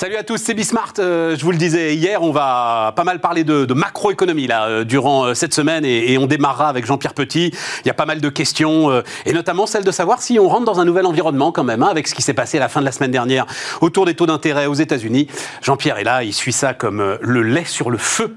Salut 0.00 0.14
à 0.14 0.22
tous, 0.22 0.36
c'est 0.36 0.54
Bismart. 0.54 0.92
Euh, 1.00 1.36
je 1.36 1.44
vous 1.44 1.50
le 1.50 1.56
disais 1.56 1.96
hier, 1.96 2.22
on 2.22 2.30
va 2.30 2.92
pas 2.94 3.02
mal 3.02 3.18
parler 3.18 3.42
de, 3.42 3.74
macroéconomie 3.74 4.46
là 4.46 4.68
euh, 4.68 4.84
durant 4.84 5.24
euh, 5.24 5.34
cette 5.34 5.52
semaine 5.52 5.84
et, 5.84 6.16
on 6.18 6.26
démarrera 6.26 6.68
avec 6.68 6.86
Jean-Pierre 6.86 7.14
Petit. 7.14 7.50
Il 7.84 7.88
y 7.88 7.90
a 7.90 7.94
pas 7.94 8.06
mal 8.06 8.20
de 8.20 8.28
questions 8.28 9.02
et 9.26 9.32
notamment 9.32 9.66
celle 9.66 9.82
de 9.82 9.90
savoir 9.90 10.22
si 10.22 10.38
on 10.38 10.48
rentre 10.48 10.66
dans 10.66 10.78
un 10.78 10.84
nouvel 10.84 11.04
environnement 11.04 11.50
quand 11.50 11.64
même, 11.64 11.82
hein, 11.82 11.88
avec 11.90 12.06
ce 12.06 12.14
qui 12.14 12.22
s'est 12.22 12.32
passé 12.32 12.58
à 12.58 12.60
la 12.60 12.68
fin 12.68 12.78
de 12.78 12.84
la 12.84 12.92
semaine 12.92 13.10
dernière 13.10 13.44
autour 13.80 14.06
des 14.06 14.14
taux 14.14 14.26
d'intérêt 14.26 14.66
aux 14.66 14.74
États-Unis. 14.74 15.26
Jean-Pierre 15.62 15.98
est 15.98 16.04
là, 16.04 16.22
il 16.22 16.32
suit 16.32 16.52
ça 16.52 16.74
comme 16.74 17.18
le 17.20 17.42
lait 17.42 17.64
sur 17.64 17.90
le 17.90 17.98
feu. 17.98 18.36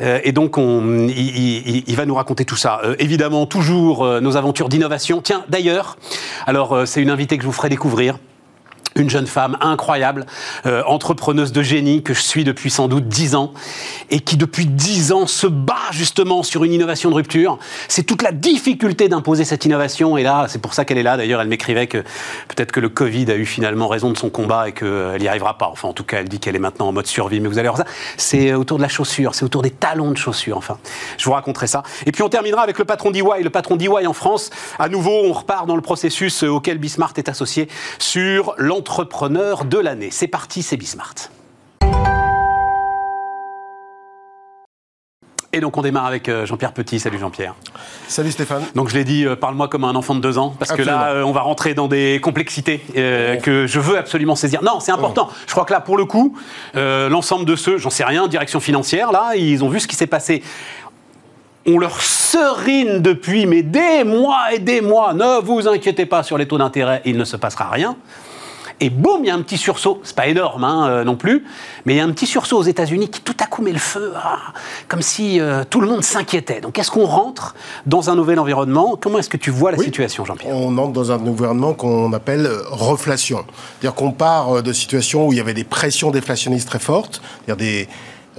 et 0.00 0.32
donc, 0.32 0.58
on, 0.58 1.06
il, 1.06 1.88
il, 1.88 1.96
va 1.96 2.06
nous 2.06 2.16
raconter 2.16 2.44
tout 2.44 2.56
ça. 2.56 2.80
évidemment, 2.98 3.46
toujours 3.46 4.20
nos 4.20 4.36
aventures 4.36 4.68
d'innovation. 4.68 5.20
Tiens, 5.22 5.44
d'ailleurs, 5.48 5.96
alors 6.48 6.82
c'est 6.86 7.00
une 7.00 7.10
invitée 7.10 7.36
que 7.36 7.44
je 7.44 7.46
vous 7.46 7.52
ferai 7.52 7.68
découvrir 7.68 8.18
une 8.98 9.10
jeune 9.10 9.26
femme 9.26 9.56
incroyable, 9.60 10.26
euh, 10.66 10.82
entrepreneuse 10.86 11.52
de 11.52 11.62
génie 11.62 12.02
que 12.02 12.14
je 12.14 12.20
suis 12.20 12.44
depuis 12.44 12.70
sans 12.70 12.88
doute 12.88 13.08
dix 13.08 13.34
ans 13.34 13.52
et 14.10 14.20
qui 14.20 14.36
depuis 14.36 14.66
dix 14.66 15.12
ans 15.12 15.26
se 15.26 15.46
bat 15.46 15.74
justement 15.92 16.42
sur 16.42 16.64
une 16.64 16.72
innovation 16.72 17.10
de 17.10 17.14
rupture. 17.14 17.58
C'est 17.88 18.02
toute 18.02 18.22
la 18.22 18.32
difficulté 18.32 19.08
d'imposer 19.08 19.44
cette 19.44 19.64
innovation 19.64 20.16
et 20.16 20.22
là, 20.22 20.46
c'est 20.48 20.60
pour 20.60 20.74
ça 20.74 20.84
qu'elle 20.84 20.98
est 20.98 21.02
là. 21.02 21.16
D'ailleurs, 21.16 21.40
elle 21.40 21.48
m'écrivait 21.48 21.86
que 21.86 21.98
peut-être 22.48 22.72
que 22.72 22.80
le 22.80 22.88
Covid 22.88 23.30
a 23.30 23.36
eu 23.36 23.46
finalement 23.46 23.88
raison 23.88 24.10
de 24.10 24.18
son 24.18 24.30
combat 24.30 24.68
et 24.68 24.72
qu'elle 24.72 25.20
n'y 25.20 25.28
arrivera 25.28 25.56
pas. 25.58 25.68
Enfin, 25.68 25.88
en 25.88 25.92
tout 25.92 26.04
cas, 26.04 26.18
elle 26.18 26.28
dit 26.28 26.40
qu'elle 26.40 26.56
est 26.56 26.60
maintenant 26.60 26.88
en 26.88 26.92
mode 26.92 27.06
survie. 27.06 27.40
Mais 27.40 27.48
vous 27.48 27.58
allez 27.58 27.68
voir 27.68 27.78
ça. 27.78 27.86
C'est 28.16 28.54
autour 28.54 28.78
de 28.78 28.82
la 28.82 28.88
chaussure, 28.88 29.34
c'est 29.34 29.44
autour 29.44 29.62
des 29.62 29.70
talons 29.70 30.10
de 30.10 30.16
chaussure. 30.16 30.56
Enfin, 30.56 30.78
je 31.16 31.24
vous 31.24 31.32
raconterai 31.32 31.66
ça. 31.66 31.82
Et 32.06 32.12
puis 32.12 32.22
on 32.22 32.28
terminera 32.28 32.62
avec 32.62 32.78
le 32.78 32.84
patron 32.84 33.10
d'EY. 33.10 33.42
Le 33.42 33.50
patron 33.50 33.76
d'EY 33.76 34.06
en 34.06 34.12
France, 34.12 34.50
à 34.78 34.88
nouveau, 34.88 35.22
on 35.24 35.32
repart 35.32 35.66
dans 35.66 35.76
le 35.76 35.82
processus 35.82 36.42
auquel 36.42 36.78
Bismart 36.78 37.12
est 37.16 37.28
associé 37.28 37.68
sur 37.98 38.54
l'entreprise 38.58 38.87
entrepreneur 38.88 39.66
de 39.66 39.76
l'année. 39.76 40.08
C'est 40.10 40.28
parti, 40.28 40.62
c'est 40.62 40.78
Bismart. 40.78 41.14
Et 45.52 45.60
donc 45.60 45.76
on 45.76 45.82
démarre 45.82 46.06
avec 46.06 46.28
euh, 46.28 46.46
Jean-Pierre 46.46 46.72
Petit. 46.72 46.98
Salut 46.98 47.18
Jean-Pierre. 47.18 47.54
Salut 48.06 48.30
Stéphane. 48.30 48.62
Donc 48.74 48.88
je 48.88 48.94
l'ai 48.94 49.04
dit, 49.04 49.26
euh, 49.26 49.36
parle-moi 49.36 49.68
comme 49.68 49.84
un 49.84 49.94
enfant 49.94 50.14
de 50.14 50.20
deux 50.20 50.38
ans, 50.38 50.54
parce 50.58 50.72
que 50.72 50.80
là 50.80 51.08
euh, 51.08 51.22
on 51.22 51.32
va 51.32 51.42
rentrer 51.42 51.74
dans 51.74 51.86
des 51.86 52.18
complexités 52.22 52.78
que 53.42 53.66
je 53.66 53.80
veux 53.80 53.98
absolument 53.98 54.36
saisir. 54.36 54.62
Non, 54.62 54.80
c'est 54.80 54.92
important. 54.92 55.28
Je 55.46 55.52
crois 55.52 55.66
que 55.66 55.72
là 55.72 55.80
pour 55.80 55.98
le 55.98 56.06
coup, 56.06 56.34
l'ensemble 56.74 57.44
de 57.44 57.56
ceux, 57.56 57.76
j'en 57.76 57.90
sais 57.90 58.04
rien, 58.04 58.26
direction 58.26 58.60
financière, 58.60 59.12
là, 59.12 59.36
ils 59.36 59.62
ont 59.62 59.68
vu 59.68 59.80
ce 59.80 59.86
qui 59.86 59.96
s'est 59.96 60.06
passé 60.06 60.42
on 61.66 61.78
leur 61.78 62.00
serine 62.00 63.02
depuis 63.02 63.44
mais 63.44 63.60
des 63.62 64.02
mois 64.02 64.54
et 64.54 64.58
des 64.58 64.80
mois. 64.80 65.12
Ne 65.12 65.42
vous 65.42 65.68
inquiétez 65.68 66.06
pas 66.06 66.22
sur 66.22 66.38
les 66.38 66.48
taux 66.48 66.56
d'intérêt, 66.56 67.02
il 67.04 67.18
ne 67.18 67.24
se 67.24 67.36
passera 67.36 67.68
rien. 67.68 67.94
Et 68.80 68.90
boum, 68.90 69.24
il 69.24 69.26
y 69.26 69.30
a 69.30 69.34
un 69.34 69.42
petit 69.42 69.58
sursaut. 69.58 70.00
C'est 70.04 70.14
pas 70.14 70.28
énorme 70.28 70.64
hein, 70.64 70.88
euh, 70.88 71.04
non 71.04 71.16
plus, 71.16 71.44
mais 71.84 71.94
il 71.94 71.96
y 71.96 72.00
a 72.00 72.04
un 72.04 72.12
petit 72.12 72.26
sursaut 72.26 72.58
aux 72.58 72.62
États-Unis 72.62 73.08
qui 73.08 73.20
tout 73.20 73.36
à 73.40 73.46
coup 73.46 73.62
met 73.62 73.72
le 73.72 73.78
feu, 73.78 74.12
ah, 74.16 74.38
comme 74.86 75.02
si 75.02 75.40
euh, 75.40 75.64
tout 75.68 75.80
le 75.80 75.88
monde 75.88 76.02
s'inquiétait. 76.02 76.60
Donc 76.60 76.78
est-ce 76.78 76.90
qu'on 76.90 77.06
rentre 77.06 77.54
dans 77.86 78.10
un 78.10 78.14
nouvel 78.14 78.38
environnement? 78.38 78.96
Comment 79.00 79.18
est-ce 79.18 79.28
que 79.28 79.36
tu 79.36 79.50
vois 79.50 79.72
la 79.72 79.78
situation, 79.78 80.24
Jean-Pierre? 80.24 80.54
On 80.54 80.78
entre 80.78 80.92
dans 80.92 81.10
un 81.10 81.18
environnement 81.18 81.74
qu'on 81.74 82.12
appelle 82.12 82.46
euh, 82.46 82.62
reflation. 82.70 83.44
C'est-à-dire 83.80 83.94
qu'on 83.94 84.12
part 84.12 84.62
de 84.62 84.72
situations 84.72 85.26
où 85.26 85.32
il 85.32 85.38
y 85.38 85.40
avait 85.40 85.54
des 85.54 85.64
pressions 85.64 86.10
déflationnistes 86.10 86.68
très 86.68 86.78
fortes, 86.78 87.20
c'est-à-dire 87.44 87.56
des 87.56 87.88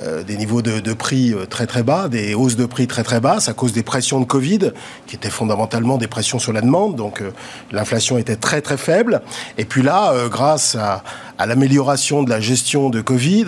euh, 0.03 0.23
des 0.23 0.37
niveaux 0.37 0.61
de, 0.61 0.93
prix 0.93 1.33
euh, 1.33 1.45
très 1.45 1.67
très 1.67 1.83
bas, 1.83 2.07
des 2.07 2.33
hausses 2.33 2.55
de 2.55 2.65
prix 2.65 2.87
très 2.87 3.03
très 3.03 3.19
basses 3.19 3.49
à 3.49 3.53
cause 3.53 3.73
des 3.73 3.83
pressions 3.83 4.21
de 4.21 4.25
Covid, 4.25 4.71
qui 5.07 5.15
étaient 5.15 5.29
fondamentalement 5.29 5.97
des 5.97 6.07
pressions 6.07 6.39
sur 6.39 6.53
la 6.53 6.61
demande. 6.61 6.95
Donc 6.95 7.21
euh, 7.21 7.31
l'inflation 7.71 8.17
était 8.17 8.37
très 8.37 8.61
très 8.61 8.77
faible. 8.77 9.21
Et 9.57 9.65
puis 9.65 9.81
là, 9.81 10.13
grâce 10.29 10.75
à, 10.75 11.03
l'amélioration 11.45 12.23
de 12.23 12.29
la 12.29 12.39
gestion 12.39 12.89
de 12.89 13.01
Covid, 13.01 13.45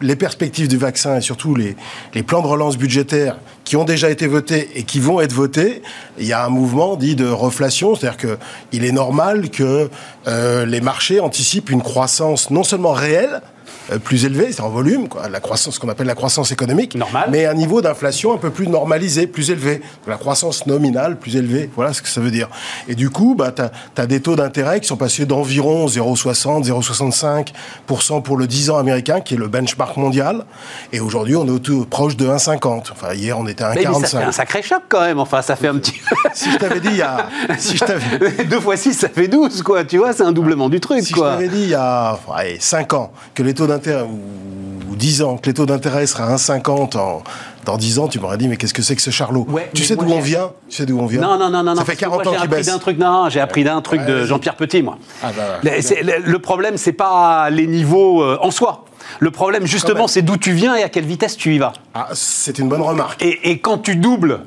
les 0.00 0.16
perspectives 0.16 0.68
du 0.68 0.76
vaccin 0.76 1.16
et 1.16 1.20
surtout 1.20 1.54
les, 1.54 1.76
les 2.14 2.22
plans 2.22 2.40
de 2.40 2.46
relance 2.46 2.76
budgétaires 2.78 3.36
qui 3.64 3.76
ont 3.76 3.84
déjà 3.84 4.10
été 4.10 4.26
votés 4.26 4.70
et 4.76 4.84
qui 4.84 5.00
vont 5.00 5.20
être 5.20 5.32
votés, 5.32 5.82
il 6.18 6.26
y 6.26 6.32
a 6.32 6.44
un 6.44 6.48
mouvement 6.48 6.96
dit 6.96 7.16
de 7.16 7.28
reflation, 7.28 7.94
c'est-à-dire 7.94 8.38
qu'il 8.70 8.84
est 8.84 8.92
normal 8.92 9.50
que 9.50 9.90
les 10.26 10.80
marchés 10.80 11.20
anticipent 11.20 11.70
une 11.70 11.82
croissance 11.82 12.50
non 12.50 12.62
seulement 12.62 12.92
réelle, 12.92 13.42
euh, 13.42 13.61
plus 13.98 14.24
élevé, 14.24 14.52
c'est 14.52 14.62
en 14.62 14.68
volume, 14.68 15.08
quoi, 15.08 15.28
la 15.28 15.40
croissance, 15.40 15.74
ce 15.74 15.80
qu'on 15.80 15.88
appelle 15.88 16.06
la 16.06 16.14
croissance 16.14 16.52
économique, 16.52 16.94
Normal. 16.94 17.28
mais 17.30 17.46
un 17.46 17.54
niveau 17.54 17.80
d'inflation 17.80 18.32
un 18.32 18.36
peu 18.36 18.50
plus 18.50 18.68
normalisé, 18.68 19.26
plus 19.26 19.50
élevé. 19.50 19.82
La 20.06 20.16
croissance 20.16 20.66
nominale 20.66 21.18
plus 21.18 21.36
élevée, 21.36 21.70
voilà 21.74 21.92
ce 21.92 22.02
que 22.02 22.08
ça 22.08 22.20
veut 22.20 22.30
dire. 22.30 22.48
Et 22.88 22.94
du 22.94 23.10
coup, 23.10 23.34
bah, 23.36 23.52
tu 23.52 23.62
as, 24.00 24.06
des 24.06 24.20
taux 24.20 24.36
d'intérêt 24.36 24.80
qui 24.80 24.88
sont 24.88 24.96
passés 24.96 25.26
d'environ 25.26 25.86
0,60, 25.86 26.66
0,65% 26.66 28.22
pour 28.22 28.36
le 28.36 28.46
10 28.46 28.70
ans 28.70 28.78
américain, 28.78 29.20
qui 29.20 29.34
est 29.34 29.38
le 29.38 29.48
benchmark 29.48 29.96
mondial, 29.96 30.44
et 30.92 31.00
aujourd'hui 31.00 31.36
on 31.36 31.46
est 31.46 31.70
au 31.70 31.84
proche 31.84 32.16
de 32.16 32.26
1,50. 32.26 32.92
Enfin, 32.92 33.14
hier 33.14 33.38
on 33.38 33.46
était 33.46 33.64
à 33.64 33.74
1,45. 33.74 34.06
Ça 34.06 34.20
fait 34.20 34.24
un 34.26 34.32
sacré 34.32 34.62
choc 34.62 34.82
quand 34.88 35.00
même, 35.00 35.18
enfin, 35.18 35.42
ça 35.42 35.56
fait 35.56 35.68
un 35.68 35.76
petit... 35.76 35.94
si 36.34 36.50
je 36.50 36.58
t'avais 36.58 36.80
dit 36.80 36.88
il 36.90 36.96
y 36.96 37.02
a... 37.02 37.28
Si 37.58 37.76
je 37.76 37.84
Deux 38.48 38.60
fois 38.60 38.76
6, 38.76 38.94
ça 38.94 39.08
fait 39.08 39.28
12, 39.28 39.62
quoi, 39.62 39.84
tu 39.84 39.98
vois, 39.98 40.12
c'est 40.12 40.22
un 40.22 40.32
doublement 40.32 40.68
du 40.68 40.80
truc, 40.80 41.02
si 41.02 41.12
quoi. 41.12 41.36
Si 41.38 41.44
je 41.44 41.46
t'avais 41.46 41.56
dit 41.56 41.62
il 41.64 41.70
y 41.70 41.74
a 41.74 42.18
5 42.58 42.92
ans 42.94 43.12
que 43.34 43.42
les 43.42 43.54
taux 43.54 43.66
d'intérêt, 43.66 43.81
ou, 43.88 44.96
10 44.96 45.22
ans, 45.22 45.36
que 45.36 45.46
les 45.46 45.54
taux 45.54 45.66
d'intérêt 45.66 46.06
seraient 46.06 46.24
à 46.24 46.36
1,50 46.36 46.96
en, 46.96 47.22
dans 47.64 47.76
10 47.76 47.98
ans, 47.98 48.08
tu 48.08 48.20
m'aurais 48.20 48.38
dit, 48.38 48.48
mais 48.48 48.56
qu'est-ce 48.56 48.74
que 48.74 48.82
c'est 48.82 48.96
que 48.96 49.02
ce 49.02 49.10
charlot 49.10 49.46
Tu 49.74 49.84
sais 49.84 49.96
d'où 49.96 50.10
on 50.10 50.20
vient 50.20 50.52
Tu 50.68 50.76
sais 50.76 50.86
d'où 50.86 50.98
on 50.98 51.06
vient 51.06 51.20
Non, 51.20 51.38
non, 51.38 51.50
non, 51.50 51.62
non. 51.62 51.74
Ça 51.76 51.84
fait 51.84 51.96
40 51.96 52.26
ans 52.26 52.34
qu'il 52.34 52.48
baisse. 52.48 52.66
d'un 52.66 52.78
truc, 52.78 52.98
non, 52.98 53.28
j'ai 53.28 53.40
appris 53.40 53.64
d'un 53.64 53.80
truc 53.80 54.04
de 54.04 54.24
Jean-Pierre 54.24 54.56
Petit, 54.56 54.82
moi. 54.82 54.98
Ah, 55.22 55.30
bah, 55.36 55.42
le, 55.62 56.30
le, 56.30 56.38
problème, 56.38 56.76
c'est 56.76 56.92
pas 56.92 57.50
les 57.50 57.66
niveaux 57.66 58.22
euh, 58.22 58.38
en 58.40 58.50
soi. 58.50 58.84
Le 59.20 59.30
problème, 59.30 59.66
justement, 59.66 60.08
c'est 60.08 60.22
d'où 60.22 60.36
tu 60.36 60.52
viens 60.52 60.76
et 60.76 60.82
à 60.82 60.88
quelle 60.88 61.04
vitesse 61.04 61.36
tu 61.36 61.54
y 61.54 61.58
vas. 61.58 61.72
Ah, 61.94 62.08
c'est 62.12 62.58
une 62.58 62.68
bonne 62.68 62.82
remarque. 62.82 63.22
Et, 63.22 63.50
et 63.50 63.58
quand 63.58 63.78
tu 63.78 63.96
doubles 63.96 64.40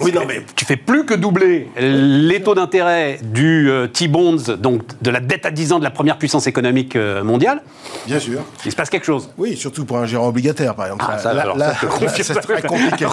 oui, 0.00 0.12
non, 0.12 0.22
mais 0.26 0.42
tu 0.56 0.64
fais 0.64 0.76
plus 0.76 1.04
que 1.04 1.14
doubler 1.14 1.68
les 1.76 2.42
taux 2.42 2.54
d'intérêt 2.54 3.18
du 3.22 3.70
euh, 3.70 3.86
T-bonds, 3.86 4.56
donc 4.58 4.82
de 5.02 5.10
la 5.10 5.20
dette 5.20 5.46
à 5.46 5.50
10 5.50 5.72
ans 5.72 5.78
de 5.78 5.84
la 5.84 5.90
première 5.90 6.18
puissance 6.18 6.46
économique 6.46 6.96
euh, 6.96 7.22
mondiale. 7.22 7.62
Bien 8.06 8.18
sûr. 8.18 8.40
Il 8.64 8.72
se 8.72 8.76
passe 8.76 8.90
quelque 8.90 9.06
chose. 9.06 9.30
Oui, 9.38 9.56
surtout 9.56 9.84
pour 9.84 9.98
un 9.98 10.06
gérant 10.06 10.28
obligataire, 10.28 10.74
par 10.74 10.86
exemple. 10.86 11.04
Ah, 11.08 11.18
ça, 11.18 11.32
c'est 12.22 12.34
très 12.34 12.62
compliqué. 12.62 13.06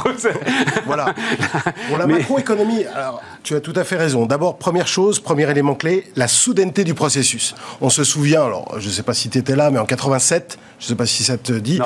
voilà. 0.86 1.14
Pour 1.88 1.98
la 1.98 2.08
macroéconomie, 2.08 2.86
alors, 2.96 3.22
tu 3.44 3.56
as 3.56 3.60
tout 3.60 3.74
à 3.76 3.84
fait 3.84 3.98
raison. 3.98 4.26
D'abord, 4.26 4.58
première 4.58 4.88
chose, 4.88 5.20
premier 5.20 5.50
élément 5.50 5.76
clé, 5.76 6.06
la 6.16 6.28
soudaineté 6.28 6.84
du 6.84 6.94
processus. 6.94 7.56
On 7.82 7.90
se 7.90 8.04
souvient, 8.04 8.44
alors, 8.44 8.80
je 8.80 8.88
ne 8.88 8.92
sais 8.92 9.04
pas 9.04 9.14
si 9.14 9.30
tu 9.30 9.38
étais 9.38 9.56
là, 9.56 9.70
mais 9.70 9.80
en 9.80 9.86
87, 9.86 10.58
je 10.82 10.88
ne 10.88 10.90
sais 10.90 10.96
pas 10.96 11.06
si 11.06 11.24
ça 11.24 11.38
te 11.38 11.54
dit. 11.54 11.80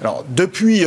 Alors, 0.00 0.24
depuis 0.28 0.80
40 0.80 0.84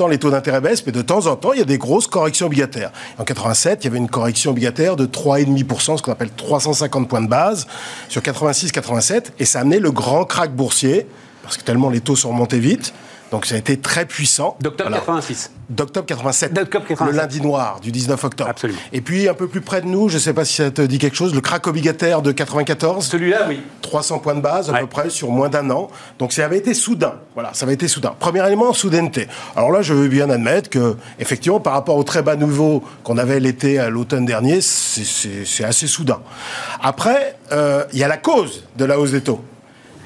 euh, 0.00 0.04
ans, 0.04 0.06
les 0.06 0.18
taux 0.18 0.30
d'intérêt 0.30 0.60
baissent, 0.60 0.86
mais 0.86 0.92
de 0.92 1.02
temps 1.02 1.26
en 1.26 1.34
temps, 1.34 1.52
il 1.52 1.58
y 1.58 1.62
a 1.62 1.64
des 1.64 1.78
grosses 1.78 2.06
corrections 2.06 2.46
obligataires. 2.46 2.92
En 3.18 3.24
87, 3.24 3.80
il 3.82 3.84
y 3.86 3.88
avait 3.88 3.98
une 3.98 4.08
correction 4.08 4.52
obligataire 4.52 4.94
de 4.94 5.04
3,5%, 5.04 5.98
ce 5.98 6.02
qu'on 6.02 6.12
appelle 6.12 6.30
350 6.30 7.08
points 7.08 7.22
de 7.22 7.28
base, 7.28 7.66
sur 8.08 8.22
86-87, 8.22 9.32
et 9.40 9.44
ça 9.44 9.58
a 9.58 9.62
amené 9.62 9.80
le 9.80 9.90
grand 9.90 10.24
crack 10.24 10.54
boursier, 10.54 11.08
parce 11.42 11.56
que 11.56 11.64
tellement 11.64 11.90
les 11.90 12.00
taux 12.00 12.14
sont 12.14 12.28
remontés 12.28 12.60
vite. 12.60 12.94
Donc 13.30 13.46
ça 13.46 13.56
a 13.56 13.58
été 13.58 13.76
très 13.76 14.06
puissant. 14.06 14.56
D'octobre 14.60 14.90
86. 14.90 15.50
D'octobre 15.68 16.06
87. 16.06 16.52
Le 17.04 17.10
lundi 17.10 17.40
noir 17.40 17.80
du 17.80 17.90
19 17.90 18.22
octobre. 18.22 18.50
Absolument. 18.50 18.78
Et 18.92 19.00
puis 19.00 19.28
un 19.28 19.34
peu 19.34 19.48
plus 19.48 19.60
près 19.60 19.80
de 19.80 19.86
nous, 19.86 20.08
je 20.08 20.14
ne 20.14 20.20
sais 20.20 20.32
pas 20.32 20.44
si 20.44 20.54
ça 20.54 20.70
te 20.70 20.82
dit 20.82 20.98
quelque 20.98 21.16
chose, 21.16 21.34
le 21.34 21.40
crack 21.40 21.66
obligataire 21.66 22.22
de 22.22 22.30
94. 22.30 23.04
Celui-là, 23.04 23.46
oui. 23.48 23.60
300 23.82 24.20
points 24.20 24.34
de 24.34 24.40
base 24.40 24.70
à 24.70 24.78
peu 24.78 24.86
près 24.86 25.10
sur 25.10 25.30
moins 25.30 25.48
d'un 25.48 25.68
an. 25.70 25.88
Donc 26.18 26.32
ça 26.32 26.44
avait 26.44 26.58
été 26.58 26.72
soudain. 26.72 27.14
Voilà, 27.34 27.50
ça 27.52 27.64
avait 27.64 27.74
été 27.74 27.88
soudain. 27.88 28.14
Premier 28.18 28.46
élément, 28.46 28.72
soudaineté. 28.72 29.26
Alors 29.56 29.72
là, 29.72 29.82
je 29.82 29.92
veux 29.92 30.08
bien 30.08 30.30
admettre 30.30 30.70
que 30.70 30.96
effectivement, 31.18 31.58
par 31.58 31.72
rapport 31.72 31.96
au 31.96 32.04
très 32.04 32.22
bas 32.22 32.36
niveau 32.36 32.84
qu'on 33.02 33.18
avait 33.18 33.40
l'été 33.40 33.78
à 33.78 33.90
l'automne 33.90 34.24
dernier, 34.24 34.60
c'est 34.60 35.64
assez 35.64 35.88
soudain. 35.88 36.20
Après, 36.80 37.36
euh, 37.52 37.84
il 37.92 37.98
y 37.98 38.04
a 38.04 38.08
la 38.08 38.18
cause 38.18 38.64
de 38.76 38.84
la 38.84 38.98
hausse 38.98 39.10
des 39.10 39.20
taux 39.20 39.40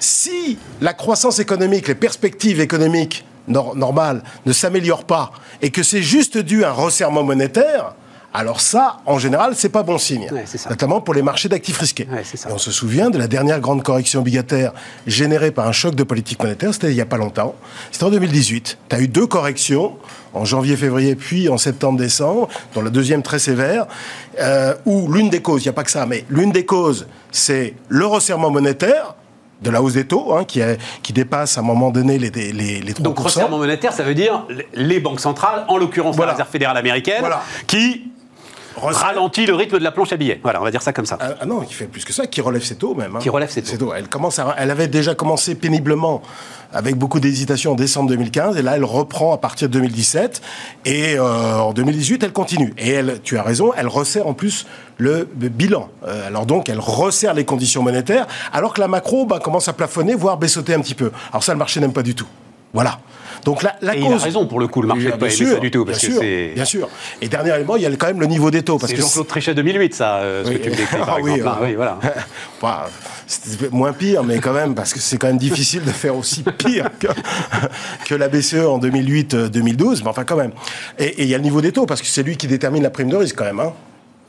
si 0.00 0.58
la 0.81 0.93
croissance 0.93 1.38
économique, 1.38 1.88
les 1.88 1.94
perspectives 1.94 2.61
économiques 2.61 3.25
normales 3.49 4.23
ne 4.47 4.52
s'améliorent 4.52 5.05
pas 5.05 5.32
et 5.62 5.70
que 5.70 5.82
c'est 5.82 6.02
juste 6.02 6.38
dû 6.38 6.64
à 6.64 6.70
un 6.70 6.73
resserrement 6.73 7.23
monétaire, 7.23 7.94
alors 8.32 8.61
ça, 8.61 8.99
en 9.06 9.19
général, 9.19 9.55
c'est 9.56 9.70
pas 9.70 9.82
bon 9.82 9.99
signe. 9.99 10.31
Notamment 10.69 11.00
pour 11.00 11.14
les 11.14 11.23
marchés 11.23 11.49
d'actifs 11.49 11.79
risqués. 11.79 12.06
on 12.49 12.58
se 12.58 12.70
souvient 12.70 13.11
de 13.11 13.19
la 13.19 13.26
dernière 13.26 13.58
grande 13.61 13.82
correction 13.82 14.20
obligataire 14.20 14.73
générée 15.06 15.50
par 15.50 15.67
un 15.67 15.73
choc 15.73 15.97
de 15.97 16.05
politique 16.05 16.41
monétaire, 16.41 16.73
c'était 16.73 16.91
il 16.91 16.94
n'y 16.94 17.00
a 17.00 17.06
pas 17.06 17.17
longtemps. 17.17 17.56
C'était 17.91 18.05
en 18.05 18.11
2018. 18.11 18.79
Tu 18.88 18.97
as 18.97 19.00
eu 19.00 19.08
deux 19.08 19.26
corrections, 19.26 19.97
en 20.32 20.44
janvier, 20.44 20.76
février, 20.76 21.17
puis 21.17 21.49
en 21.49 21.58
septembre, 21.58 21.99
décembre, 21.99 22.49
dont 22.75 22.82
la 22.82 22.91
deuxième 22.91 23.23
très 23.23 23.41
sévère, 23.41 23.87
euh, 24.38 24.75
où 24.87 25.12
l'une 25.12 25.29
des 25.29 25.43
causes, 25.43 25.62
il 25.62 25.67
n'y 25.67 25.70
a 25.70 25.75
pas 25.75 25.85
que 25.85 25.91
ça, 25.91 26.06
mais 26.06 26.25
l'une 26.31 26.52
des 26.52 26.64
causes, 26.64 27.08
c'est 27.32 27.75
le 27.88 28.06
resserrement 28.06 28.50
monétaire, 28.50 29.17
de 29.62 29.71
la 29.71 29.83
hausse 29.83 29.95
des 29.95 30.07
taux, 30.07 30.35
hein, 30.35 30.45
qui, 30.45 30.61
qui 31.03 31.12
dépasse 31.12 31.57
à 31.59 31.61
un 31.61 31.65
moment 31.65 31.91
donné 31.91 32.19
les, 32.19 32.31
les, 32.31 32.53
les 32.53 32.93
3%. 32.93 33.03
Donc 33.03 33.19
resserrement 33.19 33.59
monétaire, 33.59 33.93
ça 33.93 34.03
veut 34.03 34.15
dire 34.15 34.47
les 34.75 35.01
banques 35.01 35.21
centrales, 35.21 35.65
en 35.69 35.77
l'occurrence 35.77 36.19
la 36.19 36.33
Réserve 36.33 36.49
fédérale 36.51 36.77
américaine, 36.77 37.25
qui 37.67 38.10
ralentit 38.76 39.46
le 39.46 39.55
rythme 39.55 39.78
de 39.78 39.84
la 39.84 39.90
planche 39.93 40.12
à 40.12 40.17
billets. 40.17 40.40
Voilà, 40.43 40.61
on 40.61 40.64
va 40.64 40.70
dire 40.70 40.82
ça 40.82 40.93
comme 40.93 41.06
ça. 41.06 41.19
Ah, 41.20 41.31
ah 41.40 41.46
non, 41.46 41.61
qui 41.61 41.75
fait 41.75 41.87
plus 41.87 42.05
que 42.05 42.12
ça, 42.12 42.26
qui 42.26 42.40
relève 42.40 42.62
ses 42.64 42.76
taux 42.76 42.94
même. 42.94 43.17
hein. 43.17 43.19
Qui 43.20 43.28
relève 43.28 43.50
ses 43.50 43.62
taux. 43.62 43.93
Elle, 43.94 44.08
commence 44.08 44.38
à- 44.38 44.55
elle 44.58 44.70
avait 44.70 44.88
déjà 44.88 45.14
commencé 45.14 45.55
péniblement 45.55 46.22
avec 46.72 46.94
beaucoup 46.96 47.19
d'hésitation 47.19 47.72
en 47.72 47.75
décembre 47.75 48.08
2015, 48.11 48.56
et 48.56 48.62
là 48.62 48.76
elle 48.76 48.84
reprend 48.84 49.32
à 49.34 49.38
partir 49.38 49.69
de 49.69 49.72
2017, 49.72 50.40
et 50.84 51.17
euh, 51.19 51.58
en 51.58 51.72
2018 51.72 52.22
elle 52.22 52.32
continue. 52.32 52.72
Et 52.78 52.90
elle, 52.90 53.20
tu 53.25 53.37
as 53.38 53.43
raison, 53.43 53.72
elle 53.76 53.88
resserre 53.88 54.28
en 54.28 54.34
plus 54.34 54.67
le, 54.96 55.28
le 55.40 55.49
bilan. 55.49 55.88
Euh, 56.06 56.28
alors 56.28 56.46
donc 56.46 56.69
elle 56.69 56.78
resserre 56.78 57.34
les 57.34 57.44
conditions 57.44 57.82
monétaires, 57.82 58.26
alors 58.52 58.73
que 58.73 58.81
la 58.81 58.87
macro 58.88 59.26
bah, 59.26 59.40
commence 59.40 59.66
à 59.66 59.73
plafonner, 59.73 60.14
voire 60.14 60.37
baissoter 60.37 60.75
un 60.75 60.81
petit 60.81 60.94
peu. 60.94 61.11
Alors 61.32 61.43
ça 61.43 61.52
le 61.52 61.58
marché 61.58 61.81
n'aime 61.81 61.93
pas 61.93 62.05
du 62.05 62.14
tout. 62.14 62.28
Voilà. 62.73 63.00
Donc 63.44 63.62
la, 63.62 63.77
la 63.81 63.97
Et 63.97 64.00
cause. 64.00 64.09
il 64.11 64.15
a 64.15 64.19
raison 64.19 64.47
pour 64.47 64.61
le 64.61 64.69
coup, 64.69 64.82
le 64.82 64.88
marché 64.88 65.05
n'a 65.05 65.12
pas 65.17 65.27
aimé 65.27 65.35
sûr, 65.35 65.55
ça 65.55 65.59
du 65.59 65.71
tout. 65.71 65.85
Parce 65.85 65.99
bien 66.00 66.09
que 66.09 66.15
sûr, 66.15 66.55
bien 66.55 66.65
sûr. 66.65 66.88
Et 67.21 67.29
dernier 67.29 67.55
élément, 67.55 67.77
il 67.77 67.82
y 67.82 67.87
a 67.87 67.91
quand 67.91 68.06
même 68.06 68.21
le 68.21 68.27
niveau 68.27 68.50
des 68.50 68.62
taux. 68.62 68.79
C'est 68.87 68.97
Jean-Claude 68.97 69.27
Trichet 69.27 69.55
2008, 69.55 69.94
ça, 69.94 70.17
euh, 70.17 70.44
ce 70.44 70.50
Oui. 70.50 70.59
que 70.59 70.65
tu 70.65 70.71
me 70.71 70.77
décris, 70.77 70.97
par 70.99 71.15
Ah 71.17 71.19
exemple. 71.21 71.41
euh, 71.41 71.44
Ah, 71.50 71.59
oui, 71.62 71.75
voilà. 71.75 71.99
Bah, 72.62 72.88
c'était 73.27 73.71
moins 73.71 73.93
pire, 73.93 74.23
mais 74.23 74.38
quand 74.38 74.53
même, 74.53 74.75
parce 74.75 74.93
que 74.93 75.00
c'est 75.00 75.17
quand 75.17 75.29
même 75.29 75.38
difficile 75.38 75.82
de 75.85 75.91
faire 75.91 76.15
aussi 76.17 76.43
pire 76.43 76.91
que, 76.99 77.06
que 78.06 78.15
la 78.15 78.29
BCE 78.29 78.67
en 78.67 78.79
2008-2012, 78.79 80.00
mais 80.03 80.09
enfin 80.09 80.25
quand 80.25 80.37
même. 80.37 80.53
Et 80.99 81.23
il 81.23 81.29
y 81.29 81.35
a 81.35 81.38
le 81.38 81.43
niveau 81.44 81.61
des 81.61 81.73
taux, 81.73 81.87
parce 81.87 82.00
que 82.03 82.06
c'est 82.09 82.23
lui 82.23 82.37
qui 82.37 82.47
détermine 82.47 82.83
la 82.83 82.91
prime 82.91 83.09
de 83.09 83.17
risque 83.17 83.37
quand 83.37 83.44
même. 83.44 83.61
Hein. 83.61 83.73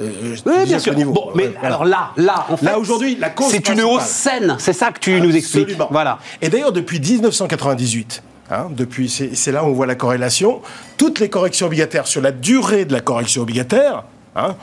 Euh, 0.02 0.36
je 0.36 0.42
Oui, 0.50 0.66
bien 0.66 0.80
sûr. 0.80 0.96
niveau. 0.96 1.12
Bon, 1.14 1.30
mais 1.36 1.46
Euh, 1.46 1.50
voilà. 1.60 1.68
alors 1.76 1.86
là, 1.86 2.12
là, 2.18 2.46
en 2.50 2.58
fait, 2.58 2.66
Là, 2.66 2.80
aujourd'hui, 2.80 3.18
la 3.20 3.30
cause 3.30 3.52
c'est 3.52 3.68
une 3.70 3.82
hausse 3.82 4.04
saine. 4.04 4.56
C'est 4.60 4.74
ça 4.74 4.92
que 4.92 5.00
tu 5.00 5.20
nous 5.22 5.36
expliques. 5.36 5.76
Voilà. 5.92 6.18
Et 6.42 6.50
d'ailleurs, 6.50 6.72
depuis 6.72 7.00
1998, 7.00 8.24
hein, 8.52 8.68
depuis, 8.70 9.10
c'est 9.10 9.52
là 9.52 9.64
où 9.64 9.68
on 9.68 9.74
voit 9.74 9.88
la 9.88 9.96
corrélation, 9.96 10.62
toutes 10.98 11.20
les 11.20 11.30
corrections 11.30 11.68
obligataires 11.68 12.08
sur 12.08 12.22
la 12.22 12.32
durée 12.32 12.86
de 12.86 12.94
la 12.94 13.00
correction 13.00 13.42
obligataire, 13.42 14.04
hein, 14.36 14.56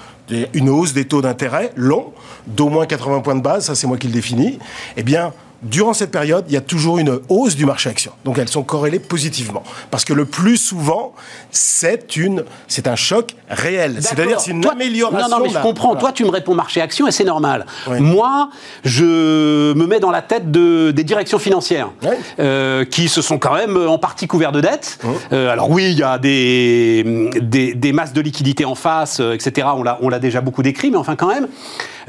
une 0.53 0.69
hausse 0.69 0.93
des 0.93 1.07
taux 1.07 1.23
d'intérêt 1.23 1.73
long, 1.77 2.13
d'au 2.47 2.69
moins 2.69 2.87
80 2.87 3.21
points 3.21 3.35
de 3.35 3.43
base, 3.43 3.67
ça 3.67 3.75
c'est 3.75 3.87
moi 3.87 3.97
qui 3.97 4.07
le 4.07 4.13
définis, 4.13 4.59
eh 4.97 5.03
bien, 5.03 5.33
durant 5.63 5.93
cette 5.93 6.11
période, 6.11 6.45
il 6.49 6.55
y 6.55 6.57
a 6.57 6.61
toujours 6.61 6.99
une 6.99 7.19
hausse 7.29 7.57
du 7.57 7.67
marché 7.67 7.91
action. 7.91 8.13
Donc 8.25 8.39
elles 8.39 8.49
sont 8.49 8.63
corrélées 8.63 8.99
positivement. 9.01 9.63
Parce 9.91 10.05
que 10.05 10.13
le 10.13 10.25
plus 10.25 10.57
souvent, 10.57 11.15
c'est 11.51 12.17
une, 12.17 12.45
c'est 12.69 12.87
un 12.87 12.95
choc 12.97 13.35
réel. 13.51 13.97
C'est-à-dire 14.01 14.39
c'est 14.41 14.53
une 14.53 14.61
Toi- 14.61 14.73
amélioration. 14.73 15.29
Non, 15.29 15.39
non, 15.39 15.43
mais 15.45 15.51
je 15.51 15.59
comprends. 15.59 15.89
voilà. 15.89 16.01
Toi, 16.01 16.13
tu 16.13 16.25
me 16.25 16.31
réponds 16.31 16.55
marché 16.55 16.81
action 16.81 17.09
et 17.09 17.11
c'est 17.11 17.25
normal. 17.25 17.67
Oui. 17.89 17.99
Moi, 18.01 18.51
je 18.85 19.73
me 19.75 19.87
mets 19.87 20.01
dans 20.01 20.11
la 20.11 20.23
tête 20.23 20.51
de, 20.51 20.91
des 20.93 21.05
directions 21.05 21.39
financières 21.39 21.91
Oui. 22.03 22.11
euh, 22.39 22.85
qui 22.85 23.09
se 23.09 23.21
sont 23.23 23.39
quand 23.39 23.55
même 23.55 23.77
en 23.77 23.99
partie 23.99 24.27
couverts 24.27 24.53
de 24.53 24.61
dettes. 24.61 24.99
Euh, 25.33 25.51
alors 25.51 25.71
oui, 25.71 25.91
il 25.91 25.99
y 25.99 26.03
a 26.03 26.19
des, 26.19 27.31
des, 27.41 27.75
des 27.75 27.93
masses 27.93 28.13
de 28.13 28.21
liquidités 28.21 28.65
en 28.65 28.75
face, 28.75 29.21
euh, 29.21 29.33
etc. 29.33 29.67
On 29.75 29.83
l'a, 29.83 29.99
on 30.03 30.09
l'a 30.09 30.19
déjà 30.19 30.41
beaucoup 30.41 30.63
décrit, 30.63 30.91
mais 30.91 30.97
enfin 30.99 31.17
quand 31.17 31.29
même. 31.29 31.49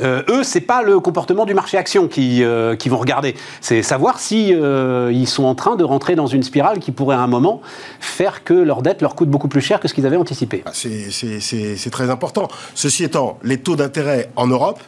Euh, 0.02 0.24
eux, 0.30 0.44
c'est 0.44 0.62
pas 0.62 0.82
le 0.82 1.00
comportement 1.02 1.46
du 1.46 1.54
marché 1.54 1.78
action 1.78 2.08
qui, 2.08 2.42
euh, 2.44 2.76
qui 2.78 2.88
vont 2.88 2.98
regarder. 2.98 3.36
C'est 3.62 3.82
savoir 3.84 4.20
si 4.20 4.54
euh, 4.54 5.12
ils 5.14 5.28
sont 5.28 5.44
en 5.46 5.56
train 5.56 5.76
de 5.76 5.84
rentrer 5.84 6.16
dans 6.16 6.28
une 6.28 6.44
spirale 6.44 6.80
qui 6.80 6.92
pourrait 6.92 7.16
à 7.16 7.20
un 7.22 7.28
moment 7.28 7.62
faire 8.00 8.44
que 8.44 8.54
leurs 8.54 8.82
dettes 8.82 9.02
leur 9.02 9.16
coûtent 9.16 9.30
beaucoup 9.30 9.48
plus 9.48 9.62
cher 9.62 9.80
que 9.80 9.88
ce 9.88 9.94
qu'ils 9.94 10.06
avaient 10.06 10.18
anticipé. 10.18 10.64
Ah, 10.66 10.72
C'est- 10.74 11.90
très 11.92 12.10
important. 12.10 12.48
Ceci 12.76 13.04
étant, 13.04 13.38
les 13.44 13.58
taux 13.58 13.76
d'intérêt 13.76 14.30
en 14.36 14.48
Europe 14.48 14.80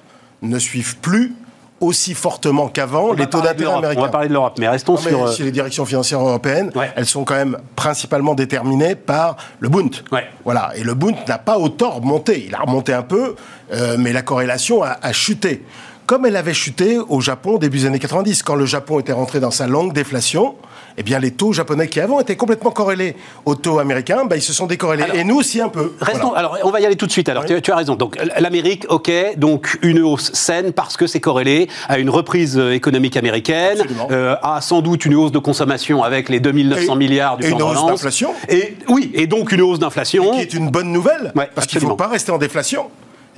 ne 0.41 0.57
suivent 0.59 0.97
plus 0.97 1.33
aussi 1.79 2.13
fortement 2.13 2.67
qu'avant 2.67 3.11
les 3.13 3.25
taux 3.25 3.41
d'intérêt 3.41 3.73
américains. 3.73 4.01
On 4.01 4.05
va 4.05 4.09
parler 4.11 4.27
de 4.27 4.33
l'Europe, 4.33 4.53
mais 4.59 4.67
restons 4.67 4.93
Non, 4.93 4.99
mais 5.03 5.09
sur. 5.09 5.23
euh, 5.25 5.31
si 5.31 5.41
les 5.41 5.51
directions 5.51 5.83
financières 5.83 6.19
européennes, 6.19 6.69
Ouais. 6.75 6.91
elles 6.95 7.07
sont 7.07 7.23
quand 7.23 7.33
même 7.33 7.57
principalement 7.75 8.35
déterminées 8.35 8.93
par 8.93 9.35
le 9.59 9.67
Bund. 9.69 9.89
Ouais. 10.11 10.27
Voilà. 10.45 10.71
Et 10.75 10.83
le 10.83 10.93
Bund 10.93 11.15
n'a 11.27 11.39
pas 11.39 11.57
autant 11.57 11.89
remonté. 11.89 12.45
Il 12.47 12.53
a 12.53 12.59
remonté 12.59 12.93
un 12.93 13.01
peu, 13.01 13.35
euh, 13.73 13.95
mais 13.97 14.13
la 14.13 14.21
corrélation 14.21 14.83
a, 14.83 14.97
a 15.01 15.11
chuté. 15.11 15.63
Comme 16.11 16.25
elle 16.25 16.35
avait 16.35 16.53
chuté 16.53 16.97
au 16.97 17.21
Japon 17.21 17.57
début 17.57 17.77
des 17.77 17.85
années 17.85 17.97
90, 17.97 18.43
quand 18.43 18.55
le 18.55 18.65
Japon 18.65 18.99
était 18.99 19.13
rentré 19.13 19.39
dans 19.39 19.49
sa 19.49 19.65
longue 19.65 19.93
déflation, 19.93 20.55
eh 20.97 21.03
bien 21.03 21.19
les 21.19 21.31
taux 21.31 21.53
japonais 21.53 21.87
qui 21.87 22.01
avant 22.01 22.19
étaient 22.19 22.35
complètement 22.35 22.71
corrélés 22.71 23.15
aux 23.45 23.55
taux 23.55 23.79
américains, 23.79 24.25
ben, 24.25 24.35
ils 24.35 24.41
se 24.41 24.51
sont 24.51 24.67
décorrélés. 24.67 25.03
Alors, 25.03 25.15
Et 25.15 25.23
nous 25.23 25.37
aussi 25.37 25.61
un 25.61 25.69
peu. 25.69 25.93
Restons, 26.01 26.31
Voilà. 26.31 26.39
alors 26.39 26.57
on 26.65 26.69
va 26.69 26.81
y 26.81 26.85
aller 26.85 26.97
tout 26.97 27.07
de 27.07 27.13
suite. 27.13 27.29
Alors 27.29 27.43
Oui. 27.47 27.55
tu, 27.55 27.61
tu 27.61 27.71
as 27.71 27.77
raison. 27.77 27.95
Donc 27.95 28.17
l'Amérique, 28.37 28.85
ok, 28.89 29.09
donc 29.37 29.79
une 29.83 29.99
hausse 30.01 30.33
saine 30.33 30.73
parce 30.73 30.97
que 30.97 31.07
c'est 31.07 31.21
corrélé 31.21 31.69
à 31.87 31.97
une 31.97 32.09
reprise 32.09 32.57
euh, 32.59 32.73
économique 32.73 33.15
américaine, 33.15 33.81
euh, 34.11 34.35
à 34.43 34.59
sans 34.59 34.81
doute 34.81 35.05
une 35.05 35.15
hausse 35.15 35.31
de 35.31 35.39
consommation 35.39 36.03
avec 36.03 36.27
les 36.27 36.41
2900 36.41 36.93
Et- 36.93 36.97
milliards 36.97 37.37
du 37.37 37.45
et 37.45 37.47
plan 37.51 37.57
une 37.57 37.73
de 37.73 37.79
hausse 37.79 37.85
d'inflation. 37.87 38.33
Et 38.49 38.75
oui, 38.89 39.11
et 39.13 39.27
donc 39.27 39.53
une 39.53 39.61
hausse 39.61 39.79
d'inflation. 39.79 40.31
qui 40.33 40.41
est 40.41 40.53
une 40.53 40.69
bonne 40.71 40.91
nouvelle, 40.91 41.31
Ouais, 41.37 41.49
parce 41.55 41.67
qu'il 41.67 41.81
ne 41.81 41.87
faut 41.87 41.95
pas 41.95 42.07
rester 42.09 42.33
en 42.33 42.37
déflation. 42.37 42.89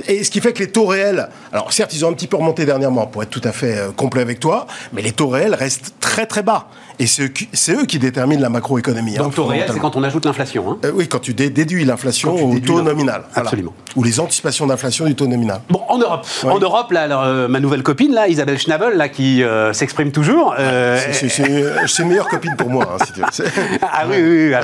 Et 0.08 0.24
ce 0.24 0.32
qui 0.32 0.42
fait 0.42 0.54
que 0.54 0.60
les 0.60 0.72
taux 0.72 0.86
réels, 0.86 1.30
alors 1.52 1.72
certes, 1.72 1.94
ils 1.94 2.04
ont 2.06 2.10
un 2.10 2.14
petit 2.14 2.28
peu 2.28 2.38
remonté 2.38 2.66
dernièrement, 2.66 3.06
pour 3.06 3.22
être 3.24 3.30
tout 3.30 3.42
à 3.44 3.52
fait 3.52 3.78
euh, 3.78 3.92
complet 3.92 4.22
avec 4.22 4.40
toi, 4.40 4.66
mais 4.92 5.02
les 5.02 5.12
taux 5.12 5.30
réels 5.30 5.54
restent 5.54 5.94
très 6.00 6.26
très 6.26 6.42
bas. 6.42 6.68
Et 7.00 7.08
c'est 7.08 7.24
eux 7.24 7.28
qui- 7.28 7.50
c'est 7.54 7.74
eux 7.74 7.86
qui 7.86 8.00
déterminent 8.00 8.42
la 8.42 8.50
macroéconomie. 8.50 9.18
hein, 9.18 9.24
Donc 9.24 9.36
taux 9.36 9.46
réel, 9.46 9.66
c'est 9.72 9.80
quand 9.80 9.96
on 9.96 10.04
ajoute 10.04 10.26
l'inflation. 10.26 10.72
hein. 10.72 10.78
Euh, 10.86 10.92
oui, 10.94 11.08
quand 11.08 11.20
tu 11.20 11.34
dé- 11.34 11.50
déduis 11.50 11.86
l'inflation 11.86 12.36
au 12.36 12.54
déduis 12.54 12.62
taux 12.62 12.82
nominal. 12.82 13.24
Voilà. 13.34 13.48
Absolument. 13.50 13.74
Ou 13.96 14.04
les 14.04 14.20
anticipations 14.20 14.68
d'inflation 14.68 15.06
du 15.06 15.16
taux 15.16 15.28
nominal. 15.28 15.62
Bon, 15.70 15.82
en 15.90 15.98
Europe, 15.98 16.26
en 16.44 16.60
Europe, 16.60 16.92
là, 16.92 17.02
alors, 17.04 17.24
euh, 17.24 17.48
ma 17.48 17.60
nouvelle 17.60 17.84
copine, 17.84 18.14
là, 18.14 18.28
Isabelle 18.28 18.58
Schnabel, 18.60 18.96
là, 18.98 19.10
qui 19.10 19.44
euh, 19.44 19.74
s'exprime 19.74 20.12
toujours. 20.12 20.56
euh, 20.60 21.00
C'est- 21.12 22.00
une 22.04 22.08
meilleure 22.10 22.28
copine 22.28 22.56
pour 22.58 22.70
moi, 22.70 22.96
hein, 23.00 23.04
si 23.06 23.14
tu 23.14 23.20
veux. 23.22 23.26
C'est- 23.32 23.44
Ah 23.82 24.04
oui, 24.10 24.16
oui, 24.18 24.48
oui, 24.50 24.54
ah, 24.54 24.62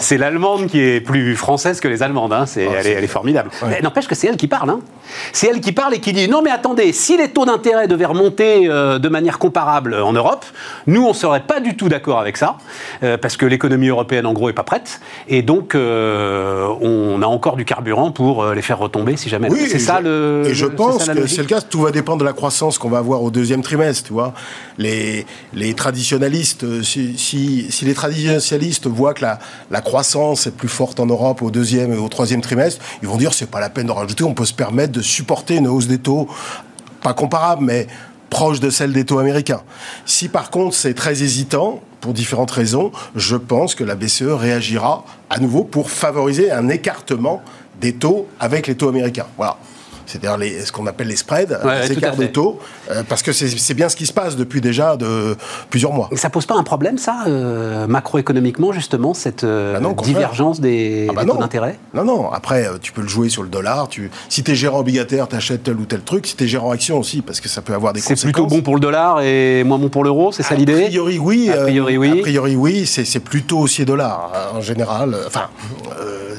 c'est- 0.00 0.18
l'allemande 0.18 0.66
qui 0.66 0.80
est 0.80 1.00
plus 1.00 1.34
française 1.36 1.80
que 1.80 1.88
les 1.88 2.02
allemandes. 2.02 2.32
hein. 2.32 2.46
C'est- 2.46 2.66
Ah, 2.66 2.76
elle, 2.80 2.86
est, 2.86 2.90
elle 2.92 3.04
est 3.04 3.08
formidable. 3.08 3.50
Ouais. 3.62 3.68
Mais 3.70 3.80
n'empêche 3.80 4.06
que 4.08 4.14
c'est 4.14 4.26
elle 4.26 4.36
qui 4.36 4.48
parle. 4.48 4.70
hein. 4.70 4.80
C'est 5.32 5.48
elle 5.48 5.60
qui 5.60 5.72
parle 5.72 5.94
et 5.94 6.00
qui 6.00 6.12
dit 6.12 6.28
non 6.28 6.42
mais 6.42 6.50
attendez, 6.50 6.92
si 6.92 7.16
les 7.16 7.28
taux 7.30 7.46
d'intérêt 7.46 7.88
devaient 7.88 8.04
remonter 8.04 8.66
de 8.68 9.08
manière 9.08 9.38
comparable 9.38 9.94
en 9.94 10.12
Europe, 10.12 10.44
nous 10.86 11.04
on 11.06 11.12
serait 11.14 11.37
pas 11.40 11.60
du 11.60 11.76
tout 11.76 11.88
d'accord 11.88 12.18
avec 12.18 12.36
ça 12.36 12.56
euh, 13.02 13.16
parce 13.18 13.36
que 13.36 13.46
l'économie 13.46 13.88
européenne 13.88 14.26
en 14.26 14.32
gros 14.32 14.48
est 14.48 14.52
pas 14.54 14.62
prête 14.62 15.00
et 15.28 15.42
donc 15.42 15.74
euh, 15.74 16.66
on 16.80 17.22
a 17.22 17.26
encore 17.26 17.56
du 17.56 17.64
carburant 17.64 18.10
pour 18.10 18.42
euh, 18.42 18.54
les 18.54 18.62
faire 18.62 18.78
retomber 18.78 19.16
si 19.16 19.28
jamais. 19.28 19.50
Oui, 19.50 19.66
c'est 19.68 19.78
ça 19.78 19.98
je, 19.98 20.04
le. 20.04 20.42
Et 20.46 20.54
je 20.54 20.66
le- 20.66 20.74
pense 20.74 21.08
que 21.08 21.26
c'est 21.26 21.42
le 21.42 21.46
cas. 21.48 21.60
Tout 21.60 21.80
va 21.82 21.90
dépendre 21.90 22.18
de 22.20 22.24
la 22.24 22.32
croissance 22.32 22.78
qu'on 22.78 22.88
va 22.90 22.98
avoir 22.98 23.22
au 23.22 23.30
deuxième 23.30 23.62
trimestre. 23.62 24.04
Tu 24.06 24.12
vois, 24.12 24.34
les 24.78 25.26
les 25.54 25.74
traditionalistes, 25.74 26.82
si, 26.82 27.16
si, 27.18 27.66
si 27.70 27.84
les 27.84 27.94
traditionalistes 27.94 28.86
voient 28.86 29.14
que 29.14 29.22
la, 29.22 29.38
la 29.70 29.80
croissance 29.80 30.46
est 30.46 30.56
plus 30.56 30.68
forte 30.68 31.00
en 31.00 31.06
Europe 31.06 31.42
au 31.42 31.50
deuxième 31.50 31.92
et 31.92 31.96
au 31.98 32.08
troisième 32.08 32.40
trimestre, 32.40 32.84
ils 33.02 33.08
vont 33.08 33.16
dire 33.16 33.34
c'est 33.34 33.50
pas 33.50 33.60
la 33.60 33.70
peine 33.70 33.86
de 33.86 33.92
rajouter. 33.92 34.24
On 34.24 34.34
peut 34.34 34.44
se 34.44 34.54
permettre 34.54 34.92
de 34.92 35.02
supporter 35.02 35.56
une 35.56 35.66
hausse 35.68 35.86
des 35.86 35.98
taux, 35.98 36.28
pas 37.02 37.14
comparable, 37.14 37.64
mais 37.64 37.86
proche 38.30 38.60
de 38.60 38.70
celle 38.70 38.92
des 38.92 39.04
taux 39.04 39.18
américains. 39.18 39.62
Si 40.06 40.28
par 40.28 40.50
contre 40.50 40.74
c'est 40.74 40.94
très 40.94 41.22
hésitant, 41.22 41.82
pour 42.00 42.12
différentes 42.12 42.50
raisons, 42.50 42.92
je 43.16 43.36
pense 43.36 43.74
que 43.74 43.84
la 43.84 43.94
BCE 43.94 44.22
réagira 44.22 45.04
à 45.30 45.38
nouveau 45.40 45.64
pour 45.64 45.90
favoriser 45.90 46.50
un 46.50 46.68
écartement 46.68 47.42
des 47.80 47.94
taux 47.94 48.28
avec 48.40 48.66
les 48.66 48.76
taux 48.76 48.88
américains. 48.88 49.26
Voilà. 49.36 49.56
C'est-à-dire 50.08 50.36
les- 50.38 50.64
ce 50.64 50.72
qu'on 50.72 50.86
appelle 50.86 51.06
les 51.08 51.16
spreads, 51.16 51.60
Ouais, 51.64 51.82
les 51.86 51.92
écarts 51.92 52.16
de 52.16 52.26
taux, 52.26 52.58
euh, 52.90 53.02
parce 53.08 53.22
que 53.22 53.32
c'est 53.32 53.48
c'est 53.48 53.74
bien 53.74 53.88
ce 53.90 53.94
qui 53.96 54.06
se 54.06 54.12
passe 54.12 54.34
depuis 54.36 54.60
déjà 54.60 54.96
de 54.96 55.36
plusieurs 55.70 55.92
mois. 55.92 56.08
Et 56.10 56.16
ça 56.16 56.30
pose 56.30 56.46
pas 56.46 56.54
un 56.56 56.62
problème, 56.62 56.96
ça, 56.98 57.24
euh, 57.26 57.86
macroéconomiquement, 57.86 58.72
justement, 58.72 59.12
cette 59.14 59.44
euh, 59.44 59.74
Bah 59.74 59.80
non, 59.80 59.92
divergence 59.92 60.60
des, 60.60 61.06
Ah 61.10 61.12
bah 61.14 61.22
des 61.24 61.30
taux 61.30 61.36
d'intérêt? 61.36 61.78
Non, 61.94 62.04
non. 62.04 62.32
Après, 62.32 62.66
euh, 62.66 62.78
tu 62.80 62.92
peux 62.92 63.02
le 63.02 63.08
jouer 63.08 63.28
sur 63.28 63.42
le 63.42 63.48
dollar. 63.50 63.88
Tu... 63.88 64.10
Si 64.30 64.42
tu 64.42 64.50
es 64.52 64.54
gérant 64.54 64.80
obligataire, 64.80 65.28
tu 65.28 65.36
achètes 65.36 65.62
tel 65.64 65.76
ou 65.76 65.84
tel 65.84 66.00
truc. 66.00 66.26
Si 66.26 66.36
tu 66.36 66.44
es 66.44 66.48
gérant 66.48 66.70
action 66.70 66.98
aussi, 66.98 67.20
parce 67.20 67.40
que 67.40 67.48
ça 67.48 67.60
peut 67.60 67.74
avoir 67.74 67.92
des 67.92 68.00
C'est 68.00 68.14
conséquences. 68.14 68.32
plutôt 68.32 68.46
bon 68.46 68.62
pour 68.62 68.74
le 68.74 68.80
dollar 68.80 69.20
et 69.20 69.62
moins 69.64 69.78
bon 69.78 69.90
pour 69.90 70.04
l'euro, 70.04 70.32
c'est 70.32 70.42
ça 70.42 70.54
A 70.54 70.56
l'idée? 70.56 70.84
priori, 70.86 71.18
oui. 71.18 71.50
A 71.52 71.58
priori, 71.64 71.96
euh, 71.96 71.98
oui. 72.00 72.18
A 72.18 72.22
priori, 72.22 72.56
oui. 72.56 72.86
C'est 72.86 73.04
c'est 73.04 73.20
plutôt 73.20 73.58
haussier 73.58 73.84
dollar, 73.84 74.32
hein, 74.34 74.56
en 74.56 74.60
général. 74.62 75.14
Enfin. 75.26 75.48
euh, 76.00 76.34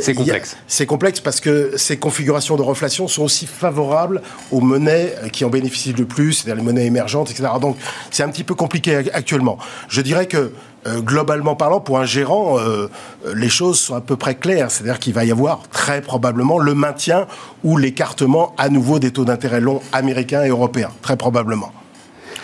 C'est 0.00 0.14
complexe. 0.14 0.56
C'est 0.66 0.86
complexe 0.86 1.20
parce 1.20 1.40
que 1.40 1.72
ces 1.76 1.96
configurations 1.96 2.56
de 2.56 2.62
reflation 2.62 3.06
sont 3.08 3.22
aussi 3.22 3.46
favorables 3.46 4.22
aux 4.50 4.60
monnaies 4.60 5.14
qui 5.32 5.44
en 5.44 5.48
bénéficient 5.50 5.92
le 5.92 6.04
plus, 6.04 6.32
c'est-à-dire 6.32 6.56
les 6.56 6.62
monnaies 6.62 6.86
émergentes, 6.86 7.30
etc. 7.30 7.48
Donc, 7.60 7.76
c'est 8.10 8.22
un 8.22 8.28
petit 8.28 8.44
peu 8.44 8.54
compliqué 8.54 8.96
ac- 9.02 9.10
actuellement. 9.12 9.58
Je 9.88 10.00
dirais 10.00 10.26
que, 10.26 10.52
euh, 10.86 11.00
globalement 11.00 11.54
parlant, 11.56 11.80
pour 11.80 11.98
un 11.98 12.04
gérant, 12.04 12.58
euh, 12.58 12.88
euh, 13.26 13.34
les 13.34 13.48
choses 13.48 13.78
sont 13.80 13.94
à 13.94 14.00
peu 14.00 14.16
près 14.16 14.34
claires. 14.34 14.70
C'est-à-dire 14.70 14.98
qu'il 14.98 15.14
va 15.14 15.24
y 15.24 15.30
avoir 15.30 15.62
très 15.70 16.02
probablement 16.02 16.58
le 16.58 16.74
maintien 16.74 17.26
ou 17.62 17.76
l'écartement 17.78 18.52
à 18.58 18.68
nouveau 18.68 18.98
des 18.98 19.10
taux 19.12 19.24
d'intérêt 19.24 19.60
longs 19.60 19.80
américains 19.92 20.44
et 20.44 20.48
européens. 20.48 20.90
Très 21.02 21.16
probablement. 21.16 21.72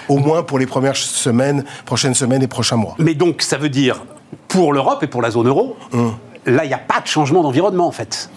Au 0.08 0.18
moins 0.18 0.42
pour 0.42 0.58
les 0.58 0.66
premières 0.66 0.96
semaines, 0.96 1.64
prochaines 1.84 2.14
semaines 2.14 2.42
et 2.42 2.48
prochains 2.48 2.76
mois. 2.76 2.94
Mais 2.98 3.14
donc, 3.14 3.42
ça 3.42 3.58
veut 3.58 3.68
dire, 3.68 4.04
pour 4.48 4.72
l'Europe 4.72 5.02
et 5.02 5.06
pour 5.06 5.22
la 5.22 5.30
zone 5.30 5.46
euro, 5.48 5.76
Hum. 5.92 6.14
Là, 6.46 6.64
il 6.64 6.68
n'y 6.68 6.74
a 6.74 6.78
pas 6.78 7.00
de 7.00 7.06
changement 7.06 7.42
d'environnement, 7.42 7.86
en 7.86 7.92
fait. 7.92 8.30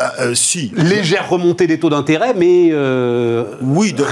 Euh, 0.00 0.02
euh, 0.20 0.34
si. 0.34 0.72
Légère 0.74 1.28
remontée 1.28 1.66
des 1.66 1.78
taux 1.78 1.90
d'intérêt, 1.90 2.32
mais... 2.34 2.70
euh, 2.72 3.44
Oui, 3.60 3.92
de, 3.92 4.06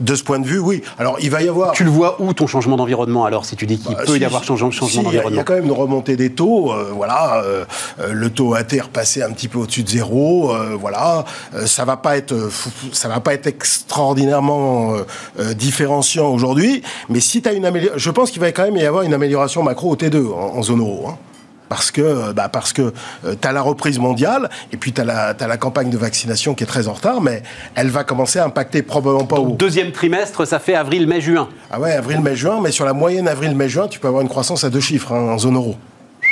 de 0.00 0.14
ce 0.14 0.22
point 0.22 0.38
de 0.38 0.46
vue, 0.46 0.58
oui. 0.58 0.82
Alors, 0.98 1.16
il 1.22 1.30
va 1.30 1.42
y 1.42 1.48
avoir. 1.48 1.72
Tu 1.72 1.84
le 1.84 1.90
vois 1.90 2.20
où 2.20 2.34
ton 2.34 2.46
changement 2.46 2.76
d'environnement 2.76 3.24
alors, 3.24 3.46
si 3.46 3.56
tu 3.56 3.64
dis 3.66 3.78
qu'il 3.78 3.94
Bah, 3.96 4.02
peut 4.04 4.12
si, 4.14 4.20
y 4.20 4.24
avoir 4.26 4.44
changement, 4.44 4.70
changement 4.70 4.88
si, 5.02 5.06
il 5.08 5.14
y 5.14 5.18
a- 5.18 5.22
Il 5.22 5.32
y 5.32 5.36
d'environnement 5.36 5.40
a 5.40 5.44
quand 5.44 5.54
même 5.54 5.64
une 5.64 5.72
remontée 5.72 6.16
des 6.16 6.30
taux. 6.32 6.70
euh, 6.72 6.90
voilà, 6.94 7.42
le 8.10 8.30
taux 8.30 8.52
à 8.54 8.62
terre 8.62 8.90
passé 8.90 9.22
un 9.22 9.30
petit 9.30 9.48
peu 9.48 9.58
au-dessus 9.58 9.84
de 9.84 9.88
zéro. 9.88 10.52
voilà, 10.78 11.24
ça 11.64 11.86
va 11.86 11.96
pas 11.96 12.18
être, 12.18 12.36
fou- 12.50 12.70
fou- 12.70 12.88
ça 12.92 13.08
va 13.08 13.20
pas 13.20 13.32
être 13.32 13.46
extraordinairement 13.46 14.94
différenciant 15.56 16.28
aujourd'hui. 16.28 16.82
Mais 17.08 17.20
si 17.20 17.40
tu 17.42 17.48
as 17.48 17.52
une 17.52 17.64
amélioration, 17.64 17.98
je 17.98 18.10
pense 18.10 18.30
qu'il 18.30 18.40
va 18.40 18.52
quand 18.52 18.64
même 18.64 18.76
y 18.76 18.84
avoir 18.84 19.02
une 19.04 19.14
amélioration 19.14 19.62
macro 19.62 19.90
au 19.92 19.96
T2 19.96 20.26
en, 20.32 20.58
en 20.58 20.62
zone 20.62 20.80
euro. 20.80 21.06
hein. 21.08 21.16
Parce 21.72 21.90
que, 21.90 22.02
euh, 22.02 22.32
bah 22.34 22.50
parce 22.50 22.74
que 22.74 22.92
tu 23.22 23.48
as 23.48 23.52
la 23.52 23.62
reprise 23.62 23.98
mondiale 23.98 24.50
et 24.72 24.76
puis 24.76 24.92
tu 24.92 25.00
as, 25.00 25.04
la 25.04 25.56
campagne 25.56 25.88
de 25.88 25.96
vaccination 25.96 26.52
qui 26.54 26.64
est 26.64 26.66
très 26.66 26.86
en 26.86 26.92
retard, 26.92 27.22
mais 27.22 27.42
elle 27.74 27.88
va 27.88 28.04
commencer 28.04 28.38
à 28.38 28.44
impacter 28.44 28.82
probablement 28.82 29.24
pas 29.24 29.36
au, 29.36 29.52
Deuxième 29.56 29.90
trimestre, 29.90 30.46
ça 30.46 30.58
fait 30.58 30.74
avril, 30.74 31.06
mai, 31.06 31.22
juin. 31.22 31.48
ah 31.70 31.80
ouais, 31.80 31.92
avril, 31.92 32.20
mai, 32.20 32.36
juin, 32.36 32.60
mais 32.62 32.72
sur 32.72 32.84
la 32.84 32.92
moyenne 32.92 33.26
avril-mai-juin, 33.26 33.88
tu 33.88 34.00
peux 34.00 34.08
avoir 34.08 34.20
une 34.20 34.28
croissance 34.28 34.64
à 34.64 34.68
deux 34.68 34.80
chiffres 34.80 35.12
hein, 35.12 35.32
en 35.32 35.38
zone 35.38 35.54
euro. 35.56 35.76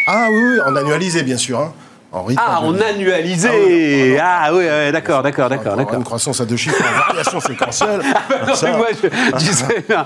Ah 0.06 0.26
oui, 0.30 0.36
oui, 0.36 0.60
en 0.66 0.76
annualisé, 0.76 1.22
bien 1.22 1.38
sûr. 1.38 1.58
Hein. 1.58 1.72
En 2.12 2.24
rythme 2.24 2.42
Ah, 2.44 2.60
en 2.62 2.74
annualisé. 2.80 4.18
Ah 4.20 4.40
Ah 4.46 4.52
oui, 4.54 4.64
ouais, 4.64 4.90
d'accord, 4.90 5.22
d'accord, 5.22 5.48
d'accord. 5.48 5.76
Une 5.94 6.02
croissance 6.04 6.40
à 6.40 6.44
deux 6.44 6.56
chiffres 6.56 6.82
en 6.82 6.98
variation 7.14 7.40
séquentielle. 7.40 8.00
Non, 8.46 8.54
ça, 8.54 8.70
mais 8.72 8.76
moi, 8.78 8.86
je, 8.90 9.38
je 9.38 9.52
sais 9.52 9.84
bien. 9.88 10.04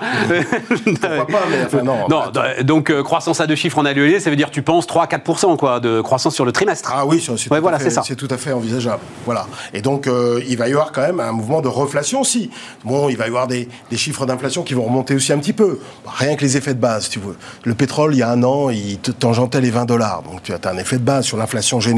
pourquoi 0.92 1.26
pas, 1.26 1.46
mais 1.50 1.64
enfin, 1.66 1.82
non. 1.82 2.08
Non, 2.08 2.22
donc 2.62 2.90
euh, 2.90 3.02
croissance 3.02 3.40
à 3.40 3.46
deux 3.46 3.54
chiffres 3.54 3.78
en 3.78 3.84
annualisé, 3.84 4.20
ça 4.20 4.28
veut 4.30 4.36
dire 4.36 4.50
tu 4.50 4.60
penses 4.62 4.86
3-4% 4.86 5.56
quoi, 5.56 5.80
de 5.80 6.00
croissance 6.00 6.34
sur 6.34 6.44
le 6.44 6.52
trimestre. 6.52 6.92
Ah 6.94 7.06
oui, 7.06 7.22
c'est 7.24 7.50
Ouais, 7.50 7.60
voilà, 7.60 7.78
fait- 7.78 7.84
c'est 7.84 7.90
ça. 7.90 8.02
c'est 8.06 8.16
tout 8.16 8.28
à 8.30 8.36
fait 8.36 8.52
envisageable. 8.52 9.00
Voilà. 9.24 9.46
Et 9.72 9.80
donc, 9.82 10.06
euh, 10.06 10.42
il 10.48 10.56
va 10.58 10.68
y 10.68 10.72
avoir 10.72 10.92
quand 10.92 11.00
même 11.02 11.20
un 11.20 11.32
mouvement 11.32 11.60
de 11.62 11.68
reflation 11.68 12.20
aussi. 12.20 12.50
Bon, 12.84 13.08
il 13.08 13.16
va 13.16 13.24
y 13.24 13.28
avoir 13.28 13.46
des, 13.46 13.68
des 13.90 13.96
chiffres 13.96 14.26
d'inflation 14.26 14.62
qui 14.62 14.74
vont 14.74 14.84
remonter 14.84 15.14
aussi 15.14 15.32
un 15.32 15.38
petit 15.38 15.52
peu. 15.52 15.78
Rien 16.06 16.36
que 16.36 16.42
les 16.42 16.56
effets 16.56 16.74
de 16.74 16.80
base, 16.80 17.04
si 17.04 17.10
tu 17.10 17.18
veux. 17.20 17.36
Le 17.64 17.74
pétrole, 17.74 18.14
il 18.14 18.18
y 18.18 18.22
a 18.22 18.30
un 18.30 18.42
an, 18.42 18.68
il 18.70 18.98
tangentait 18.98 19.60
les 19.60 19.70
20 19.70 19.84
dollars. 19.86 20.22
Donc, 20.22 20.42
tu 20.42 20.52
as 20.52 20.58
un 20.70 20.76
effet 20.78 20.96
de 20.98 21.02
base 21.04 21.24
sur 21.24 21.36
l'inflation 21.36 21.80
générale. 21.80 21.93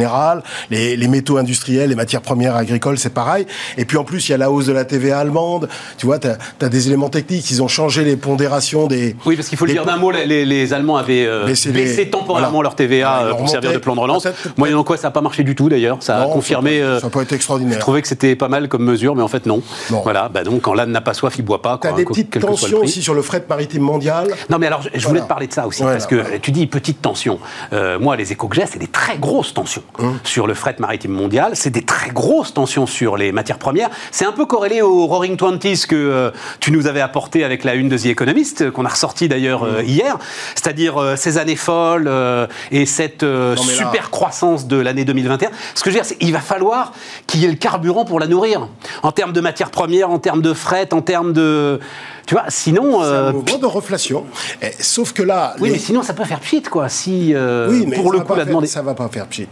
Les, 0.70 0.96
les 0.96 1.08
métaux 1.08 1.36
industriels, 1.38 1.88
les 1.90 1.94
matières 1.94 2.22
premières 2.22 2.56
agricoles, 2.56 2.98
c'est 2.98 3.12
pareil. 3.12 3.46
Et 3.76 3.84
puis, 3.84 3.96
en 3.96 4.04
plus, 4.04 4.28
il 4.28 4.32
y 4.32 4.34
a 4.34 4.38
la 4.38 4.50
hausse 4.50 4.66
de 4.66 4.72
la 4.72 4.84
TVA 4.84 5.18
allemande. 5.20 5.68
Tu 5.98 6.06
vois, 6.06 6.18
tu 6.18 6.28
as, 6.28 6.68
des 6.68 6.86
éléments 6.88 7.08
techniques. 7.08 7.50
Ils 7.50 7.62
ont 7.62 7.68
changé 7.68 8.04
les 8.04 8.16
pondérations 8.16 8.86
des... 8.86 9.16
Oui, 9.24 9.36
parce 9.36 9.48
qu'il 9.48 9.58
faut 9.58 9.66
le 9.66 9.72
dire 9.72 9.84
d'un 9.84 9.96
mot, 9.96 10.10
les, 10.10 10.44
les 10.44 10.72
Allemands 10.72 10.96
avaient 10.96 11.26
euh, 11.26 11.46
Baissé 11.46 11.72
les- 11.72 12.10
temporairement 12.10 12.50
voilà. 12.50 12.68
leur 12.68 12.74
TVA 12.76 13.20
ils 13.22 13.26
euh, 13.26 13.34
pour 13.34 13.48
servir 13.48 13.72
de 13.72 13.78
plan 13.78 13.94
de 13.94 14.00
relance. 14.00 14.26
Moyennant 14.56 14.84
quoi, 14.84 14.96
ça 14.96 15.08
n'a 15.08 15.12
pas 15.12 15.20
marché 15.20 15.42
du 15.44 15.54
tout 15.54 15.68
d'ailleurs. 15.68 15.98
Ça 16.00 16.22
a 16.22 16.26
confirmé. 16.26 16.78
ça 16.78 16.84
euh, 16.84 17.00
n'a 17.00 17.10
pas 17.10 17.22
été 17.22 17.34
extraordinaire. 17.34 17.74
je 17.74 17.80
trouvais 17.80 18.02
que 18.02 18.08
c'était 18.08 18.36
pas 18.36 18.48
mal 18.48 18.68
comme 18.68 18.84
mesure, 18.84 19.14
mais 19.16 19.22
en 19.22 19.28
fait 19.28 19.46
non. 19.46 19.62
Non. 19.90 20.00
Voilà, 20.02 20.28
bah 20.28 20.44
donc 20.44 20.62
quand 20.62 20.74
l'âne 20.74 20.90
n'a 20.92 21.00
pas 21.00 21.14
soif, 21.14 21.34
il 21.38 21.42
boit 21.44 21.62
pas. 21.62 21.78
Tu 21.80 21.86
as 21.86 21.90
quoi, 21.90 21.98
des 21.98 22.04
petites 22.04 22.38
tensions 22.40 22.78
aussi 22.78 23.02
sur 23.02 23.14
le 23.14 23.22
fret 23.22 23.44
maritime 23.48 23.82
mondial. 23.82 24.28
Non, 24.50 24.58
mais 24.58 24.66
alors, 24.66 24.82
je, 24.82 24.88
je 24.88 24.92
Voilà. 24.94 25.08
voulais 25.08 25.20
te 25.22 25.28
parler 25.28 25.46
de 25.46 25.52
ça 25.52 25.66
aussi, 25.66 25.82
Voilà, 25.82 25.96
parce 25.98 26.06
que 26.06 26.38
tu 26.38 26.52
dis 26.52 26.66
petite 26.66 27.02
tension. 27.02 27.38
Euh, 27.72 27.98
moi, 27.98 28.16
les 28.16 28.32
échos 28.32 28.48
que 28.48 28.56
j'ai, 28.56 28.66
c'est 28.66 28.78
des 28.78 28.86
très 28.86 29.18
grosses 29.18 29.54
tensions 29.54 29.82
Hum. 29.98 30.18
sur 30.24 30.46
le 30.46 30.52
fret 30.52 30.76
maritime 30.78 31.12
mondial. 31.12 31.52
C'est 31.54 31.70
des 31.70 31.80
très 31.82 32.10
grosses 32.10 32.52
tensions 32.52 32.84
sur 32.86 33.16
les 33.16 33.32
matières 33.32 33.58
premières. 33.58 33.88
C'est 34.10 34.26
un 34.26 34.32
peu 34.32 34.44
corrélé 34.44 34.82
au 34.82 35.06
Roaring 35.06 35.38
Twenties 35.38 35.86
que 35.88 35.94
euh, 35.96 36.30
tu 36.60 36.70
nous 36.70 36.86
avais 36.86 37.00
apporté 37.00 37.44
avec 37.44 37.64
la 37.64 37.74
une 37.74 37.88
de 37.88 37.96
The 37.96 38.04
Economist, 38.06 38.60
euh, 38.60 38.70
qu'on 38.70 38.84
a 38.84 38.90
ressorti 38.90 39.26
d'ailleurs 39.26 39.62
euh, 39.64 39.82
hier. 39.82 40.18
C'est-à-dire 40.54 40.98
euh, 40.98 41.16
ces 41.16 41.38
années 41.38 41.56
folles 41.56 42.10
et 42.70 42.84
cette 42.84 43.22
là- 43.22 43.56
super 43.56 44.10
croissance 44.10 44.66
de 44.66 44.76
l'année 44.76 45.06
2021. 45.06 45.48
Ce 45.74 45.82
que 45.82 45.88
je 45.90 45.94
veux 45.94 46.00
dire, 46.02 46.04
c'est 46.06 46.16
qu'il 46.16 46.32
va 46.34 46.40
falloir 46.40 46.92
qu'il 47.26 47.40
y 47.40 47.46
ait 47.46 47.48
le 47.48 47.54
carburant 47.54 48.04
pour 48.04 48.20
la 48.20 48.26
nourrir. 48.26 48.68
En 49.02 49.12
termes 49.12 49.32
de 49.32 49.40
matières 49.40 49.70
premières, 49.70 50.10
en 50.10 50.18
termes 50.18 50.42
de 50.42 50.52
fret, 50.52 50.92
en 50.92 51.00
termes 51.00 51.32
de. 51.32 51.80
Tu 52.26 52.34
vois, 52.34 52.44
sinon. 52.48 53.00
C'est 53.02 53.08
un 53.08 53.32
mouvement 53.32 53.58
de 53.58 53.66
reflation. 53.66 54.26
Et, 54.60 54.72
sauf 54.78 55.14
que 55.14 55.22
là, 55.22 55.54
oui, 55.58 55.68
les- 55.68 55.74
mais 55.76 55.80
sinon 55.80 56.02
ça 56.02 56.12
peut 56.12 56.24
faire 56.24 56.40
pchit, 56.40 56.60
quoi. 56.62 56.90
Si 56.90 57.34
oui, 57.34 57.86
mais 57.86 57.96
pour 57.96 58.12
ça 58.12 58.18
le 58.18 58.24
coup 58.24 58.34
la 58.34 58.44
demande 58.44 58.66
ça 58.66 58.82
va 58.82 58.92
pas 58.92 59.08
faire 59.08 59.26
pchit. 59.26 59.48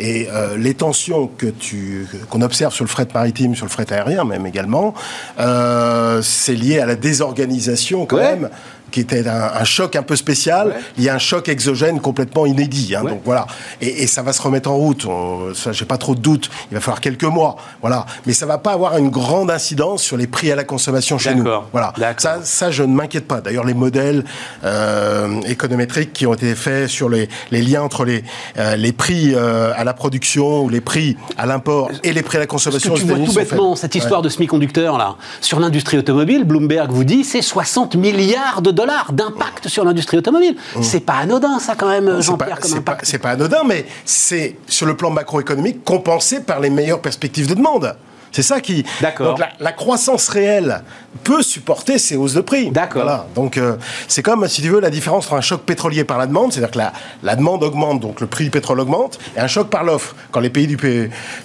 Et 0.00 0.28
euh, 0.30 0.56
les 0.56 0.74
tensions 0.74 1.26
que 1.26 1.46
tu 1.46 2.06
qu'on 2.30 2.40
observe 2.42 2.72
sur 2.72 2.84
le 2.84 2.88
fret 2.88 3.08
maritime, 3.12 3.54
sur 3.56 3.66
le 3.66 3.70
fret 3.70 3.92
aérien 3.92 4.24
même 4.24 4.46
également, 4.46 4.94
euh, 5.40 6.22
c'est 6.22 6.54
lié 6.54 6.78
à 6.78 6.86
la 6.86 6.94
désorganisation 6.94 8.06
quand 8.06 8.16
Ouais. 8.16 8.36
même, 8.36 8.50
qui 8.90 9.00
était 9.00 9.26
un, 9.28 9.50
un 9.54 9.64
choc 9.64 9.96
un 9.96 10.02
peu 10.02 10.16
spécial. 10.16 10.68
Ouais. 10.68 10.74
Il 10.98 11.04
y 11.04 11.08
a 11.08 11.14
un 11.14 11.18
choc 11.18 11.48
exogène 11.48 12.00
complètement 12.00 12.46
inédit. 12.46 12.94
hein, 12.96 13.02
Ouais. 13.04 13.10
Donc 13.10 13.20
voilà. 13.24 13.46
Et, 13.80 14.02
et 14.02 14.06
ça 14.06 14.22
va 14.22 14.32
se 14.32 14.42
remettre 14.42 14.70
en 14.70 14.76
route. 14.76 15.04
On- 15.06 15.54
Ça, 15.54 15.72
j'ai 15.72 15.84
pas 15.84 15.98
trop 15.98 16.14
de 16.14 16.20
doutes. 16.20 16.50
Il 16.70 16.74
va 16.74 16.80
falloir 16.80 17.00
quelques 17.00 17.24
mois. 17.24 17.56
Voilà. 17.80 18.06
Mais 18.26 18.32
ça 18.32 18.46
va 18.46 18.58
pas 18.58 18.72
avoir 18.72 18.96
une 18.98 19.10
grande 19.10 19.50
incidence 19.50 20.02
sur 20.02 20.16
les 20.16 20.26
prix 20.26 20.50
à 20.52 20.56
la 20.56 20.64
consommation 20.64 21.18
chez 21.18 21.34
nous. 21.34 21.44
D'accord. 21.44 21.68
Voilà. 21.72 21.92
D'accord. 21.96 22.20
Ça, 22.20 22.38
ça, 22.44 22.70
je 22.70 22.82
ne 22.82 22.94
m'inquiète 22.94 23.26
pas. 23.26 23.40
D'ailleurs, 23.40 23.64
les 23.64 23.74
modèles 23.74 24.24
euh, 24.64 25.40
économétriques 25.42 26.12
qui 26.12 26.26
ont 26.26 26.34
été 26.34 26.54
faits 26.54 26.88
sur 26.88 27.08
les, 27.08 27.28
les 27.50 27.62
liens 27.62 27.82
entre 27.82 28.04
les, 28.04 28.24
euh, 28.58 28.76
les 28.76 28.92
prix 28.92 29.32
euh, 29.34 29.72
à 29.76 29.84
la 29.84 29.94
production 29.94 30.62
ou 30.62 30.68
les 30.68 30.80
prix 30.80 31.16
à 31.36 31.46
l'import 31.46 31.90
et 32.02 32.12
les 32.12 32.22
prix 32.22 32.36
à 32.36 32.40
la 32.40 32.46
consommation 32.46 32.94
que 32.94 33.00
tu 33.00 33.06
vois 33.06 33.18
tout 33.18 33.32
bêtement 33.32 33.76
cette 33.76 33.94
histoire 33.94 34.22
de 34.22 34.28
semi-conducteurs 34.28 34.98
là 34.98 35.16
sur 35.40 35.60
l'industrie 35.60 35.98
automobile. 35.98 36.44
Bloomberg 36.44 36.90
vous 36.90 37.04
dit 37.04 37.24
c'est 37.24 37.42
60 37.42 37.96
milliards 37.96 38.62
de 38.62 38.70
dollars 38.78 39.12
d'impact 39.12 39.68
sur 39.68 39.84
l'industrie 39.84 40.18
automobile. 40.18 40.56
C'est 40.82 41.00
pas 41.00 41.14
anodin 41.14 41.58
ça 41.58 41.74
quand 41.74 41.88
même, 41.88 42.20
Jean-Pierre, 42.20 42.60
comme 42.60 42.74
impact. 42.74 43.00
c'est 43.04 43.18
pas 43.18 43.30
anodin, 43.30 43.62
mais 43.66 43.84
c'est 44.04 44.56
sur 44.68 44.86
le 44.86 44.96
plan 44.96 45.10
macroéconomique 45.10 45.84
compensé 45.84 46.40
par 46.40 46.60
les 46.60 46.70
meilleures 46.70 47.00
perspectives 47.02 47.48
de 47.48 47.54
demande. 47.54 47.96
C'est 48.32 48.42
ça 48.42 48.60
qui. 48.60 48.84
D'accord. 49.00 49.28
Donc 49.30 49.38
la, 49.38 49.50
la 49.58 49.72
croissance 49.72 50.28
réelle 50.28 50.82
peut 51.24 51.42
supporter 51.42 51.98
ces 51.98 52.16
hausses 52.16 52.34
de 52.34 52.40
prix. 52.40 52.70
D'accord. 52.70 53.02
Voilà. 53.02 53.26
Donc 53.34 53.56
euh, 53.56 53.76
c'est 54.06 54.22
comme, 54.22 54.46
si 54.48 54.62
tu 54.62 54.68
veux, 54.68 54.80
la 54.80 54.90
différence 54.90 55.26
entre 55.26 55.34
un 55.34 55.40
choc 55.40 55.62
pétrolier 55.62 56.04
par 56.04 56.18
la 56.18 56.26
demande, 56.26 56.52
c'est-à-dire 56.52 56.70
que 56.70 56.78
la, 56.78 56.92
la 57.22 57.36
demande 57.36 57.62
augmente, 57.62 58.00
donc 58.00 58.20
le 58.20 58.26
prix 58.26 58.44
du 58.44 58.50
pétrole 58.50 58.80
augmente, 58.80 59.18
et 59.36 59.40
un 59.40 59.46
choc 59.46 59.68
par 59.70 59.84
l'offre, 59.84 60.14
quand 60.30 60.40
les 60.40 60.50
pays 60.50 60.66
du 60.66 60.76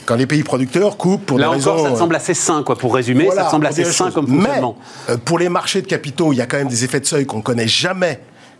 quand 0.05 0.15
les 0.15 0.27
pays 0.27 0.43
producteurs 0.43 0.97
coupent 0.97 1.25
pour 1.25 1.39
Là 1.39 1.49
des 1.55 1.61
encore, 1.61 1.75
raisons. 1.77 1.87
ça 1.87 1.93
te 1.93 1.97
semble 1.99 2.15
assez 2.15 2.33
sain, 2.33 2.63
quoi. 2.63 2.75
Pour 2.77 2.93
résumer, 2.93 3.29
ça 3.31 3.45
te 3.45 3.51
semble 3.51 3.65
assez 3.65 3.85
sain 3.85 4.11
comme 4.11 4.27
fonctionnement. 4.27 4.75
Mais 5.07 5.13
euh, 5.13 5.17
pour 5.17 5.39
les 5.39 5.49
marchés 5.49 5.81
de 5.81 5.87
capitaux, 5.87 6.33
il 6.33 6.37
y 6.37 6.41
a 6.41 6.45
quand 6.45 6.57
même 6.57 6.67
des 6.67 6.83
effets 6.83 6.99
de 6.99 7.05
seuil 7.05 7.25
qu'on 7.25 7.41
connaît 7.41 7.67
jamais 7.67 8.19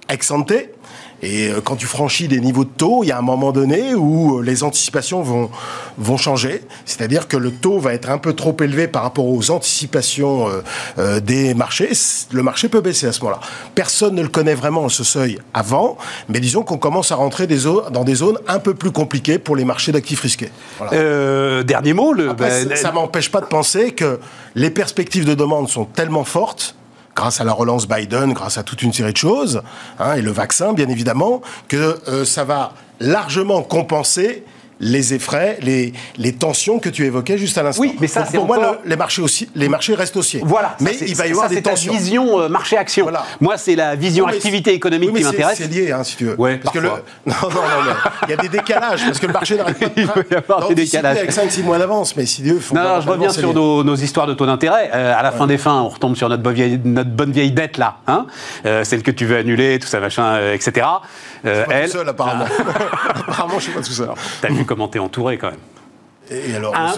ex 0.10 0.32
ante. 0.32 0.53
Et 1.25 1.48
euh, 1.50 1.62
quand 1.63 1.77
tu 1.77 1.86
franchis 1.88 2.27
des 2.27 2.39
niveaux 2.42 2.65
de 2.65 2.70
taux, 2.70 3.03
il 3.03 3.08
y 3.08 3.12
a 3.12 3.18
un 3.18 3.22
moment 3.22 3.51
donné 3.53 3.96
où 3.96 4.39
euh, 4.39 4.44
les 4.44 4.63
anticipations 4.63 5.22
vont, 5.22 5.50
vont 5.98 6.18
changer. 6.18 6.62
C'est-à-dire 6.86 7.27
que 7.30 7.38
le 7.38 7.50
taux 7.51 7.80
va 7.80 7.94
être 7.94 8.10
un 8.10 8.18
peu 8.18 8.34
trop 8.34 8.56
élevé 8.62 8.88
par 8.89 9.03
rapport 9.03 9.25
aux 9.27 9.50
anticipations 9.50 10.50
euh, 11.00 11.20
des 11.22 11.53
marchés. 11.53 11.92
Le 12.32 12.44
marché 12.44 12.68
peut 12.68 12.82
baisser 12.82 13.08
à 13.08 13.13
ce 13.13 13.22
moment-là. 13.22 13.39
Personne 13.74 14.15
ne 14.15 14.22
le 14.22 14.27
connaît 14.27 14.53
vraiment, 14.53 14.89
ce 14.89 15.03
seuil, 15.06 15.39
avant. 15.53 15.98
Mais 16.27 16.39
disons 16.42 16.63
qu'on 16.63 16.77
commence 16.77 17.12
à 17.12 17.15
rentrer 17.15 17.48
des 17.48 17.58
zones, 17.58 17.89
dans 17.92 18.03
des 18.03 18.15
zones 18.15 18.38
un 18.48 18.60
peu 18.60 18.74
plus 18.74 18.92
compliquées 18.92 19.39
pour 19.39 19.56
les 19.56 19.63
marchés 19.65 19.94
d'actifs 19.94 20.20
risqués. 20.22 20.51
Voilà. 20.77 20.94
Euh, 20.94 21.63
dernier 21.63 21.94
mot, 21.94 22.12
le, 22.12 22.32
Après, 22.32 22.65
bah, 22.68 22.75
ça- 22.75 22.82
ça 22.82 22.92
m'empêche 22.92 23.32
pas 23.32 23.39
de 23.39 23.46
penser 23.46 23.92
que 23.94 24.20
les 24.56 24.70
perspectives 24.70 25.24
de 25.25 25.34
demande 25.36 25.70
sont 25.70 25.86
tellement 25.86 26.25
fortes 26.25 26.75
grâce 27.15 27.41
à 27.41 27.43
la 27.43 27.53
relance 27.53 27.88
Biden, 27.88 28.34
grâce 28.34 28.58
à 28.58 28.63
toute 28.63 28.82
une 28.82 28.93
série 28.93 29.13
de 29.13 29.17
choses, 29.17 29.62
hein, 30.00 30.15
et 30.15 30.22
le 30.22 30.32
vaccin, 30.32 30.74
bien 30.74 30.89
évidemment, 30.89 31.41
que 31.67 32.00
euh, 32.08 32.25
ça 32.25 32.43
va 32.43 32.74
largement 33.00 33.62
compenser 33.62 34.43
les 34.80 35.13
effraits, 35.13 35.58
les, 35.62 35.94
les 36.18 36.34
tensions 36.34 36.80
que 36.80 36.89
tu 36.89 37.06
évoquais 37.06 37.38
juste 37.38 37.58
à 37.58 37.63
l'instant. 37.63 37.82
Oui, 37.82 37.96
mais 38.01 38.08
ça, 38.08 38.22
Donc, 38.22 38.30
c'est 38.32 38.38
pour 38.38 38.48
moi, 38.48 38.58
encore- 38.58 38.72
le- 38.84 38.89
les, 38.89 38.96
marchés 38.96 39.22
aussi, 39.22 39.50
les 39.56 39.70
marchés 39.70 39.96
restent 39.96 40.18
haussiers. 40.18 40.42
Voilà, 40.44 40.70
ça, 40.70 40.75
mais 40.82 40.94
c'est- 40.94 41.06
il 41.08 41.15
va 41.15 41.25
y 41.25 41.30
ça, 41.30 41.34
avoir 41.36 41.50
c'est 41.50 41.56
des 41.56 41.62
tensions. 41.62 41.94
vision 41.94 42.39
euh, 42.42 42.50
marché-action. 42.50 43.03
Voilà. 43.06 43.24
Moi, 43.39 43.58
c'est 43.58 43.75
la 43.75 43.96
vision 43.96 44.25
Oui, 44.25 44.34
activité 44.34 44.72
c'est- 44.72 44.75
économique 44.75 45.10
oui, 45.13 45.15
mais 45.15 45.20
qui 45.22 45.25
c'est- 45.25 45.32
m'intéresse. 45.32 45.58
C'est 45.58 45.72
lié, 45.72 45.92
hein, 45.92 46.03
si 46.03 46.15
tu 46.18 46.25
veux. 46.25 46.36
Ouais, 46.39 46.58
parce 46.58 46.74
que 46.74 46.80
le... 46.80 46.89
Non, 47.25 47.34
non, 47.44 47.50
non, 47.50 47.60
mais 47.86 48.27
il 48.27 48.30
y 48.32 48.34
a 48.34 48.38
des 48.38 48.50
décalages, 48.50 49.06
parce 49.06 49.20
que 49.20 49.27
le 49.27 49.34
marché 49.34 49.56
n'arrête 49.58 49.77
pas 49.80 49.86
de 49.88 49.92
Il 50.01 50.08
peut 50.08 50.25
y 50.30 50.36
avoir 50.36 50.68
des 50.68 50.75
décalages. 50.75 51.18
avec 51.18 51.32
5-6 51.32 51.63
mois 51.63 51.77
d'avance, 51.77 52.15
mais 52.15 52.25
si 52.25 52.42
Dieu 52.42 52.60
font 52.60 52.75
Non, 52.75 52.84
non, 52.84 53.01
je 53.01 53.10
reviens 53.10 53.30
sur 53.30 53.53
nos, 53.53 53.84
nos 53.84 53.96
histoires 53.96 54.27
de 54.27 54.34
taux 54.34 54.46
d'intérêt. 54.46 54.89
Euh, 54.94 55.13
à 55.18 55.22
la 55.24 55.32
fin 55.32 55.48
des 55.48 55.58
fins, 55.58 55.82
on 55.82 55.89
retombe 55.89 56.15
sur 56.15 56.27
notre 56.30 56.44
bonne 56.44 56.53
vieille, 56.56 56.80
notre 56.84 57.10
bonne 57.12 57.32
vieille 57.32 57.51
dette 57.51 57.77
là, 57.77 57.98
hein 58.08 58.25
Euh, 58.65 58.84
celle 58.84 59.03
que 59.03 59.12
tu 59.12 59.25
veux 59.25 59.38
annuler, 59.38 59.80
tout 59.80 59.88
ça, 59.88 60.00
machin, 60.00 60.36
euh, 61.46 61.64
etc. 61.64 61.64
Euh, 61.64 61.66
Pas 61.66 61.74
elle, 61.76 61.86
tout 61.90 61.98
seul, 61.98 62.10
apparemment. 62.10 62.46
apparemment, 63.16 63.60
je 63.60 63.64
suis 63.64 63.74
pas 63.74 63.82
tout 63.82 63.92
seul. 63.92 64.10
t'as 64.42 64.50
vu 64.50 64.66
comment 64.66 64.88
t'es 64.88 65.00
entouré 65.00 65.38
quand 65.38 65.52
même. 65.52 65.60
Et 66.32 66.56
alors, 66.56 66.75
Un- 66.75 66.94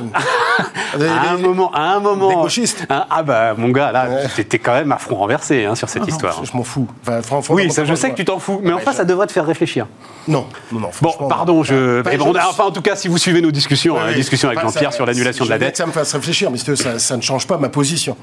Les- 0.98 1.08
À 1.26 1.32
un 1.32 1.38
moment, 1.38 1.72
à 1.74 1.82
un 1.96 2.00
moment. 2.00 2.30
Des 2.30 2.36
gauchistes. 2.36 2.86
Hein, 2.90 3.06
ah 3.10 3.24
bah 3.24 3.54
mon 3.58 3.70
gars, 3.70 3.92
là, 3.92 4.08
Ouais. 4.08 4.28
t'étais 4.36 4.60
quand 4.60 4.74
même 4.74 4.92
à 4.92 4.98
front 4.98 5.16
renversé 5.16 5.66
hein, 5.66 5.76
sur 5.76 5.90
cette 5.90 6.08
histoire. 6.08 6.42
Je, 6.44 6.52
je 6.52 6.56
m'en 6.56 6.64
fous. 6.64 6.88
Enfin, 7.02 7.22
franchement, 7.22 7.56
Oui, 7.56 7.72
ça, 7.72 7.84
je 7.86 7.96
sais 7.96 8.12
que 8.12 8.16
tu 8.16 8.24
t'en 8.26 8.40
fous, 8.40 8.60
mais 8.64 8.70
Ouais, 8.70 8.76
enfin, 8.76 8.92
je- 8.92 8.98
ça 8.98 9.06
devrait 9.06 9.28
te 9.28 9.32
faire 9.34 9.46
réfléchir. 9.46 9.88
Non, 10.28 10.46
non, 10.72 10.80
non. 10.80 10.90
Bon, 11.02 11.12
pardon, 11.28 11.56
non. 11.58 11.64
je. 11.64 12.02
Enfin, 12.02 12.12
eh 12.14 12.18
ben, 12.18 12.24
je- 12.24 12.30
on 12.30 12.36
a- 12.36 12.48
enfin, 12.48 12.64
en 12.66 12.72
tout 12.72 12.82
cas, 12.82 12.96
si 12.96 13.08
vous 13.08 13.18
suivez 13.18 13.42
nos 13.42 13.52
discussions, 13.52 13.96
Oui, 13.96 14.02
hein, 14.10 14.14
discussions 14.14 14.48
avec 14.50 14.62
Jean-Pierre 14.62 14.94
sur 14.94 15.06
l'annulation 15.06 15.44
de 15.46 15.50
la 15.50 15.58
dette. 15.58 15.72
que 15.72 15.78
ça 15.78 15.86
me 15.88 15.92
fasse 15.92 16.14
réfléchir, 16.14 16.50
mais 16.52 16.58
ça, 16.58 17.00
ça 17.00 17.18
ne 17.18 17.22
change 17.22 17.48
pas 17.48 17.58
ma 17.58 17.70
position. 17.70 18.16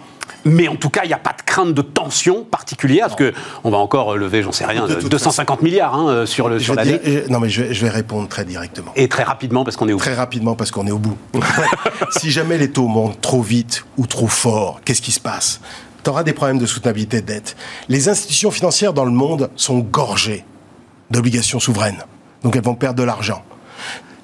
Mais 0.44 0.66
en 0.68 0.76
tout 0.76 0.90
cas, 0.90 1.02
il 1.04 1.09
n'y 1.09 1.12
a 1.14 1.18
pas 1.18 1.30
de 1.37 1.42
crainte 1.44 1.75
de 1.75 1.82
tension 1.82 2.42
particulière, 2.44 3.06
parce 3.06 3.18
que 3.18 3.32
on 3.64 3.71
va 3.71 3.78
encore 3.78 4.16
lever, 4.16 4.42
j'en 4.42 4.50
sais 4.52 4.64
rien, 4.64 4.87
De 4.87 4.94
toute 4.94 5.11
250 5.11 5.62
milliards 5.62 5.94
hein, 5.94 6.26
sur 6.26 6.49
le 6.49 6.59
sur 6.59 6.75
l'année. 6.75 7.00
non, 7.28 7.38
mais 7.40 7.49
je 7.49 7.62
vais, 7.62 7.90
répondre 7.90 8.28
très 8.28 8.44
directement. 8.44 8.92
Et 8.97 9.09
très 9.09 9.23
rapidement, 9.25 9.64
parce 9.64 9.76
qu'on 9.76 9.88
est 9.88 9.92
au 9.92 9.99
Très 9.99 10.14
rapidement, 10.14 10.54
parce 10.56 10.71
qu'on 10.71 10.87
est 10.87 10.91
au 10.92 10.99
bout. 10.99 11.16
si 12.18 12.30
jamais 12.30 12.58
les 12.58 12.70
taux 12.70 12.88
montent 12.88 13.20
trop 13.20 13.42
vite 13.42 13.84
ou 13.96 14.06
trop 14.06 14.28
fort, 14.28 14.80
qu'est-ce 14.84 15.02
qui 15.02 15.12
se 15.12 15.20
passe? 15.20 15.61
Tu 16.04 16.11
auras 16.11 16.25
des 16.25 16.32
problèmes 16.32 16.58
de 16.58 16.66
soutenabilité 16.66 17.20
de 17.20 17.26
dette. 17.26 17.56
Les 17.88 18.08
institutions 18.08 18.50
financières 18.50 18.92
dans 18.92 19.04
le 19.04 19.12
monde 19.12 19.50
sont 19.56 19.78
gorgées 19.78 20.44
d'obligations 21.11 21.61
souveraines. 21.61 22.02
Donc 22.42 22.56
elles 22.56 22.62
vont 22.62 22.75
perdre 22.75 22.99
de 22.99 23.04
l'argent. 23.04 23.42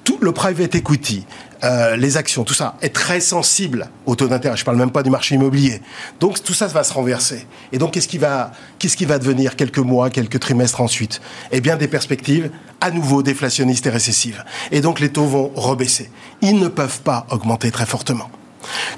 Tout 0.09 0.17
le 0.21 0.31
private 0.31 0.73
equity, 0.73 1.23
euh, 1.63 1.95
les 1.95 2.17
actions, 2.17 2.43
tout 2.43 2.55
ça 2.55 2.77
est 2.81 2.95
très 2.95 3.19
sensible 3.19 3.89
au 4.07 4.15
taux 4.15 4.27
d'intérêt. 4.27 4.57
Je 4.57 4.65
parle 4.65 4.77
même 4.77 4.89
pas 4.89 5.03
du 5.03 5.11
marché 5.11 5.35
immobilier. 5.35 5.83
Donc 6.19 6.41
tout 6.41 6.55
ça 6.55 6.65
va 6.65 6.83
se 6.83 6.91
renverser. 6.93 7.45
Et 7.71 7.77
donc 7.77 7.91
qu'est-ce 7.91 8.07
qui 8.07 8.17
va, 8.17 8.51
qu'est-ce 8.79 8.97
qui 8.97 9.05
va 9.05 9.19
devenir 9.19 9.55
quelques 9.55 9.77
mois, 9.77 10.09
quelques 10.09 10.39
trimestres 10.39 10.81
ensuite? 10.81 11.21
Eh 11.51 11.61
bien 11.61 11.75
des 11.75 11.87
perspectives 11.87 12.49
à 12.81 12.89
nouveau 12.89 13.21
déflationnistes 13.21 13.85
et 13.85 13.91
récessives. 13.91 14.43
Et 14.71 14.81
donc 14.81 14.99
les 14.99 15.09
taux 15.09 15.27
vont 15.27 15.51
rebaisser. 15.53 16.09
Ils 16.41 16.57
ne 16.57 16.69
peuvent 16.69 17.01
pas 17.01 17.27
augmenter 17.29 17.69
très 17.69 17.85
fortement. 17.85 18.31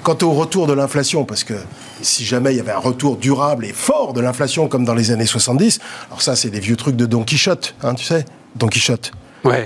Quant 0.04 0.16
au 0.22 0.30
retour 0.30 0.66
de 0.66 0.72
l'inflation, 0.72 1.26
parce 1.26 1.44
que 1.44 1.58
si 2.00 2.24
jamais 2.24 2.54
il 2.54 2.56
y 2.56 2.60
avait 2.60 2.72
un 2.72 2.78
retour 2.78 3.18
durable 3.18 3.66
et 3.66 3.74
fort 3.74 4.14
de 4.14 4.22
l'inflation 4.22 4.66
comme 4.66 4.86
dans 4.86 4.94
les 4.94 5.10
années 5.10 5.26
70, 5.26 5.78
alors 6.06 6.22
ça 6.22 6.36
c'est 6.36 6.48
des 6.48 6.60
vieux 6.60 6.76
trucs 6.76 6.96
de 6.96 7.04
Don 7.04 7.22
Quichotte, 7.22 7.74
hein, 7.82 7.94
tu 7.96 8.04
sais, 8.06 8.24
Don 8.56 8.68
Quichotte. 8.68 9.12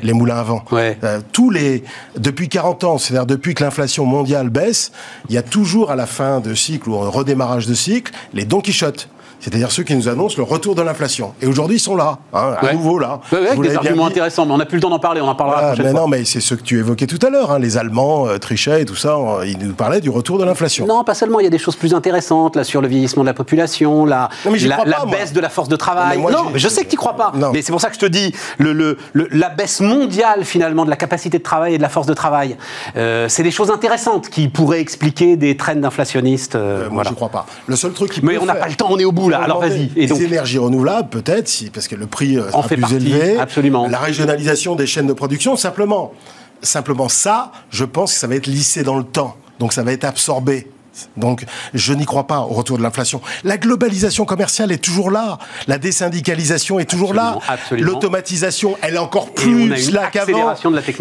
Les 0.03 0.13
moulins 0.13 0.37
à 0.37 0.43
vent. 0.43 0.65
Euh, 0.73 1.21
tous 1.33 1.51
les, 1.51 1.85
depuis 2.17 2.49
40 2.49 2.85
ans, 2.85 2.99
c'est-à-dire 2.99 3.27
depuis 3.27 3.55
que 3.55 3.63
l'inflation 3.63 4.07
mondiale 4.07 4.49
baisse, 4.49 4.93
il 5.29 5.35
y 5.35 5.39
a 5.39 5.43
toujours 5.43 5.91
à 5.91 5.97
la 5.97 6.07
fin 6.07 6.41
de 6.41 6.55
cycle 6.55 6.89
ou 6.89 6.99
redémarrage 6.99 7.67
de 7.67 7.75
cycle 7.75 8.13
les 8.33 8.45
Don 8.45 8.61
Quichotte 8.61 9.09
c'est-à-dire 9.41 9.71
ceux 9.71 9.83
qui 9.83 9.95
nous 9.95 10.09
annoncent 10.09 10.37
le 10.37 10.43
retour 10.43 10.75
de 10.75 10.83
l'inflation. 10.83 11.35
Et 11.41 11.47
aujourd'hui, 11.47 11.77
ils 11.77 11.81
sont 11.81 11.97
là, 11.97 12.19
hein, 12.33 12.55
à 12.61 12.73
nouveau 12.73 12.99
là. 12.99 13.21
avec 13.33 13.61
des 13.61 13.77
arguments 13.77 14.07
intéressants, 14.07 14.47
mais 14.47 14.53
on 14.53 14.59
n'a 14.59 14.67
plus 14.67 14.77
le 14.77 14.83
temps 14.83 14.91
d'en 14.91 14.99
parler, 14.99 15.21
on 15.21 15.29
en 15.29 15.35
parlera 15.35 15.61
la 15.61 15.67
prochaine 15.69 15.87
mais 15.87 15.93
Non, 15.93 16.09
mais 16.09 16.25
c'est 16.25 16.41
ce 16.41 16.55
que 16.55 16.63
tu 16.63 16.79
évoquais 16.79 17.07
tout 17.07 17.25
à 17.25 17.31
l'heure, 17.31 17.51
hein, 17.53 17.59
les 17.59 17.77
Allemands, 17.77 18.27
euh, 18.27 18.39
Trichet 18.39 18.83
et 18.83 18.85
tout 18.85 18.97
ça, 18.97 19.17
ils 19.45 19.59
nous 19.59 19.75
parlaient 19.75 20.01
du 20.01 20.11
retour 20.11 20.39
de 20.39 20.45
l'inflation. 20.45 20.87
Non, 20.87 21.05
pas 21.05 21.15
seulement, 21.15 21.41
il 21.41 21.45
y 21.45 21.47
a 21.47 21.51
des 21.51 21.59
choses 21.59 21.77
plus 21.77 21.95
intéressantes, 21.95 22.57
là, 22.57 22.65
sur 22.65 22.81
le 22.81 22.89
vieillissement 22.89 23.23
de 23.23 23.29
la 23.29 23.35
population, 23.35 24.05
la, 24.05 24.29
la, 24.45 25.05
baisse 25.07 25.33
de 25.33 25.41
la 25.41 25.49
force 25.49 25.69
de 25.69 25.77
travail. 25.77 26.21
Non, 26.21 26.51
mais, 26.53 26.59
je 26.59 26.69
sais 26.69 26.85
que 26.85 26.91
tu 26.91 26.97
crois 26.97 27.17
pas. 27.17 27.33
Mais 27.53 27.63
c'est 27.63 27.73
pour 27.73 27.81
ça 27.81 27.89
que 27.89 27.95
je 27.95 28.01
te 28.01 28.07
dis, 28.07 28.35
le, 28.59 28.99
la 29.15 29.49
baisse 29.49 29.81
mondiale, 29.81 30.45
finalement, 30.45 30.85
de 30.85 30.91
la 30.91 30.97
capacité 30.97 31.39
de 31.39 31.43
travail 31.43 31.75
et 31.75 31.79
de 31.79 31.83
la 31.83 31.89
force 31.89 32.07
de 32.07 32.15
travail, 32.15 32.57
euh, 32.97 33.29
c'est 33.29 33.43
des 33.43 33.51
choses 33.51 33.71
intéressantes 33.71 34.29
qui 34.29 34.49
pourraient 34.49 34.81
expliquer 34.81 35.37
des 35.37 35.57
trends 35.57 35.83
inflationnistes. 35.83 36.55
Euh, 36.55 36.89
moi, 36.91 37.05
je 37.07 37.13
crois 37.13 37.29
pas. 37.29 37.47
Le 37.67 37.77
seul 37.77 37.93
truc 37.93 38.13
qui 38.13 38.21
Mais 38.25 38.39
on 38.39 38.47
n'a 38.47 38.55
pas 38.55 38.69
le 38.69 38.75
temps, 38.75 38.89
on 38.91 38.99
est 38.99 39.05
au 39.05 39.13
bout, 39.13 39.29
là. 39.29 39.36
Alors, 39.43 39.61
vas-y 39.61 39.91
les 39.95 40.23
énergies 40.23 40.59
renouvelables, 40.59 41.09
peut-être, 41.09 41.49
si, 41.49 41.71
parce 41.71 41.89
que 41.89 41.97
le 41.97 42.07
prix 42.07 42.39
euh, 42.39 42.51
sera 42.51 42.63
plus 42.63 42.93
élevé. 42.95 43.39
Absolument. 43.39 43.89
La 43.89 43.99
régionalisation 43.99 44.77
des 44.77 44.87
chaînes 44.87 45.07
de 45.07 45.13
production, 45.13 45.57
simplement. 45.57 46.13
Simplement 46.63 47.09
ça, 47.09 47.53
je 47.71 47.85
pense 47.85 48.15
que 48.15 48.19
ça 48.19 48.27
va 48.27 48.35
être 48.35 48.47
lissé 48.47 48.83
dans 48.83 48.97
le 48.97 49.05
temps. 49.05 49.37
Donc 49.59 49.73
ça 49.73 49.83
va 49.83 49.93
être 49.93 50.05
absorbé. 50.05 50.69
Donc, 51.17 51.45
je 51.75 51.93
n'y 51.93 52.05
crois 52.05 52.27
pas 52.27 52.41
au 52.41 52.55
retour 52.55 52.79
de 52.79 52.83
l'inflation. 52.83 53.21
La 53.45 53.59
globalisation 53.59 54.25
commerciale 54.25 54.73
est 54.73 54.83
toujours 54.83 55.11
là. 55.11 55.39
La 55.67 55.79
désyndicalisation 55.79 56.79
est 56.79 56.89
toujours 56.89 57.15
là. 57.15 57.39
L'automatisation, 57.71 58.77
elle 58.83 58.95
est 58.95 58.99
encore 58.99 59.33
plus 59.33 59.91
là 59.91 60.09
qu'avant. 60.13 60.55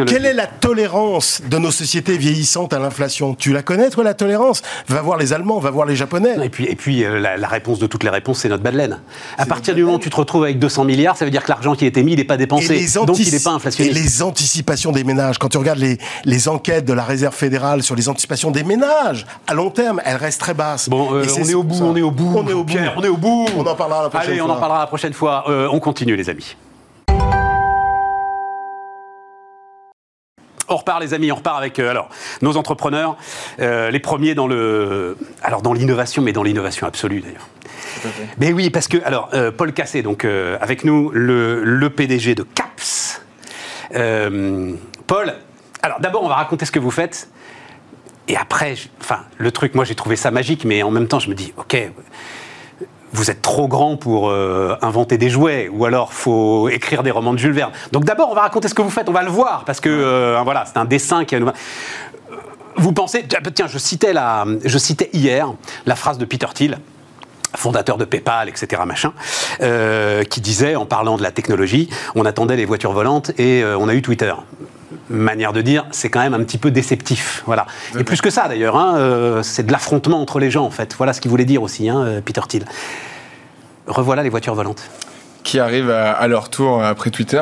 Quelle 0.05 0.25
est 0.25 0.33
la 0.33 0.47
tolérance 0.47 1.41
de 1.49 1.57
nos 1.57 1.71
sociétés 1.71 2.17
vieillissantes 2.17 2.73
à 2.73 2.79
l'inflation? 2.79 3.35
Tu 3.35 3.53
la 3.53 3.61
connais, 3.61 3.89
toi, 3.89 4.03
la 4.03 4.13
tolérance? 4.13 4.61
Va 4.87 5.01
voir 5.01 5.17
les 5.17 5.33
Allemands, 5.33 5.59
va 5.59 5.71
voir 5.71 5.85
les 5.85 5.95
Japonais. 5.95 6.35
Et 6.43 6.49
puis, 6.49 6.65
et 6.65 6.75
puis 6.75 7.03
euh, 7.03 7.19
la, 7.19 7.47
réponse 7.47 7.79
de 7.79 7.87
toutes 7.87 8.03
les 8.03 8.09
réponses, 8.09 8.39
c'est 8.39 8.49
notre 8.49 8.63
bas 8.63 8.71
de 8.71 8.77
laine. 8.77 8.99
À 9.37 9.45
partir 9.45 9.75
du 9.75 9.83
moment 9.83 9.97
où 9.97 9.99
tu 9.99 10.09
te 10.09 10.15
retrouves 10.15 10.43
avec 10.43 10.59
200 10.59 10.83
milliards, 10.85 11.17
ça 11.17 11.25
veut 11.25 11.31
dire 11.31 11.43
que 11.43 11.49
l'argent 11.49 11.75
qui 11.75 11.85
a 11.85 11.87
été 11.87 12.03
mis, 12.03 12.13
il 12.13 12.17
n'est 12.17 12.23
pas 12.23 12.37
dépensé. 12.37 12.87
Donc, 13.05 13.19
il 13.19 13.31
n'est 13.31 13.39
pas 13.39 13.51
inflationniste. 13.51 13.97
Et 13.97 14.01
les 14.01 14.21
anticipations 14.21 14.91
des 14.91 15.03
ménages, 15.03 15.37
quand 15.37 15.49
tu 15.49 15.57
regardes 15.57 15.79
les, 15.79 15.97
les 16.25 16.47
enquêtes 16.47 16.85
de 16.85 16.93
la 16.93 17.03
Réserve 17.03 17.35
fédérale 17.35 17.83
sur 17.83 17.95
les 17.95 18.09
anticipations 18.09 18.51
des 18.51 18.63
ménages 18.63 19.25
à 19.47 19.53
long 19.53 19.69
terme, 19.69 19.84
elle 20.03 20.17
reste 20.17 20.39
très 20.39 20.53
basse. 20.53 20.89
Bon, 20.89 21.13
euh, 21.13 21.25
on, 21.37 21.43
est 21.43 21.53
au 21.53 21.63
bout, 21.63 21.81
on 21.81 21.95
est 21.95 22.01
au 22.01 22.11
bout, 22.11 22.33
on 22.35 22.47
est 22.47 22.53
au 22.53 22.63
bout. 22.63 22.73
on 22.95 23.03
est 23.03 23.07
au 23.07 23.17
bout. 23.17 23.45
On 23.57 23.65
en 23.65 23.75
parlera 23.75 24.03
la 24.03 24.09
prochaine 24.09 24.29
Allez, 24.29 24.39
fois. 24.39 24.49
on 24.49 24.53
en 24.53 24.59
parlera 24.59 24.79
la 24.79 24.87
prochaine 24.87 25.13
fois. 25.13 25.43
Euh, 25.49 25.69
on 25.71 25.79
continue, 25.79 26.15
les 26.15 26.29
amis. 26.29 26.55
On 30.67 30.77
repart, 30.77 30.99
les 30.99 31.13
amis, 31.13 31.31
on 31.31 31.35
repart 31.35 31.59
avec 31.59 31.77
euh, 31.77 31.91
alors 31.91 32.09
nos 32.41 32.57
entrepreneurs, 32.57 33.17
les 33.59 33.99
premiers 33.99 34.33
dans 34.33 34.47
le, 34.47 35.15
alors 35.43 35.61
dans 35.61 35.73
l'innovation, 35.73 36.23
mais 36.23 36.33
dans 36.33 36.43
l'innovation 36.43 36.87
absolue 36.87 37.21
d'ailleurs. 37.21 37.47
Mais 38.39 38.51
oui, 38.51 38.69
parce 38.71 38.87
que 38.87 38.97
alors 39.05 39.29
Paul 39.57 39.73
Cassé, 39.73 40.01
donc 40.01 40.25
avec 40.25 40.83
nous, 40.83 41.11
le, 41.13 41.63
le, 41.63 41.89
PDG 41.89 42.35
de 42.35 42.43
Caps. 42.43 43.21
Paul, 43.91 45.33
alors 45.83 45.99
d'abord 45.99 46.23
on 46.23 46.27
va 46.27 46.35
raconter 46.35 46.65
ce 46.65 46.71
que 46.71 46.79
vous 46.79 46.91
faites, 46.91 47.29
et 48.27 48.37
après, 48.37 48.75
enfin, 49.01 49.19
le 49.37 49.51
truc, 49.51 49.75
moi 49.75 49.85
j'ai 49.85 49.95
trouvé 49.95 50.15
ça 50.15 50.31
magique, 50.31 50.65
mais 50.65 50.83
en 50.83 50.91
même 50.91 51.07
temps, 51.07 51.19
je 51.19 51.29
me 51.29 51.35
dis, 51.35 51.53
ok, 51.57 51.91
vous 53.15 53.31
êtes 53.31 53.41
trop 53.41 53.67
grand 53.67 53.97
pour 53.97 54.29
euh, 54.29 54.75
inventer 54.81 55.17
des 55.17 55.29
jouets, 55.29 55.69
ou 55.71 55.85
alors 55.85 56.13
faut 56.13 56.69
écrire 56.69 57.03
des 57.03 57.11
romans 57.11 57.33
de 57.33 57.39
Jules 57.39 57.53
Verne. 57.53 57.71
Donc 57.91 58.03
d'abord, 58.03 58.29
on 58.31 58.35
va 58.35 58.41
raconter 58.41 58.67
ce 58.67 58.73
que 58.73 58.81
vous 58.81 58.89
faites, 58.89 59.07
on 59.09 59.13
va 59.13 59.23
le 59.23 59.29
voir, 59.29 59.63
parce 59.65 59.79
que 59.79 59.89
euh, 59.89 60.41
voilà, 60.43 60.65
c'est 60.65 60.77
un 60.77 60.85
dessin 60.85 61.25
qui. 61.25 61.35
Vous 62.77 62.91
pensez, 62.91 63.25
tiens, 63.53 63.67
je 63.67 63.77
citais, 63.77 64.11
la, 64.11 64.45
je 64.65 64.77
citais 64.77 65.09
hier 65.13 65.53
la 65.85 65.95
phrase 65.95 66.17
de 66.17 66.25
Peter 66.25 66.47
Thiel 66.53 66.79
fondateur 67.55 67.95
de 67.95 68.03
PayPal, 68.03 68.49
etc., 68.49 68.81
machin, 68.85 69.13
euh, 69.61 70.25
qui 70.25 70.41
disait, 70.41 70.75
en 70.75 70.85
parlant 70.85 71.15
de 71.15 71.23
la 71.23 71.31
technologie, 71.31 71.89
on 72.13 72.25
attendait 72.25 72.57
les 72.57 72.65
voitures 72.65 72.91
volantes 72.91 73.31
et 73.39 73.63
on 73.63 73.87
a 73.87 73.93
eu 73.93 74.01
Twitter 74.01 74.33
manière 75.09 75.53
de 75.53 75.61
dire, 75.61 75.85
c'est 75.91 76.09
quand 76.09 76.21
même 76.21 76.33
un 76.33 76.43
petit 76.43 76.57
peu 76.57 76.71
déceptif. 76.71 77.43
Voilà. 77.45 77.65
Et 77.97 78.03
plus 78.03 78.21
que 78.21 78.29
ça 78.29 78.47
d'ailleurs, 78.47 78.75
hein, 78.75 78.97
euh, 78.97 79.43
c'est 79.43 79.65
de 79.65 79.71
l'affrontement 79.71 80.21
entre 80.21 80.39
les 80.39 80.51
gens 80.51 80.65
en 80.65 80.71
fait. 80.71 80.93
Voilà 80.95 81.13
ce 81.13 81.21
qu'il 81.21 81.31
voulait 81.31 81.45
dire 81.45 81.61
aussi, 81.61 81.89
hein, 81.89 82.01
euh, 82.03 82.21
Peter 82.21 82.41
Thiel. 82.47 82.65
Revoilà 83.87 84.23
les 84.23 84.29
voitures 84.29 84.55
volantes 84.55 84.89
qui 85.45 85.59
arrivent 85.59 85.91
à, 85.91 86.27
leur 86.27 86.49
tour 86.49 86.83
après 86.83 87.11
Twitter. 87.11 87.41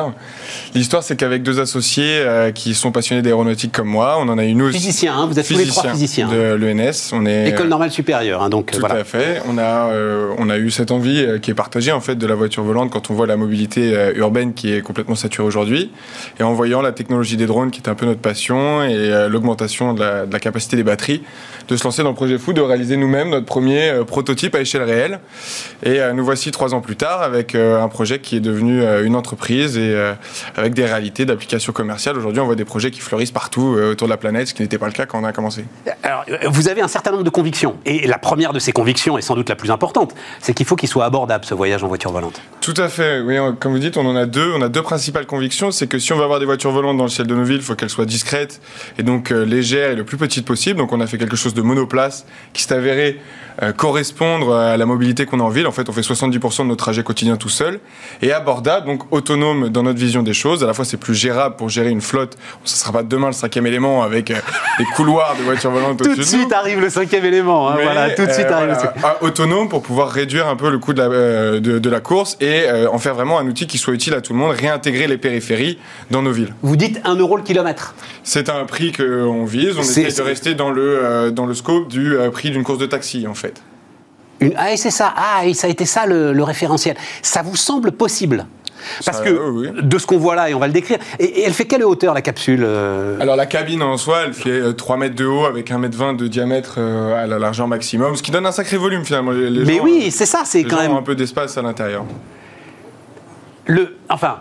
L'histoire, 0.74 1.02
c'est 1.02 1.16
qu'avec 1.16 1.42
deux 1.42 1.58
associés 1.58 2.18
euh, 2.18 2.52
qui 2.52 2.74
sont 2.74 2.92
passionnés 2.92 3.22
d'aéronautique 3.22 3.72
comme 3.72 3.88
moi, 3.88 4.16
on 4.20 4.28
en 4.28 4.36
a 4.36 4.44
une 4.44 4.60
aussi. 4.60 4.78
Physicien, 4.78 5.16
hein, 5.16 5.26
vous 5.26 5.38
êtes 5.38 5.48
tous 5.48 5.56
les 5.56 5.66
trois 5.66 5.90
physiciens. 5.90 6.28
De 6.28 6.52
l'ENS. 6.52 7.12
On 7.12 7.24
est 7.24 7.48
école 7.48 7.68
normale 7.68 7.90
supérieure, 7.90 8.42
hein, 8.42 8.50
donc. 8.50 8.72
Tout 8.72 8.84
à 8.84 9.04
fait. 9.04 9.40
On 9.48 9.56
a 9.56 9.88
euh, 9.88 10.34
on 10.36 10.50
a 10.50 10.58
eu 10.58 10.70
cette 10.70 10.90
envie 10.90 11.24
euh, 11.24 11.38
qui 11.38 11.50
est 11.50 11.54
partagée 11.54 11.92
en 11.92 12.00
fait 12.00 12.16
de 12.16 12.26
la 12.26 12.34
voiture 12.34 12.62
volante 12.62 12.90
quand 12.90 13.10
on 13.10 13.14
voit 13.14 13.26
la 13.26 13.38
mobilité 13.38 14.12
urbaine 14.16 14.52
qui 14.52 14.70
est 14.70 14.82
complètement 14.82 15.14
saturée 15.14 15.46
aujourd'hui, 15.46 15.90
et 16.38 16.42
en 16.42 16.52
voyant 16.52 16.82
la 16.82 16.92
technologie 16.92 17.38
des 17.38 17.46
drones 17.46 17.70
qui 17.70 17.80
est 17.80 17.88
un 17.88 17.94
peu 17.94 18.04
notre 18.04 18.20
passion 18.20 18.82
et 18.82 19.28
l'augmentation 19.30 19.94
de 19.94 20.00
la, 20.00 20.26
de 20.26 20.32
la, 20.32 20.40
capacité 20.40 20.76
des 20.76 20.82
batteries, 20.82 21.22
de 21.68 21.76
se 21.76 21.84
lancer 21.84 22.02
dans 22.02 22.10
le 22.10 22.14
projet 22.14 22.36
fou 22.36 22.52
de 22.52 22.60
réaliser 22.60 22.98
nous-mêmes 22.98 23.30
notre 23.30 23.46
premier 23.46 24.02
prototype 24.06 24.54
à 24.54 24.60
échelle 24.60 24.82
réelle. 24.82 25.20
Et 25.82 26.00
nous 26.14 26.24
voici 26.24 26.50
trois 26.50 26.74
ans 26.74 26.80
plus 26.80 26.96
tard 26.96 27.22
avec 27.22 27.54
un 27.54 27.88
projet 27.94 28.18
qui 28.18 28.34
est 28.36 28.40
devenu 28.40 28.82
euh, 28.82 29.06
une 29.06 29.14
entreprise 29.14 29.78
et 29.78 29.94
euh, 29.94 30.14
avec 30.56 30.74
des 30.74 30.84
réalités 30.84 31.24
d'application 31.24 31.72
commerciale. 31.72 32.18
Aujourd'hui, 32.18 32.40
on 32.40 32.44
voit 32.44 32.56
des 32.56 32.64
projets 32.64 32.90
qui 32.90 32.98
fleurissent 32.98 33.30
partout 33.30 33.76
euh, 33.76 33.92
autour 33.92 34.08
de 34.08 34.10
la 34.10 34.16
planète, 34.16 34.48
ce 34.48 34.54
qui 34.54 34.62
n'était 34.62 34.78
pas 34.78 34.86
le 34.86 34.92
cas 34.92 35.06
quand 35.06 35.20
on 35.20 35.24
a 35.24 35.32
commencé. 35.32 35.64
Alors, 36.02 36.24
vous 36.48 36.68
avez 36.68 36.82
un 36.82 36.88
certain 36.88 37.12
nombre 37.12 37.22
de 37.22 37.30
convictions. 37.30 37.76
Et 37.86 38.08
la 38.08 38.18
première 38.18 38.52
de 38.52 38.58
ces 38.58 38.72
convictions, 38.72 39.16
est 39.16 39.22
sans 39.22 39.36
doute 39.36 39.48
la 39.48 39.54
plus 39.54 39.70
importante, 39.70 40.12
c'est 40.40 40.54
qu'il 40.54 40.66
faut 40.66 40.74
qu'il 40.74 40.88
soit 40.88 41.04
abordable, 41.04 41.44
ce 41.44 41.54
voyage 41.54 41.84
en 41.84 41.88
voiture 41.88 42.10
volante. 42.10 42.42
Tout 42.60 42.74
à 42.76 42.88
fait. 42.88 43.20
Oui, 43.20 43.36
comme 43.60 43.72
vous 43.72 43.78
dites, 43.78 43.96
on 43.96 44.06
en 44.06 44.16
a 44.16 44.26
deux. 44.26 44.52
On 44.56 44.62
a 44.62 44.68
deux 44.68 44.82
principales 44.82 45.26
convictions. 45.26 45.70
C'est 45.70 45.86
que 45.86 46.00
si 46.00 46.12
on 46.12 46.16
veut 46.16 46.24
avoir 46.24 46.40
des 46.40 46.46
voitures 46.46 46.72
volantes 46.72 46.96
dans 46.96 47.04
le 47.04 47.10
ciel 47.10 47.28
de 47.28 47.34
nos 47.34 47.44
villes, 47.44 47.58
il 47.58 47.62
faut 47.62 47.76
qu'elles 47.76 47.90
soient 47.90 48.06
discrètes 48.06 48.60
et 48.98 49.04
donc 49.04 49.30
légères 49.30 49.92
et 49.92 49.96
le 49.96 50.04
plus 50.04 50.16
petites 50.16 50.44
possible. 50.44 50.78
Donc, 50.78 50.92
on 50.92 51.00
a 51.00 51.06
fait 51.06 51.18
quelque 51.18 51.36
chose 51.36 51.54
de 51.54 51.62
monoplace 51.62 52.26
qui 52.54 52.64
s'est 52.64 52.74
avéré 52.74 53.20
correspondre 53.76 54.52
à 54.52 54.76
la 54.76 54.84
mobilité 54.84 55.26
qu'on 55.26 55.38
a 55.38 55.44
en 55.44 55.48
ville. 55.48 55.68
En 55.68 55.72
fait, 55.72 55.88
on 55.88 55.92
fait 55.92 56.00
70% 56.00 56.62
de 56.62 56.68
nos 56.68 56.76
trajets 56.76 57.04
quotidiens 57.04 57.36
tout 57.36 57.48
seul 57.48 57.78
et 58.22 58.32
abordable, 58.32 58.86
donc 58.86 59.12
autonome 59.12 59.68
dans 59.68 59.82
notre 59.82 59.98
vision 59.98 60.22
des 60.22 60.34
choses. 60.34 60.62
À 60.62 60.66
la 60.66 60.74
fois, 60.74 60.84
c'est 60.84 60.96
plus 60.96 61.14
gérable 61.14 61.56
pour 61.56 61.68
gérer 61.68 61.90
une 61.90 62.00
flotte. 62.00 62.36
Ce 62.64 62.74
ne 62.74 62.78
sera 62.78 62.92
pas 62.92 63.02
demain 63.02 63.28
le 63.28 63.32
cinquième 63.32 63.66
élément 63.66 64.02
avec 64.02 64.30
euh, 64.30 64.36
des 64.78 64.84
couloirs 64.96 65.36
de 65.38 65.42
voitures 65.42 65.70
volantes 65.70 65.98
Tout 65.98 66.14
de 66.14 66.22
suite 66.22 66.52
arrive 66.52 66.80
le 66.80 66.90
cinquième 66.90 67.24
élément. 67.24 67.68
Hein, 67.68 67.76
voilà, 67.82 68.10
tout 68.10 68.26
de 68.26 68.32
suite 68.32 68.46
euh, 68.46 68.52
arrive 68.52 68.76
Autonome 69.20 69.68
pour 69.68 69.82
pouvoir 69.82 70.10
réduire 70.10 70.48
un 70.48 70.56
peu 70.56 70.70
le 70.70 70.78
coût 70.78 70.92
de 70.92 71.02
la, 71.02 71.08
euh, 71.08 71.60
de, 71.60 71.90
la 71.90 72.00
course 72.00 72.36
et 72.40 72.64
en 72.90 72.98
faire 72.98 73.14
vraiment 73.14 73.38
un 73.38 73.46
outil 73.46 73.66
qui 73.66 73.78
soit 73.78 73.94
utile 73.94 74.14
à 74.14 74.20
tout 74.20 74.32
le 74.32 74.38
monde, 74.38 74.52
réintégrer 74.52 75.06
les 75.06 75.18
périphéries 75.18 75.78
dans 76.10 76.22
nos 76.22 76.32
villes. 76.32 76.54
Vous 76.62 76.76
dites 76.76 77.00
1 77.04 77.16
euro 77.16 77.36
le 77.36 77.42
kilomètre 77.42 77.94
C'est 78.22 78.48
un 78.48 78.64
prix 78.64 78.92
qu'on 78.92 79.44
vise. 79.44 79.76
On 79.76 79.82
essaie 79.82 80.10
de 80.10 80.22
rester 80.22 80.54
dans 80.54 80.70
le, 80.70 81.30
dans 81.30 81.46
le 81.46 81.54
scope 81.54 81.88
du 81.88 82.14
prix 82.32 82.50
d'une 82.50 82.64
course 82.64 82.78
de 82.78 82.86
taxi, 82.86 83.26
en 83.26 83.34
fait. 83.34 83.62
Ah, 84.56 84.76
c'est 84.76 84.90
ça. 84.90 85.12
Ah, 85.16 85.42
ça 85.54 85.66
a 85.66 85.70
été 85.70 85.84
ça 85.84 86.06
le, 86.06 86.42
référentiel. 86.42 86.96
Ça 87.22 87.42
vous 87.42 87.56
semble 87.56 87.92
possible? 87.92 88.46
Parce 89.06 89.22
que 89.22 89.80
de 89.80 89.98
ce 89.98 90.06
qu'on 90.06 90.18
voit 90.18 90.34
là, 90.34 90.50
et 90.50 90.54
on 90.54 90.58
va 90.58 90.66
le 90.66 90.72
décrire, 90.74 90.98
et, 91.18 91.42
elle 91.42 91.54
fait 91.54 91.64
quelle 91.64 91.84
hauteur 91.84 92.12
la 92.12 92.20
capsule 92.20 92.64
euh? 92.66 93.18
Alors 93.18 93.34
la 93.34 93.46
cabine 93.46 93.82
en 93.82 93.96
soi, 93.96 94.24
elle 94.26 94.34
fait 94.34 94.74
3 94.74 94.96
euh, 94.96 94.98
mètres 94.98 95.14
de 95.14 95.24
haut 95.24 95.46
avec 95.46 95.70
1 95.70 95.78
mètre 95.78 95.96
20 95.96 96.12
de 96.14 96.26
diamètre 96.26 96.74
euh, 96.76 97.14
à 97.22 97.26
la 97.26 97.38
largeur 97.38 97.66
maximum, 97.66 98.14
ce 98.14 98.22
qui 98.22 98.30
donne 98.30 98.44
un 98.44 98.52
sacré 98.52 98.76
volume 98.76 99.02
finalement. 99.02 99.32
Mais 99.32 99.80
oui, 99.80 100.10
c'est 100.10 100.26
ça, 100.26 100.42
c'est 100.44 100.64
quand 100.64 100.76
même. 100.76 100.92
un 100.92 101.00
peu 101.00 101.14
d'espace 101.14 101.56
à 101.56 101.62
l'intérieur. 101.62 102.04
Le, 103.66 103.96
enfin, 104.10 104.40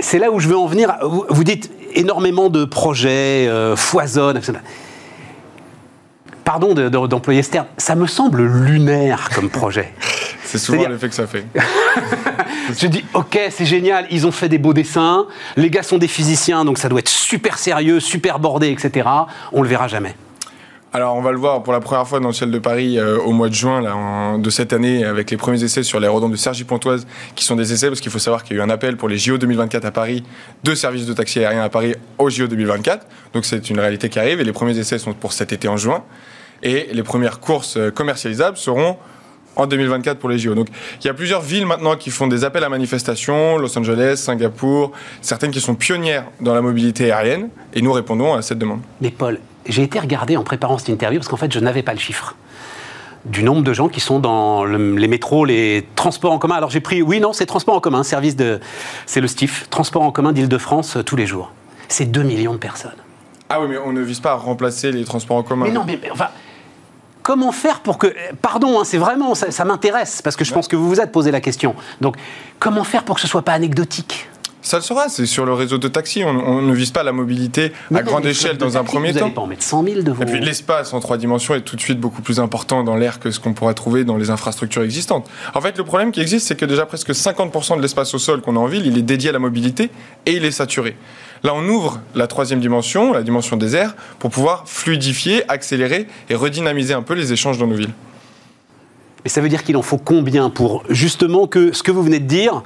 c'est 0.00 0.18
là 0.18 0.30
où 0.30 0.40
je 0.40 0.48
veux 0.48 0.56
en 0.56 0.66
venir. 0.66 0.96
Vous, 1.28 1.44
dites 1.44 1.70
énormément 1.94 2.48
de 2.48 2.64
projets 2.64 3.50
foisonnent, 3.76 4.38
etc 4.38 4.60
pardon 6.48 6.72
d'employer 6.72 7.42
ce 7.42 7.50
terme, 7.50 7.66
ça 7.76 7.94
me 7.94 8.06
semble 8.06 8.42
lunaire 8.42 9.28
comme 9.34 9.50
projet. 9.50 9.92
C'est 10.44 10.56
souvent 10.56 10.88
l'effet 10.88 11.10
que 11.10 11.14
ça 11.14 11.26
fait. 11.26 11.44
je 12.80 12.86
dis, 12.86 13.04
ok, 13.12 13.38
c'est 13.50 13.66
génial, 13.66 14.06
ils 14.10 14.26
ont 14.26 14.32
fait 14.32 14.48
des 14.48 14.56
beaux 14.56 14.72
dessins, 14.72 15.26
les 15.58 15.68
gars 15.68 15.82
sont 15.82 15.98
des 15.98 16.08
physiciens, 16.08 16.64
donc 16.64 16.78
ça 16.78 16.88
doit 16.88 17.00
être 17.00 17.10
super 17.10 17.58
sérieux, 17.58 18.00
super 18.00 18.38
bordé, 18.38 18.70
etc. 18.70 19.06
On 19.52 19.60
le 19.60 19.68
verra 19.68 19.88
jamais. 19.88 20.16
Alors, 20.94 21.16
on 21.16 21.20
va 21.20 21.32
le 21.32 21.36
voir 21.36 21.62
pour 21.62 21.74
la 21.74 21.80
première 21.80 22.08
fois 22.08 22.18
dans 22.18 22.28
le 22.28 22.32
ciel 22.32 22.50
de 22.50 22.58
Paris 22.58 22.98
euh, 22.98 23.18
au 23.18 23.32
mois 23.32 23.50
de 23.50 23.54
juin 23.54 23.82
là, 23.82 24.38
de 24.38 24.48
cette 24.48 24.72
année 24.72 25.04
avec 25.04 25.30
les 25.30 25.36
premiers 25.36 25.62
essais 25.62 25.82
sur 25.82 26.00
l'aérodrome 26.00 26.32
de 26.32 26.36
Cergy-Pontoise 26.36 27.06
qui 27.34 27.44
sont 27.44 27.56
des 27.56 27.74
essais 27.74 27.88
parce 27.88 28.00
qu'il 28.00 28.10
faut 28.10 28.18
savoir 28.18 28.42
qu'il 28.42 28.56
y 28.56 28.58
a 28.58 28.62
eu 28.62 28.66
un 28.66 28.70
appel 28.70 28.96
pour 28.96 29.10
les 29.10 29.18
JO 29.18 29.36
2024 29.36 29.84
à 29.84 29.90
Paris, 29.90 30.24
deux 30.64 30.74
services 30.74 31.04
de 31.04 31.12
taxi 31.12 31.40
aérien 31.40 31.62
à 31.62 31.68
Paris 31.68 31.94
au 32.16 32.30
JO 32.30 32.46
2024. 32.46 33.06
Donc, 33.34 33.44
c'est 33.44 33.68
une 33.68 33.78
réalité 33.78 34.08
qui 34.08 34.18
arrive 34.18 34.40
et 34.40 34.44
les 34.44 34.52
premiers 34.54 34.78
essais 34.78 34.96
sont 34.96 35.12
pour 35.12 35.34
cet 35.34 35.52
été 35.52 35.68
en 35.68 35.76
juin. 35.76 36.04
Et 36.62 36.88
les 36.92 37.02
premières 37.02 37.40
courses 37.40 37.76
euh, 37.76 37.90
commercialisables 37.90 38.56
seront 38.56 38.96
en 39.56 39.66
2024 39.66 40.18
pour 40.18 40.28
les 40.28 40.38
JO. 40.38 40.54
Donc 40.54 40.68
il 41.00 41.06
y 41.06 41.10
a 41.10 41.14
plusieurs 41.14 41.42
villes 41.42 41.66
maintenant 41.66 41.96
qui 41.96 42.10
font 42.10 42.28
des 42.28 42.44
appels 42.44 42.64
à 42.64 42.68
manifestation, 42.68 43.58
Los 43.58 43.76
Angeles, 43.76 44.16
Singapour, 44.16 44.92
certaines 45.20 45.50
qui 45.50 45.60
sont 45.60 45.74
pionnières 45.74 46.24
dans 46.40 46.54
la 46.54 46.62
mobilité 46.62 47.12
aérienne, 47.12 47.48
et 47.74 47.82
nous 47.82 47.92
répondons 47.92 48.34
à 48.34 48.42
cette 48.42 48.58
demande. 48.58 48.80
Mais 49.00 49.10
Paul, 49.10 49.40
j'ai 49.66 49.82
été 49.82 49.98
regardé 49.98 50.36
en 50.36 50.44
préparant 50.44 50.78
cette 50.78 50.88
interview 50.88 51.18
parce 51.18 51.28
qu'en 51.28 51.36
fait 51.36 51.52
je 51.52 51.58
n'avais 51.58 51.82
pas 51.82 51.92
le 51.92 51.98
chiffre 51.98 52.36
du 53.24 53.42
nombre 53.42 53.62
de 53.62 53.72
gens 53.72 53.88
qui 53.88 54.00
sont 54.00 54.20
dans 54.20 54.64
les 54.64 55.08
métros, 55.08 55.44
les 55.44 55.86
transports 55.96 56.32
en 56.32 56.38
commun. 56.38 56.54
Alors 56.54 56.70
j'ai 56.70 56.80
pris, 56.80 57.02
oui, 57.02 57.20
non, 57.20 57.32
c'est 57.32 57.46
transport 57.46 57.74
en 57.74 57.80
commun, 57.80 58.02
service 58.02 58.36
de, 58.36 58.60
c'est 59.06 59.20
le 59.20 59.26
STIF, 59.26 59.68
transport 59.70 60.02
en 60.02 60.12
commun 60.12 60.32
d'Île-de-France 60.32 60.96
euh, 60.96 61.02
tous 61.02 61.16
les 61.16 61.26
jours. 61.26 61.52
C'est 61.88 62.06
2 62.06 62.22
millions 62.22 62.52
de 62.52 62.58
personnes. 62.58 62.92
Ah 63.48 63.60
oui, 63.60 63.66
mais 63.70 63.78
on 63.78 63.92
ne 63.92 64.02
vise 64.02 64.20
pas 64.20 64.32
à 64.32 64.34
remplacer 64.34 64.92
les 64.92 65.04
transports 65.04 65.36
en 65.36 65.42
commun. 65.42 65.66
Mais 65.66 65.72
non, 65.72 65.84
mais, 65.86 65.98
enfin, 66.12 66.28
comment 67.28 67.52
faire 67.52 67.80
pour 67.80 67.98
que. 67.98 68.06
Pardon, 68.40 68.80
hein, 68.80 68.84
c'est 68.84 68.96
vraiment. 68.96 69.34
Ça, 69.34 69.64
m'intéresse, 69.66 70.22
parce 70.22 70.34
que 70.34 70.46
je 70.46 70.54
pense 70.54 70.66
que 70.66 70.76
vous 70.76 70.88
vous 70.88 70.98
êtes 70.98 71.12
posé 71.12 71.30
la 71.30 71.42
question. 71.42 71.74
Donc, 72.00 72.16
comment 72.58 72.84
faire 72.84 73.04
pour 73.04 73.16
que 73.16 73.20
ce 73.20 73.28
soit 73.28 73.42
pas 73.42 73.52
anecdotique? 73.52 74.30
Ça 74.62 74.78
le 74.78 74.82
sera, 74.82 75.10
c'est 75.10 75.26
sur 75.26 75.44
le 75.44 75.52
réseau 75.52 75.76
de 75.76 75.88
taxis. 75.88 76.24
On, 76.24 76.62
ne 76.62 76.74
vise 76.74 76.90
pas 76.90 77.02
la 77.02 77.12
mobilité 77.12 77.72
à 77.94 78.02
grande 78.02 78.24
échelle 78.24 78.56
dans 78.56 78.76
un 78.78 78.84
premier 78.84 79.12
temps. 79.12 79.26
Vous 79.26 79.32
pas 79.32 79.40
en 79.42 79.46
mettre 79.46 79.62
100 79.62 79.84
000 79.84 80.02
de 80.02 80.10
Et 80.22 80.24
puis 80.24 80.40
l'espace 80.40 80.92
en 80.94 81.00
trois 81.00 81.16
dimensions 81.16 81.54
est 81.54 81.60
tout 81.60 81.76
de 81.76 81.80
suite 81.80 82.00
beaucoup 82.00 82.22
plus 82.22 82.40
important 82.40 82.82
dans 82.82 82.96
l'air 82.96 83.20
que 83.20 83.30
ce 83.30 83.40
qu'on 83.40 83.52
pourrait 83.52 83.74
trouver 83.74 84.04
dans 84.04 84.16
les 84.16 84.30
infrastructures 84.30 84.82
existantes. 84.82 85.28
En 85.54 85.60
fait, 85.60 85.76
le 85.78 85.84
problème 85.84 86.12
qui 86.12 86.20
existe, 86.20 86.48
c'est 86.48 86.56
que 86.56 86.64
déjà 86.66 86.86
presque 86.86 87.10
50% 87.10 87.76
de 87.76 87.82
l'espace 87.82 88.12
au 88.14 88.18
sol 88.18 88.40
qu'on 88.40 88.56
a 88.56 88.58
en 88.58 88.66
ville, 88.66 88.86
il 88.86 88.98
est 88.98 89.02
dédié 89.02 89.30
à 89.30 89.32
la 89.32 89.38
mobilité 89.38 89.90
et 90.26 90.32
il 90.32 90.44
est 90.44 90.50
saturé. 90.50 90.96
Là, 91.42 91.52
on 91.54 91.66
ouvre 91.68 92.00
la 92.14 92.26
troisième 92.26 92.60
dimension, 92.60 93.12
la 93.12 93.22
dimension 93.22 93.56
des 93.56 93.76
airs, 93.76 93.94
pour 94.18 94.30
pouvoir 94.30 94.64
fluidifier, 94.66 95.48
accélérer 95.50 96.06
et 96.30 96.34
redynamiser 96.34 96.94
un 96.94 97.02
peu 97.02 97.14
les 97.14 97.32
échanges 97.32 97.58
dans 97.58 97.66
nos 97.66 97.76
villes. 97.76 97.94
Mais 99.24 99.30
ça 99.30 99.40
veut 99.40 99.48
dire 99.48 99.64
qu'il 99.64 99.76
en 99.76 99.82
faut 99.82 99.98
combien 99.98 100.50
pour 100.50 100.84
justement 100.88 101.46
que 101.46 101.72
ce 101.72 101.82
que 101.82 101.90
vous 101.90 102.02
venez 102.02 102.20
de 102.20 102.26
dire, 102.26 102.62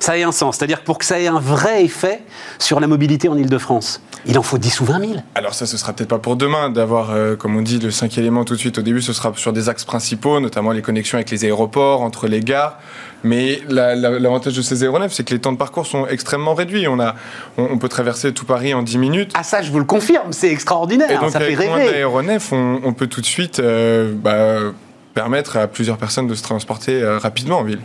ça 0.00 0.16
ait 0.16 0.22
un 0.22 0.32
sens? 0.32 0.56
C'est-à-dire 0.56 0.82
pour 0.82 0.98
que 0.98 1.04
ça 1.04 1.20
ait 1.20 1.26
un 1.26 1.40
vrai 1.40 1.84
effet 1.84 2.22
sur 2.58 2.80
la 2.80 2.86
mobilité 2.86 3.28
en 3.28 3.36
Ile-de-France 3.36 4.00
il 4.26 4.38
en 4.38 4.42
faut 4.42 4.58
10 4.58 4.80
ou 4.80 4.84
20 4.84 5.00
000 5.00 5.12
Alors 5.34 5.54
ça, 5.54 5.66
ce 5.66 5.76
sera 5.76 5.92
peut-être 5.92 6.08
pas 6.08 6.18
pour 6.18 6.36
demain 6.36 6.70
d'avoir, 6.70 7.10
euh, 7.10 7.36
comme 7.36 7.56
on 7.56 7.62
dit, 7.62 7.78
le 7.78 7.90
cinq 7.90 8.18
élément 8.18 8.44
tout 8.44 8.54
de 8.54 8.58
suite. 8.58 8.78
Au 8.78 8.82
début, 8.82 9.02
ce 9.02 9.12
sera 9.12 9.32
sur 9.36 9.52
des 9.52 9.68
axes 9.68 9.84
principaux, 9.84 10.40
notamment 10.40 10.72
les 10.72 10.82
connexions 10.82 11.16
avec 11.16 11.30
les 11.30 11.44
aéroports, 11.44 12.02
entre 12.02 12.26
les 12.26 12.40
gares. 12.40 12.78
Mais 13.22 13.60
l'avantage 13.68 14.56
de 14.56 14.62
ces 14.62 14.82
aéronefs, 14.82 15.12
c'est 15.12 15.24
que 15.24 15.34
les 15.34 15.40
temps 15.40 15.52
de 15.52 15.58
parcours 15.58 15.86
sont 15.86 16.06
extrêmement 16.06 16.54
réduits. 16.54 16.88
On, 16.88 16.98
a, 17.00 17.14
on, 17.58 17.78
peut 17.78 17.88
traverser 17.88 18.32
tout 18.32 18.44
Paris 18.44 18.74
en 18.74 18.82
10 18.82 18.98
minutes. 18.98 19.32
Ah 19.34 19.42
ça, 19.42 19.62
je 19.62 19.70
vous 19.70 19.78
le 19.78 19.84
confirme, 19.84 20.32
c'est 20.32 20.50
extraordinaire. 20.50 21.10
Et 21.10 21.18
donc, 21.18 21.30
ça 21.30 21.38
avec 21.38 21.56
fait 21.56 21.68
rêver. 21.68 21.90
d'aéronefs, 21.90 22.52
on, 22.52 22.80
on, 22.84 22.92
peut 22.92 23.06
tout 23.06 23.20
de 23.20 23.26
suite 23.26 23.60
euh, 23.60 24.12
bah, 24.14 24.72
permettre 25.14 25.56
à 25.56 25.66
plusieurs 25.66 25.98
personnes 25.98 26.26
de 26.26 26.34
se 26.34 26.42
transporter 26.42 27.02
euh, 27.02 27.18
rapidement 27.18 27.58
en 27.58 27.64
ville 27.64 27.80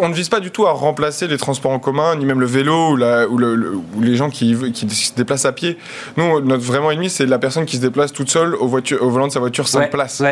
on 0.00 0.08
ne 0.08 0.14
vise 0.14 0.28
pas 0.28 0.40
du 0.40 0.50
tout 0.50 0.66
à 0.66 0.72
remplacer 0.72 1.26
les 1.26 1.38
transports 1.38 1.72
en 1.72 1.78
commun, 1.78 2.16
ni 2.16 2.24
même 2.24 2.40
le 2.40 2.46
vélo 2.46 2.96
ou, 2.96 3.40
ou, 3.40 4.00
les 4.00 4.16
gens 4.16 4.30
qui, 4.30 4.54
se 4.54 5.14
déplacent 5.14 5.44
à 5.44 5.52
pied. 5.52 5.78
Nous, 6.16 6.40
notre 6.40 6.62
vraiment 6.62 6.90
ennemi, 6.90 7.10
c'est 7.10 7.26
la 7.26 7.38
personne 7.38 7.64
qui 7.64 7.76
se 7.76 7.82
déplace 7.82 8.12
toute 8.12 8.30
seule 8.30 8.54
au, 8.54 8.68
volant 8.68 9.26
de 9.26 9.32
sa 9.32 9.40
voiture 9.40 9.68
sans 9.68 9.86
place. 9.88 10.22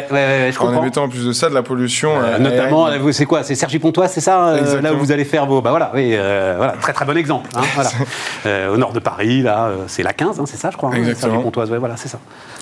en 0.60 0.82
émettant 0.82 1.04
en 1.04 1.08
plus 1.08 1.26
de 1.26 1.32
ça 1.32 1.48
de 1.48 1.54
la 1.54 1.62
pollution. 1.62 2.20
Euh, 2.20 2.34
euh, 2.34 2.38
notamment, 2.38 2.88
c'est 3.12 3.26
quoi 3.26 3.42
C'est 3.42 3.54
Sergi 3.54 3.78
Pontoise, 3.78 4.12
c'est 4.12 4.20
ça 4.20 4.48
euh, 4.48 4.80
Là 4.80 4.94
où 4.94 4.98
vous 4.98 5.12
allez 5.12 5.24
faire 5.24 5.46
vos. 5.46 5.60
Bah 5.60 5.70
voilà, 5.70 5.90
oui, 5.94 6.14
voilà 6.56 6.74
très 6.80 6.92
très 6.92 7.04
bon 7.04 7.16
exemple. 7.16 7.50
Hein, 7.54 8.68
au 8.72 8.76
nord 8.76 8.92
de 8.92 9.00
Paris, 9.00 9.42
là, 9.42 9.70
c'est 9.86 10.02
la 10.02 10.12
15, 10.12 10.40
hein, 10.40 10.44
c'est 10.46 10.56
ça, 10.56 10.70
je 10.70 10.76
crois. 10.76 10.90
Hein, 10.94 11.14
Sergi 11.16 11.38
Pontoise, 11.38 11.70
voilà, 11.70 11.96
c'est 11.96 12.08
ça. 12.08 12.18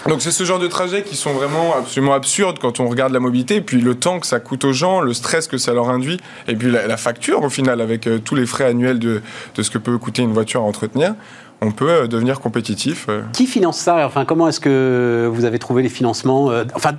Donc 0.08 0.20
c'est 0.20 0.32
ce 0.32 0.42
genre 0.42 0.58
de 0.58 0.66
trajets 0.66 1.02
qui 1.02 1.14
sont 1.14 1.32
vraiment 1.32 1.76
absolument 1.76 2.14
absurdes 2.14 2.58
quand 2.58 2.80
on 2.80 2.88
regarde 2.88 3.12
la 3.12 3.20
mobilité, 3.20 3.60
puis 3.60 3.80
le 3.80 3.94
temps 3.94 4.18
que 4.18 4.26
ça 4.26 4.40
coûte 4.40 4.64
aux 4.64 4.72
gens, 4.72 5.00
le 5.00 5.14
stress 5.14 5.46
que 5.46 5.58
ça 5.58 5.72
leur 5.72 5.90
induit, 5.90 6.18
et 6.48 6.56
puis 6.56 6.72
la, 6.72 6.96
facture 6.96 7.42
au 7.42 7.48
final 7.48 7.80
avec 7.80 8.06
euh, 8.06 8.18
tous 8.18 8.34
les 8.34 8.46
frais 8.46 8.64
annuels 8.64 8.98
de, 8.98 9.22
ce 9.60 9.70
que 9.70 9.78
peut 9.78 9.96
coûter 9.98 10.22
une 10.22 10.32
voiture 10.32 10.60
à 10.60 10.64
entretenir 10.64 11.14
on 11.62 11.70
peut 11.70 11.90
euh, 11.90 12.06
devenir 12.06 12.40
compétitif. 12.40 13.06
Euh. 13.08 13.22
Qui 13.32 13.46
finance 13.46 13.78
ça? 13.78 14.04
Enfin, 14.04 14.24
comment 14.24 14.48
est-ce 14.48 14.60
que 14.60 15.30
vous 15.32 15.44
avez 15.44 15.58
trouvé 15.58 15.82
les 15.82 15.88
financements 15.88 16.50
euh, 16.50 16.64
Enfin, 16.74 16.92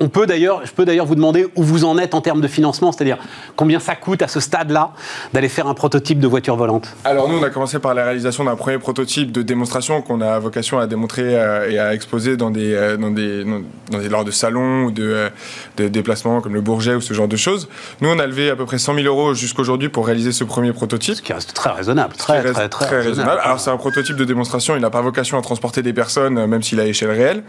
on 0.00 0.08
peut 0.08 0.26
d'ailleurs, 0.26 0.62
je 0.64 0.72
peux 0.72 0.84
d'ailleurs 0.84 1.06
vous 1.06 1.14
demander 1.14 1.46
où 1.54 1.62
vous 1.62 1.84
en 1.84 1.96
êtes 1.96 2.14
en 2.14 2.20
termes 2.20 2.40
de 2.40 2.48
financement, 2.48 2.90
c'est-à-dire 2.92 3.18
combien 3.54 3.78
ça 3.78 3.94
coûte 3.94 4.22
à 4.22 4.28
ce 4.28 4.40
stade-là 4.40 4.90
d'aller 5.32 5.48
faire 5.48 5.68
un 5.68 5.74
prototype 5.74 6.18
de 6.18 6.26
voiture 6.26 6.56
volante? 6.56 6.88
Alors 7.04 7.28
nous, 7.28 7.38
on 7.38 7.42
a 7.42 7.50
commencé 7.50 7.78
par 7.78 7.94
la 7.94 8.04
réalisation 8.04 8.44
d'un 8.44 8.56
premier 8.56 8.78
prototype 8.78 9.30
de 9.30 9.42
démonstration 9.42 10.02
qu'on 10.02 10.20
a 10.20 10.38
vocation 10.38 10.78
à 10.78 10.86
démontrer 10.86 11.32
et 11.70 11.78
à 11.78 11.94
exposer 11.94 12.36
dans 12.36 12.50
des, 12.50 12.96
dans 12.98 13.10
des, 13.10 13.44
dans 13.44 13.98
des 13.98 14.08
lors 14.08 14.24
de 14.24 14.30
salons 14.30 14.84
ou 14.84 14.90
de, 14.90 15.30
déplacements 15.76 16.40
comme 16.40 16.54
le 16.54 16.60
Bourget 16.60 16.94
ou 16.94 17.00
ce 17.00 17.14
genre 17.14 17.28
de 17.28 17.36
choses. 17.36 17.68
Nous, 18.00 18.08
on 18.08 18.18
a 18.18 18.26
levé 18.26 18.50
à 18.50 18.56
peu 18.56 18.66
près 18.66 18.78
100 18.78 18.94
000 18.94 19.06
euros 19.06 19.34
jusqu'aujourd'hui 19.34 19.88
pour 19.88 20.06
réaliser 20.06 20.32
ce 20.32 20.44
premier 20.44 20.72
prototype. 20.72 21.14
Ce 21.14 21.22
qui 21.22 21.32
reste 21.32 21.54
très 21.54 21.70
raisonnable. 21.70 22.14
Très, 22.16 22.42
très, 22.52 22.68
très, 22.68 23.00
raisonnable. 23.00 23.40
Alors, 23.42 23.60
prototype 23.76 24.16
de 24.16 24.24
démonstration, 24.24 24.76
il 24.76 24.80
n'a 24.80 24.90
pas 24.90 25.00
vocation 25.00 25.38
à 25.38 25.42
transporter 25.42 25.82
des 25.82 25.92
personnes, 25.92 26.38
euh, 26.38 26.46
même 26.46 26.62
s'il 26.62 26.80
a 26.80 26.86
échelle 26.86 27.10
réelle. 27.10 27.42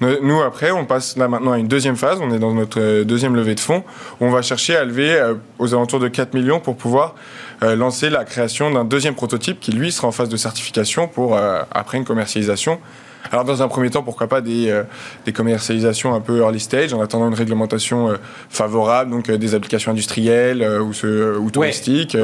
Nous, 0.00 0.40
après, 0.42 0.70
on 0.70 0.84
passe 0.84 1.16
là 1.16 1.28
maintenant 1.28 1.52
à 1.52 1.58
une 1.58 1.68
deuxième 1.68 1.96
phase. 1.96 2.18
On 2.22 2.32
est 2.32 2.38
dans 2.38 2.54
notre 2.54 2.80
euh, 2.80 3.04
deuxième 3.04 3.36
levée 3.36 3.54
de 3.54 3.60
fonds. 3.60 3.84
Où 4.20 4.26
on 4.26 4.30
va 4.30 4.42
chercher 4.42 4.76
à 4.76 4.84
lever 4.84 5.12
euh, 5.12 5.34
aux 5.58 5.74
alentours 5.74 6.00
de 6.00 6.08
4 6.08 6.34
millions 6.34 6.60
pour 6.60 6.76
pouvoir 6.76 7.14
lancer 7.62 8.08
la 8.08 8.24
création 8.24 8.70
d'un 8.70 8.86
deuxième 8.86 9.14
prototype 9.14 9.60
qui, 9.60 9.70
lui, 9.70 9.92
sera 9.92 10.08
en 10.08 10.12
phase 10.12 10.30
de 10.30 10.36
certification 10.38 11.08
pour, 11.08 11.38
après, 11.72 11.98
une 11.98 12.06
commercialisation 12.06 12.80
alors 13.32 13.44
dans 13.44 13.62
un 13.62 13.68
premier 13.68 13.90
temps, 13.90 14.02
pourquoi 14.02 14.26
pas 14.26 14.40
des, 14.40 14.70
euh, 14.70 14.82
des 15.24 15.32
commercialisations 15.32 16.14
un 16.14 16.20
peu 16.20 16.38
early 16.38 16.60
stage 16.60 16.92
en 16.94 17.00
attendant 17.00 17.28
une 17.28 17.34
réglementation 17.34 18.10
euh, 18.10 18.16
favorable, 18.48 19.10
donc 19.10 19.28
euh, 19.28 19.36
des 19.36 19.54
applications 19.54 19.92
industrielles 19.92 20.66
ou, 20.80 20.92
ce, 20.92 21.36
ou 21.38 21.50
touristiques. 21.50 22.16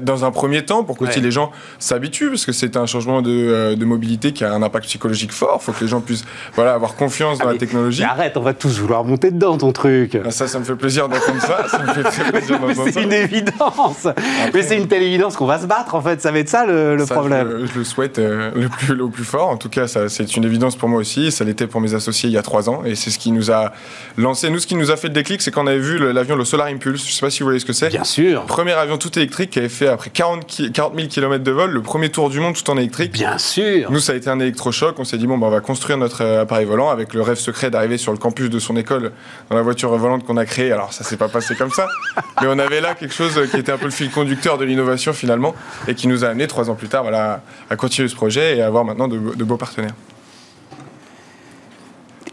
Dans 0.00 0.24
un 0.24 0.30
premier 0.30 0.64
temps, 0.64 0.84
pour 0.84 0.98
que 0.98 1.04
aussi 1.04 1.20
les 1.20 1.30
gens 1.30 1.50
s'habituent, 1.78 2.30
parce 2.30 2.44
que 2.44 2.52
c'est 2.52 2.76
un 2.76 2.86
changement 2.86 3.22
de, 3.22 3.74
de, 3.74 3.84
mobilité 3.84 4.32
qui 4.32 4.44
a 4.44 4.52
un 4.52 4.62
impact 4.62 4.86
psychologique 4.86 5.32
fort. 5.32 5.58
Il 5.62 5.64
faut 5.64 5.72
que 5.72 5.82
les 5.82 5.88
gens 5.88 6.00
puissent 6.00 6.24
voilà, 6.54 6.74
avoir 6.74 6.94
confiance 6.96 7.38
dans 7.38 7.48
ah, 7.48 7.52
la 7.52 7.58
technologie. 7.58 8.02
arrête, 8.02 8.36
on 8.36 8.42
va 8.42 8.54
tous 8.54 8.80
vouloir 8.80 9.04
monter 9.04 9.30
dedans 9.30 9.56
ton 9.56 9.72
truc. 9.72 10.18
Ah, 10.24 10.30
ça, 10.30 10.46
ça 10.48 10.58
me 10.58 10.64
fait 10.64 10.74
plaisir 10.74 11.08
d'entendre 11.08 11.40
ça. 11.40 11.68
Ça 11.68 11.78
me 11.78 11.92
fait 11.92 12.02
très 12.02 12.32
plaisir 12.32 12.58
d'entendre 12.60 12.84
ça. 12.84 12.92
C'est 12.92 13.02
une 13.02 13.12
évidence. 13.12 14.08
Mais 14.52 14.62
c'est 14.62 14.76
une 14.76 14.88
telle 14.88 15.02
évidence 15.02 15.36
qu'on 15.36 15.46
va 15.46 15.58
se 15.58 15.66
battre 15.66 15.94
en 15.94 16.00
fait. 16.00 16.20
Ça 16.20 16.30
va 16.30 16.38
être 16.38 16.48
ça 16.48 16.66
le, 16.66 17.04
problème. 17.08 17.60
Je, 17.60 17.66
je, 17.66 17.78
le 17.78 17.84
souhaite 17.84 18.18
le, 18.18 18.68
plus, 18.68 18.94
le 18.94 19.08
plus 19.08 19.24
fort. 19.24 19.48
En 19.48 19.56
tout 19.56 19.68
cas, 19.68 19.86
ça, 19.86 20.08
c'est 20.08 20.25
c'est 20.26 20.36
une 20.36 20.44
évidence 20.44 20.76
pour 20.76 20.88
moi 20.88 21.00
aussi. 21.00 21.30
Ça 21.30 21.44
l'était 21.44 21.66
pour 21.66 21.80
mes 21.80 21.94
associés 21.94 22.28
il 22.28 22.32
y 22.32 22.38
a 22.38 22.42
trois 22.42 22.68
ans. 22.68 22.82
Et 22.84 22.94
c'est 22.94 23.10
ce 23.10 23.18
qui 23.18 23.32
nous 23.32 23.50
a 23.50 23.72
lancé. 24.16 24.50
Nous, 24.50 24.58
ce 24.58 24.66
qui 24.66 24.74
nous 24.74 24.90
a 24.90 24.96
fait 24.96 25.08
le 25.08 25.14
déclic, 25.14 25.42
c'est 25.42 25.50
qu'on 25.50 25.66
avait 25.66 25.78
vu 25.78 25.98
l'avion, 26.12 26.36
le 26.36 26.44
Solar 26.44 26.66
Impulse. 26.68 27.02
Je 27.04 27.10
ne 27.10 27.12
sais 27.12 27.20
pas 27.20 27.30
si 27.30 27.40
vous 27.40 27.46
voyez 27.46 27.60
ce 27.60 27.64
que 27.64 27.72
c'est. 27.72 27.88
Bien 27.88 28.04
sûr. 28.04 28.44
Premier 28.46 28.72
avion 28.72 28.98
tout 28.98 29.16
électrique 29.18 29.50
qui 29.50 29.58
avait 29.58 29.68
fait 29.68 29.88
après 29.88 30.10
40, 30.10 30.72
40 30.72 30.94
000 30.96 31.08
km 31.08 31.44
de 31.44 31.50
vol, 31.50 31.70
le 31.70 31.82
premier 31.82 32.08
tour 32.10 32.30
du 32.30 32.40
monde 32.40 32.54
tout 32.54 32.68
en 32.70 32.76
électrique. 32.76 33.12
Bien 33.12 33.38
sûr. 33.38 33.90
Nous, 33.90 34.00
ça 34.00 34.12
a 34.12 34.16
été 34.16 34.28
un 34.28 34.40
électrochoc. 34.40 34.98
On 34.98 35.04
s'est 35.04 35.18
dit, 35.18 35.26
bon, 35.26 35.38
bah, 35.38 35.46
on 35.46 35.50
va 35.50 35.60
construire 35.60 35.98
notre 35.98 36.22
euh, 36.22 36.42
appareil 36.42 36.66
volant 36.66 36.90
avec 36.90 37.14
le 37.14 37.22
rêve 37.22 37.38
secret 37.38 37.70
d'arriver 37.70 37.98
sur 37.98 38.12
le 38.12 38.18
campus 38.18 38.50
de 38.50 38.58
son 38.58 38.76
école 38.76 39.12
dans 39.50 39.56
la 39.56 39.62
voiture 39.62 39.96
volante 39.96 40.24
qu'on 40.24 40.36
a 40.36 40.44
créée. 40.44 40.72
Alors, 40.72 40.92
ça 40.92 41.04
s'est 41.04 41.16
pas 41.16 41.28
passé 41.28 41.54
comme 41.54 41.70
ça. 41.70 41.86
Mais 42.40 42.48
on 42.48 42.58
avait 42.58 42.80
là 42.80 42.94
quelque 42.94 43.14
chose 43.14 43.40
qui 43.50 43.56
était 43.56 43.72
un 43.72 43.78
peu 43.78 43.86
le 43.86 43.90
fil 43.90 44.10
conducteur 44.10 44.58
de 44.58 44.64
l'innovation 44.64 45.12
finalement 45.12 45.54
et 45.88 45.94
qui 45.94 46.08
nous 46.08 46.24
a 46.24 46.28
amené 46.28 46.46
trois 46.46 46.70
ans 46.70 46.74
plus 46.74 46.88
tard 46.88 47.02
voilà, 47.02 47.42
à 47.70 47.76
continuer 47.76 48.08
ce 48.08 48.14
projet 48.14 48.56
et 48.56 48.62
à 48.62 48.66
avoir 48.66 48.84
maintenant 48.84 49.08
de 49.08 49.44
beaux 49.44 49.56
partenaires. 49.56 49.94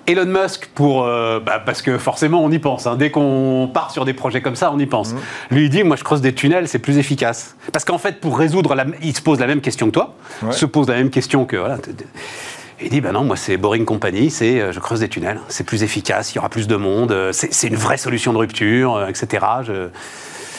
Elon 0.05 0.25
Musk, 0.25 0.69
pour, 0.75 1.03
euh, 1.03 1.39
bah, 1.39 1.61
parce 1.65 1.81
que 1.81 1.97
forcément 1.97 2.43
on 2.43 2.51
y 2.51 2.59
pense. 2.59 2.87
Hein. 2.87 2.95
Dès 2.95 3.11
qu'on 3.11 3.69
part 3.73 3.91
sur 3.91 4.05
des 4.05 4.13
projets 4.13 4.41
comme 4.41 4.55
ça, 4.55 4.71
on 4.73 4.79
y 4.79 4.85
pense. 4.85 5.13
Mmh. 5.13 5.17
Lui 5.51 5.63
il 5.65 5.69
dit, 5.69 5.83
moi 5.83 5.95
je 5.95 6.03
creuse 6.03 6.21
des 6.21 6.33
tunnels, 6.33 6.67
c'est 6.67 6.79
plus 6.79 6.97
efficace. 6.97 7.55
Parce 7.71 7.85
qu'en 7.85 7.97
fait, 7.97 8.19
pour 8.19 8.37
résoudre, 8.37 8.75
la, 8.75 8.85
il 9.01 9.15
se 9.15 9.21
pose 9.21 9.39
la 9.39 9.47
même 9.47 9.61
question 9.61 9.87
que 9.87 9.91
toi, 9.91 10.15
se 10.51 10.65
pose 10.65 10.87
la 10.87 10.95
même 10.95 11.09
question 11.09 11.45
que 11.45 11.55
voilà. 11.55 11.77
Il 12.81 12.89
dit, 12.89 12.99
ben 12.99 13.13
non, 13.13 13.23
moi 13.23 13.37
c'est 13.37 13.55
Boring 13.55 13.85
Company, 13.85 14.29
c'est 14.29 14.59
euh, 14.59 14.71
je 14.73 14.79
creuse 14.79 14.99
des 14.99 15.07
tunnels, 15.07 15.39
c'est 15.47 15.63
plus 15.63 15.83
efficace, 15.83 16.33
il 16.33 16.35
y 16.35 16.39
aura 16.39 16.49
plus 16.49 16.67
de 16.67 16.75
monde, 16.75 17.11
euh, 17.11 17.31
c'est 17.31 17.67
une 17.67 17.75
vraie 17.75 17.97
solution 17.97 18.33
de 18.33 18.39
rupture, 18.39 19.07
etc. 19.07 19.45
Je... 19.63 19.87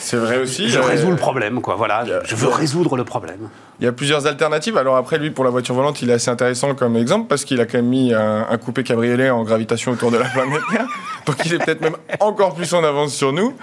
C'est 0.05 0.17
vrai 0.17 0.37
aussi. 0.37 0.69
Je 0.69 0.77
euh, 0.77 0.83
résous 0.83 1.09
le 1.09 1.15
problème, 1.15 1.61
quoi. 1.61 1.73
Voilà, 1.73 2.01
a- 2.01 2.23
je 2.25 2.35
veux 2.35 2.47
résoudre 2.47 2.95
le 2.95 3.03
problème. 3.03 3.49
Il 3.79 3.85
y 3.85 3.87
a 3.87 3.91
plusieurs 3.91 4.27
alternatives. 4.27 4.77
Alors 4.77 4.97
après, 4.97 5.17
lui, 5.17 5.31
pour 5.31 5.43
la 5.43 5.49
voiture 5.49 5.73
volante, 5.73 5.99
il 6.03 6.11
est 6.11 6.13
assez 6.13 6.29
intéressant 6.29 6.75
comme 6.75 6.95
exemple 6.95 7.25
parce 7.27 7.43
qu'il 7.43 7.59
a 7.59 7.65
quand 7.65 7.79
même 7.79 7.87
mis 7.87 8.13
un, 8.13 8.45
un 8.47 8.57
coupé 8.59 8.83
cabriolet 8.83 9.31
en 9.31 9.43
gravitation 9.43 9.91
autour 9.93 10.11
de 10.11 10.17
la 10.17 10.25
planète 10.25 10.61
Terre. 10.71 10.85
Donc 11.25 11.37
il 11.43 11.55
est 11.55 11.57
peut-être 11.57 11.81
même 11.81 11.95
encore 12.19 12.53
plus 12.53 12.71
en 12.75 12.83
avance 12.83 13.15
sur 13.15 13.33
nous. 13.33 13.55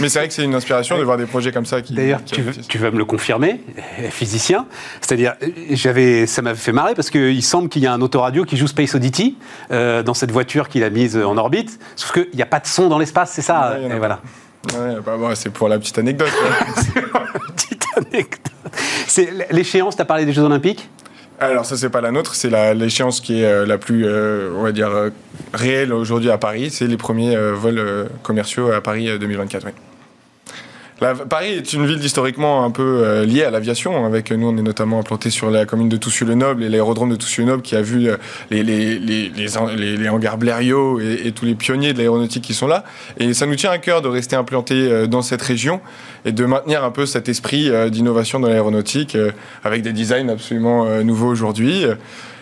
Mais 0.00 0.08
c'est 0.08 0.18
vrai 0.18 0.26
que 0.26 0.34
c'est 0.34 0.42
une 0.42 0.56
inspiration 0.56 0.98
de 0.98 1.04
voir 1.04 1.16
des 1.16 1.26
projets 1.26 1.52
comme 1.52 1.64
ça 1.64 1.80
qui. 1.80 1.94
D'ailleurs, 1.94 2.24
qui 2.24 2.34
tu, 2.34 2.44
tu 2.68 2.78
vas 2.78 2.90
me 2.90 2.98
le 2.98 3.04
confirmer, 3.04 3.60
physicien? 4.10 4.66
C'est-à-dire, 5.00 5.34
euh, 5.44 5.48
j'avais, 5.70 6.26
ça 6.26 6.42
m'avait 6.42 6.58
fait 6.58 6.72
marrer 6.72 6.94
parce 6.96 7.10
qu'il 7.10 7.42
semble 7.44 7.68
qu'il 7.68 7.82
y 7.82 7.86
a 7.86 7.92
un 7.92 8.00
autoradio 8.00 8.44
qui 8.44 8.56
joue 8.56 8.66
Space 8.66 8.96
Oddity 8.96 9.38
euh, 9.70 10.02
dans 10.02 10.14
cette 10.14 10.32
voiture 10.32 10.68
qu'il 10.68 10.82
a 10.82 10.90
mise 10.90 11.16
en 11.16 11.36
orbite. 11.36 11.78
Sauf 11.94 12.12
qu'il 12.12 12.26
n'y 12.34 12.42
a 12.42 12.46
pas 12.46 12.58
de 12.58 12.66
son 12.66 12.88
dans 12.88 12.98
l'espace, 12.98 13.30
c'est 13.30 13.42
ça. 13.42 13.76
Ouais, 13.80 13.94
Et 13.94 13.98
voilà. 13.98 14.18
Ouais, 14.72 14.96
bah, 15.04 15.16
bon, 15.18 15.34
c'est 15.34 15.50
pour 15.50 15.68
la 15.68 15.78
petite 15.78 15.98
anecdote. 15.98 16.28
Petite 17.56 17.84
anecdote. 17.96 18.40
C'est 19.06 19.28
l'échéance. 19.50 19.96
T'as 19.96 20.04
parlé 20.04 20.24
des 20.24 20.32
Jeux 20.32 20.42
Olympiques? 20.42 20.88
Alors 21.40 21.66
ça 21.66 21.76
c'est 21.76 21.90
pas 21.90 22.00
la 22.00 22.12
nôtre, 22.12 22.34
c'est 22.34 22.74
l'échéance 22.74 23.20
qui 23.20 23.42
est 23.42 23.44
euh, 23.44 23.66
la 23.66 23.76
plus, 23.76 24.06
euh, 24.06 24.52
on 24.56 24.62
va 24.62 24.70
dire, 24.72 24.88
euh, 24.90 25.10
réelle 25.52 25.92
aujourd'hui 25.92 26.30
à 26.30 26.38
Paris. 26.38 26.70
C'est 26.70 26.86
les 26.86 26.96
premiers 26.96 27.36
vols 27.52 28.08
commerciaux 28.22 28.70
à 28.70 28.80
Paris 28.80 29.08
euh, 29.08 29.18
2024. 29.18 29.66
oui. 29.66 29.72
Paris 31.00 31.48
est 31.48 31.72
une 31.72 31.86
ville 31.86 32.02
historiquement 32.02 32.64
un 32.64 32.70
peu 32.70 32.82
euh, 32.82 33.24
liée 33.24 33.42
à 33.42 33.50
l'aviation. 33.50 34.06
Avec 34.06 34.30
nous, 34.30 34.48
on 34.48 34.56
est 34.56 34.62
notamment 34.62 35.00
implanté 35.00 35.30
sur 35.30 35.50
la 35.50 35.66
commune 35.66 35.88
de 35.88 35.96
Toussus-le-Noble 35.96 36.62
et 36.62 36.68
l'aérodrome 36.68 37.10
de 37.10 37.16
Toussus-le-Noble 37.16 37.62
qui 37.62 37.74
a 37.74 37.82
vu 37.82 38.08
euh, 38.08 38.16
les, 38.50 40.08
hangars 40.08 40.38
Blériot 40.38 41.00
et, 41.00 41.32
tous 41.32 41.44
les 41.44 41.54
pionniers 41.54 41.92
de 41.92 41.98
l'aéronautique 41.98 42.44
qui 42.44 42.54
sont 42.54 42.68
là. 42.68 42.84
Et 43.18 43.34
ça 43.34 43.46
nous 43.46 43.56
tient 43.56 43.70
à 43.70 43.78
cœur 43.78 44.02
de 44.02 44.08
rester 44.08 44.36
implanté 44.36 44.74
euh, 44.74 45.06
dans 45.06 45.22
cette 45.22 45.42
région 45.42 45.80
et 46.24 46.32
de 46.32 46.44
maintenir 46.44 46.84
un 46.84 46.90
peu 46.90 47.06
cet 47.06 47.28
esprit 47.28 47.70
d'innovation 47.90 48.40
dans 48.40 48.48
l'aéronautique 48.48 49.16
avec 49.62 49.82
des 49.82 49.92
designs 49.92 50.30
absolument 50.30 51.02
nouveaux 51.02 51.28
aujourd'hui. 51.28 51.84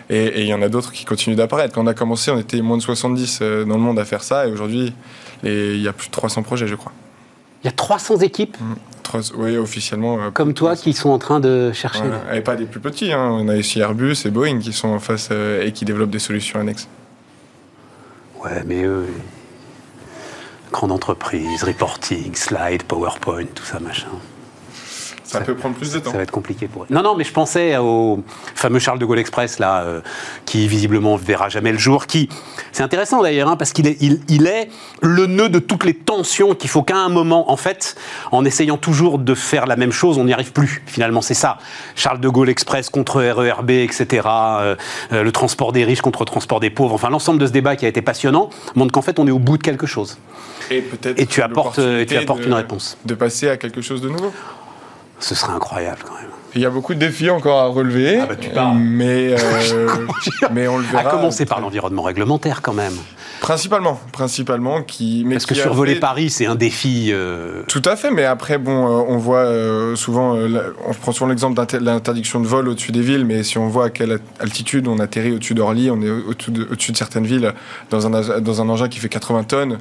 Et 0.09 0.41
il 0.41 0.47
y 0.47 0.53
en 0.53 0.61
a 0.61 0.69
d'autres 0.69 0.91
qui 0.91 1.05
continuent 1.05 1.35
d'apparaître. 1.35 1.73
Quand 1.73 1.83
on 1.83 1.87
a 1.87 1.93
commencé, 1.93 2.31
on 2.31 2.37
était 2.37 2.61
moins 2.61 2.77
de 2.77 2.81
70 2.81 3.39
euh, 3.41 3.65
dans 3.65 3.75
le 3.75 3.81
monde 3.81 3.99
à 3.99 4.05
faire 4.05 4.23
ça. 4.23 4.47
Et 4.47 4.51
aujourd'hui, 4.51 4.93
il 5.43 5.81
y 5.81 5.87
a 5.87 5.93
plus 5.93 6.07
de 6.07 6.11
300 6.11 6.43
projets, 6.43 6.67
je 6.67 6.75
crois. 6.75 6.91
Il 7.63 7.67
y 7.67 7.69
a 7.69 7.71
300 7.71 8.17
équipes 8.17 8.57
Trois- 9.03 9.21
oui, 9.35 9.57
officiellement. 9.57 10.19
euh, 10.21 10.31
comme 10.31 10.53
toi 10.53 10.75
qui 10.75 10.93
sont 10.93 11.09
en 11.09 11.17
train 11.19 11.39
de 11.39 11.71
chercher. 11.73 11.99
voilà. 12.01 12.35
Et 12.35 12.41
pas 12.41 12.55
des 12.55 12.65
plus 12.65 12.79
petits. 12.79 13.11
hein. 13.13 13.29
On 13.31 13.47
a 13.47 13.55
ici 13.55 13.79
Airbus 13.79 14.15
et 14.25 14.29
Boeing 14.31 14.59
qui 14.59 14.73
sont 14.73 14.89
en 14.89 14.99
face 14.99 15.29
euh, 15.31 15.63
et 15.65 15.71
qui 15.71 15.85
développent 15.85 16.09
des 16.09 16.19
solutions 16.19 16.59
annexes. 16.59 16.87
Ouais, 18.43 18.63
mais 18.65 18.83
eux, 18.83 19.07
grande 20.71 20.91
entreprise, 20.91 21.63
reporting, 21.63 22.35
slide, 22.35 22.83
PowerPoint, 22.83 23.45
tout 23.55 23.63
ça, 23.63 23.79
machin. 23.79 24.07
Ça, 25.39 25.41
peut 25.41 25.55
prendre 25.55 25.75
plus 25.75 25.91
de 25.93 25.99
temps. 25.99 26.11
Ça 26.11 26.17
va 26.17 26.23
être 26.23 26.31
compliqué 26.31 26.67
pour 26.67 26.83
eux. 26.83 26.87
Non, 26.89 27.01
non, 27.03 27.15
mais 27.15 27.23
je 27.23 27.31
pensais 27.33 27.77
au 27.77 28.23
fameux 28.55 28.79
Charles 28.79 28.99
de 28.99 29.05
Gaulle 29.05 29.19
Express, 29.19 29.59
là, 29.59 29.81
euh, 29.83 30.01
qui 30.45 30.67
visiblement 30.67 31.15
verra 31.15 31.49
jamais 31.49 31.71
le 31.71 31.77
jour, 31.77 32.07
qui, 32.07 32.29
c'est 32.71 32.83
intéressant 32.83 33.21
d'ailleurs, 33.21 33.49
hein, 33.49 33.55
parce 33.55 33.73
qu'il 33.73 33.87
est, 33.87 33.97
il, 34.01 34.21
il 34.29 34.47
est 34.47 34.69
le 35.01 35.25
nœud 35.25 35.49
de 35.49 35.59
toutes 35.59 35.83
les 35.85 35.93
tensions 35.93 36.55
qu'il 36.55 36.69
faut 36.69 36.83
qu'à 36.83 36.97
un 36.97 37.09
moment, 37.09 37.51
en 37.51 37.57
fait, 37.57 37.95
en 38.31 38.45
essayant 38.45 38.77
toujours 38.77 39.19
de 39.19 39.33
faire 39.35 39.65
la 39.65 39.75
même 39.75 39.91
chose, 39.91 40.17
on 40.17 40.25
n'y 40.25 40.33
arrive 40.33 40.51
plus. 40.51 40.83
Finalement, 40.85 41.21
c'est 41.21 41.33
ça. 41.33 41.57
Charles 41.95 42.19
de 42.19 42.29
Gaulle 42.29 42.49
Express 42.49 42.89
contre 42.89 43.21
RERB, 43.21 43.69
etc., 43.71 44.27
euh, 44.27 44.75
euh, 45.11 45.23
le 45.23 45.31
transport 45.31 45.71
des 45.71 45.83
riches 45.83 46.01
contre 46.01 46.21
le 46.21 46.25
transport 46.27 46.59
des 46.59 46.69
pauvres, 46.69 46.93
enfin, 46.95 47.09
l'ensemble 47.09 47.39
de 47.39 47.47
ce 47.47 47.51
débat 47.51 47.75
qui 47.75 47.85
a 47.85 47.89
été 47.89 48.01
passionnant 48.01 48.49
montre 48.75 48.91
qu'en 48.91 49.01
fait, 49.01 49.19
on 49.19 49.27
est 49.27 49.31
au 49.31 49.39
bout 49.39 49.57
de 49.57 49.63
quelque 49.63 49.87
chose. 49.87 50.17
Et 50.71 50.81
peut-être. 50.81 51.19
Et 51.19 51.25
tu 51.25 51.41
apportes, 51.41 51.79
et 51.79 52.05
tu 52.05 52.15
apportes 52.17 52.41
de- 52.41 52.45
une 52.47 52.53
réponse. 52.53 52.97
De 53.05 53.13
passer 53.15 53.49
à 53.49 53.57
quelque 53.57 53.81
chose 53.81 54.01
de 54.01 54.09
nouveau. 54.09 54.31
Ce 55.19 55.35
serait 55.35 55.53
incroyable, 55.53 55.99
quand 56.05 56.15
même. 56.15 56.29
Il 56.55 56.61
y 56.61 56.65
a 56.65 56.69
beaucoup 56.69 56.93
de 56.93 56.99
défis 56.99 57.31
encore 57.31 57.59
à 57.61 57.65
relever. 57.67 58.19
Ah 58.21 58.25
bah, 58.27 58.35
tu 58.35 58.49
parles. 58.51 58.77
Mais, 58.77 59.33
euh, 59.33 59.87
mais 60.53 60.67
on 60.67 60.77
le 60.77 60.85
À 60.89 60.97
verra. 61.01 61.09
commencer 61.09 61.45
par 61.47 61.59
l'environnement 61.61 62.03
réglementaire, 62.03 62.61
quand 62.61 62.73
même. 62.73 62.93
Principalement. 63.41 63.99
Principalement. 64.11 64.83
Qui, 64.83 65.23
mais 65.25 65.35
Parce 65.35 65.47
que 65.47 65.55
qui 65.55 65.61
survoler 65.61 65.95
fait- 65.95 65.99
Paris, 65.99 66.29
c'est 66.29 66.45
un 66.45 66.53
défi. 66.55 67.09
euh, 67.11 67.63
Tout 67.67 67.81
à 67.85 67.95
fait, 67.95 68.11
mais 68.11 68.23
après, 68.25 68.59
bon, 68.59 68.85
euh, 68.85 69.03
on 69.07 69.17
voit 69.17 69.39
euh, 69.39 69.95
souvent, 69.95 70.35
euh, 70.35 70.73
on 70.85 70.93
prend 70.93 71.11
souvent 71.11 71.29
l'exemple 71.29 71.55
de 71.59 71.77
l'interdiction 71.79 72.39
de 72.39 72.45
vol 72.47 72.67
au-dessus 72.69 72.91
des 72.91 73.01
villes, 73.01 73.25
mais 73.25 73.41
si 73.41 73.57
on 73.57 73.67
voit 73.67 73.85
à 73.85 73.89
quelle 73.89 74.19
altitude 74.39 74.87
on 74.87 74.99
atterrit 74.99 75.31
au-dessus 75.31 75.55
d'Orly, 75.55 75.89
on 75.89 76.01
est 76.03 76.09
au- 76.11 76.29
au-dessus 76.29 76.51
de, 76.51 76.65
de 76.65 76.97
certaines 76.97 77.25
villes 77.25 77.51
dans 77.89 78.05
un, 78.05 78.39
dans 78.41 78.61
un 78.61 78.69
engin 78.69 78.89
qui 78.89 78.99
fait 78.99 79.09
80 79.09 79.43
tonnes, 79.45 79.79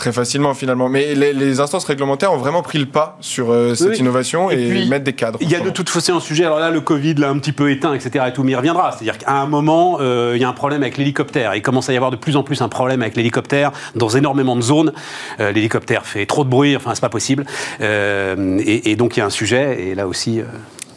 très 0.00 0.12
facilement 0.12 0.54
finalement. 0.54 0.88
Mais 0.88 1.14
les, 1.14 1.32
les 1.34 1.60
instances 1.60 1.84
réglementaires 1.84 2.32
ont 2.32 2.38
vraiment 2.38 2.62
pris 2.62 2.78
le 2.78 2.86
pas 2.86 3.18
sur 3.20 3.52
euh, 3.52 3.74
cette 3.74 3.90
Oui. 3.90 3.98
innovation 3.98 4.50
Et 4.50 4.54
et, 4.54 4.68
puis, 4.70 4.88
mettent 4.88 5.04
des 5.04 5.12
cadres. 5.12 5.38
Il 5.42 5.50
y 5.50 5.54
a 5.54 5.60
de 5.60 5.68
toute 5.70 5.90
façon 5.90 6.14
un 6.16 6.20
sujet, 6.20 6.44
alors 6.46 6.58
là, 6.58 6.70
le 6.70 6.80
Covid 6.80 7.14
l'a 7.14 7.28
un 7.28 7.38
petit 7.38 7.52
peu 7.52 7.70
éteint, 7.70 7.92
etc. 7.92 8.24
et 8.28 8.32
tout, 8.32 8.42
mais 8.42 8.52
il 8.52 8.56
reviendra. 8.56 8.92
C'est-à-dire 8.92 9.18
qu'à 9.18 9.32
un 9.32 9.46
moment, 9.46 9.98
euh, 10.00 10.32
il 10.34 10.40
y 10.40 10.44
a 10.44 10.48
un 10.48 10.54
problème 10.54 10.82
avec 10.82 10.96
l'hélicoptère. 10.96 11.54
Il 11.54 11.60
commence 11.62 11.88
à 11.90 11.92
y 11.92 11.96
avoir 11.96 12.10
de 12.10 12.16
plus 12.16 12.36
en 12.36 12.42
plus 12.42 12.62
un 12.62 12.68
problème 12.68 13.02
avec 13.02 13.14
l'hélicoptère 13.14 13.72
dans 13.94 14.08
énormément 14.08 14.56
de 14.56 14.62
zones. 14.62 14.92
Euh, 15.38 15.52
l'hélicoptère 15.52 16.06
fait 16.06 16.24
trop 16.24 16.44
de 16.44 16.48
bruit, 16.48 16.74
enfin, 16.76 16.94
c'est 16.94 17.02
pas 17.02 17.10
possible. 17.10 17.44
Et, 17.80 18.90
et 18.90 18.96
donc, 18.96 19.16
il 19.16 19.20
y 19.20 19.22
a 19.22 19.26
un 19.26 19.30
sujet, 19.30 19.82
et 19.88 19.94
là 19.94 20.06
aussi, 20.08 20.40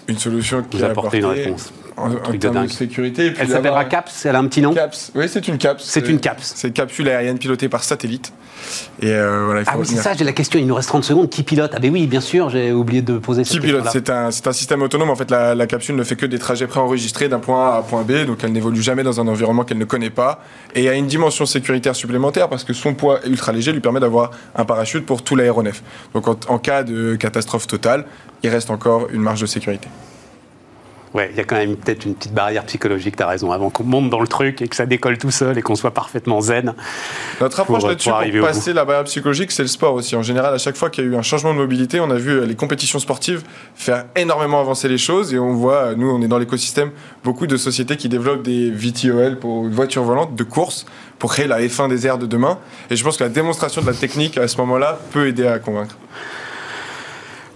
Une 0.07 0.17
solution 0.17 0.63
qui 0.63 0.77
vous 0.77 0.83
apportez 0.85 1.17
une 1.17 1.25
réponse. 1.25 1.73
En, 1.97 2.11
en 2.11 2.15
truc 2.15 2.39
de 2.41 2.67
sécurité. 2.67 3.27
et 3.27 3.31
puis 3.31 3.41
Elle 3.41 3.49
s'appellera 3.49 3.85
CAPS, 3.85 4.25
elle 4.25 4.35
a 4.35 4.39
un 4.39 4.47
petit 4.47 4.61
nom 4.61 4.73
CAPS. 4.73 5.11
Oui, 5.15 5.25
c'est 5.29 5.47
une 5.47 5.57
CAPS. 5.57 5.83
C'est 5.83 6.07
une 6.07 6.19
CAPS. 6.19 6.53
C'est 6.55 6.67
une 6.69 6.73
capsule 6.73 7.07
aérienne 7.09 7.37
pilotée 7.37 7.69
par 7.69 7.83
satellite. 7.83 8.33
Et 9.01 9.07
euh, 9.11 9.43
voilà, 9.45 9.61
il 9.61 9.65
faut 9.65 9.71
Ah 9.73 9.77
oui, 9.77 9.85
c'est 9.85 9.97
ça, 9.97 10.13
j'ai 10.13 10.23
la 10.23 10.31
question, 10.31 10.59
il 10.59 10.65
nous 10.65 10.75
reste 10.75 10.87
30 10.87 11.03
secondes. 11.03 11.29
Qui 11.29 11.43
pilote? 11.43 11.71
Ah 11.75 11.79
ben 11.79 11.91
oui, 11.91 12.07
bien 12.07 12.21
sûr, 12.21 12.49
j'ai 12.49 12.71
oublié 12.71 13.01
de 13.01 13.17
poser 13.17 13.43
cette 13.43 13.59
Qui 13.59 13.59
pilote? 13.59 13.85
C'est 13.91 14.09
un, 14.09 14.27
un 14.27 14.53
système 14.53 14.81
autonome. 14.81 15.09
En 15.09 15.15
fait, 15.15 15.29
la, 15.29 15.53
la 15.53 15.67
capsule 15.67 15.95
ne 15.95 16.03
fait 16.03 16.15
que 16.15 16.25
des 16.25 16.39
trajets 16.39 16.67
préenregistrés 16.67 17.27
d'un 17.29 17.39
point 17.39 17.73
A 17.73 17.77
à 17.77 17.81
point 17.81 18.03
B, 18.03 18.25
donc 18.25 18.43
elle 18.43 18.53
n'évolue 18.53 18.81
jamais 18.81 19.03
dans 19.03 19.19
un 19.19 19.27
environnement 19.27 19.63
qu'elle 19.63 19.77
ne 19.77 19.85
connaît 19.85 20.09
pas. 20.09 20.41
Et 20.75 20.87
a 20.89 20.93
une 20.93 21.07
dimension 21.07 21.45
sécuritaire 21.45 21.95
supplémentaire 21.95 22.49
parce 22.49 22.63
que 22.63 22.73
son 22.73 22.93
poids 22.93 23.19
ultra 23.27 23.51
léger 23.51 23.71
lui 23.71 23.81
permet 23.81 23.99
d'avoir 23.99 24.31
un 24.55 24.65
parachute 24.65 25.05
pour 25.05 25.23
tout 25.23 25.35
l'aéronef. 25.35 25.83
Donc 26.13 26.27
en, 26.27 26.37
en 26.47 26.57
cas 26.57 26.83
de 26.83 27.15
catastrophe 27.15 27.67
totale, 27.67 28.05
il 28.43 28.49
reste 28.49 28.69
encore 28.71 29.07
une 29.11 29.21
marge 29.21 29.41
de 29.41 29.45
sécurité. 29.45 29.87
Ouais, 31.13 31.29
il 31.31 31.37
y 31.37 31.39
a 31.39 31.43
quand 31.43 31.55
même 31.55 31.75
peut-être 31.75 32.05
une 32.05 32.15
petite 32.15 32.33
barrière 32.33 32.65
psychologique, 32.65 33.15
t'as 33.15 33.27
raison, 33.27 33.51
avant 33.51 33.69
qu'on 33.69 33.83
monte 33.83 34.09
dans 34.09 34.19
le 34.19 34.27
truc 34.27 34.63
et 34.63 34.67
que 34.67 34.75
ça 34.75 34.87
décolle 34.87 35.19
tout 35.19 35.29
seul 35.29 35.57
et 35.59 35.61
qu'on 35.61 35.75
soit 35.75 35.93
parfaitement 35.93 36.41
zen. 36.41 36.73
Notre 37.39 37.59
approche 37.59 37.83
euh, 37.83 37.89
là-dessus, 37.89 38.09
pour 38.09 38.19
pour, 38.19 38.41
passer 38.41 38.73
la 38.73 38.83
barrière 38.83 39.03
psychologique, 39.03 39.51
c'est 39.51 39.61
le 39.61 39.67
sport 39.67 39.93
aussi. 39.93 40.15
En 40.15 40.23
général, 40.23 40.55
à 40.55 40.57
chaque 40.57 40.75
fois 40.75 40.89
qu'il 40.89 41.03
y 41.03 41.07
a 41.07 41.11
eu 41.11 41.15
un 41.15 41.21
changement 41.21 41.53
de 41.53 41.59
mobilité, 41.59 41.99
on 41.99 42.09
a 42.09 42.15
vu 42.15 42.31
euh, 42.31 42.45
les 42.45 42.55
compétitions 42.55 42.97
sportives 42.97 43.43
faire 43.75 44.05
énormément 44.15 44.59
avancer 44.59 44.89
les 44.89 44.97
choses 44.97 45.35
et 45.35 45.39
on 45.39 45.53
voit, 45.53 45.75
euh, 45.75 45.95
nous, 45.95 46.09
on 46.09 46.19
est 46.23 46.27
dans 46.27 46.39
l'écosystème, 46.39 46.89
beaucoup 47.23 47.45
de 47.45 47.57
sociétés 47.57 47.95
qui 47.95 48.09
développent 48.09 48.43
des 48.43 48.71
VTOL 48.71 49.37
pour 49.37 49.65
une 49.67 49.73
voiture 49.73 50.03
volante 50.03 50.35
de 50.35 50.43
course 50.43 50.85
pour 51.19 51.31
créer 51.31 51.47
la 51.47 51.61
F1 51.61 51.89
des 51.89 52.07
airs 52.07 52.17
de 52.17 52.25
demain. 52.25 52.57
Et 52.89 52.95
je 52.95 53.03
pense 53.03 53.17
que 53.17 53.23
la 53.23 53.29
démonstration 53.29 53.83
de 53.83 53.87
la 53.87 53.93
technique 53.93 54.39
à 54.39 54.47
ce 54.47 54.57
moment-là 54.57 54.99
peut 55.11 55.27
aider 55.27 55.45
à 55.45 55.59
convaincre. 55.59 55.95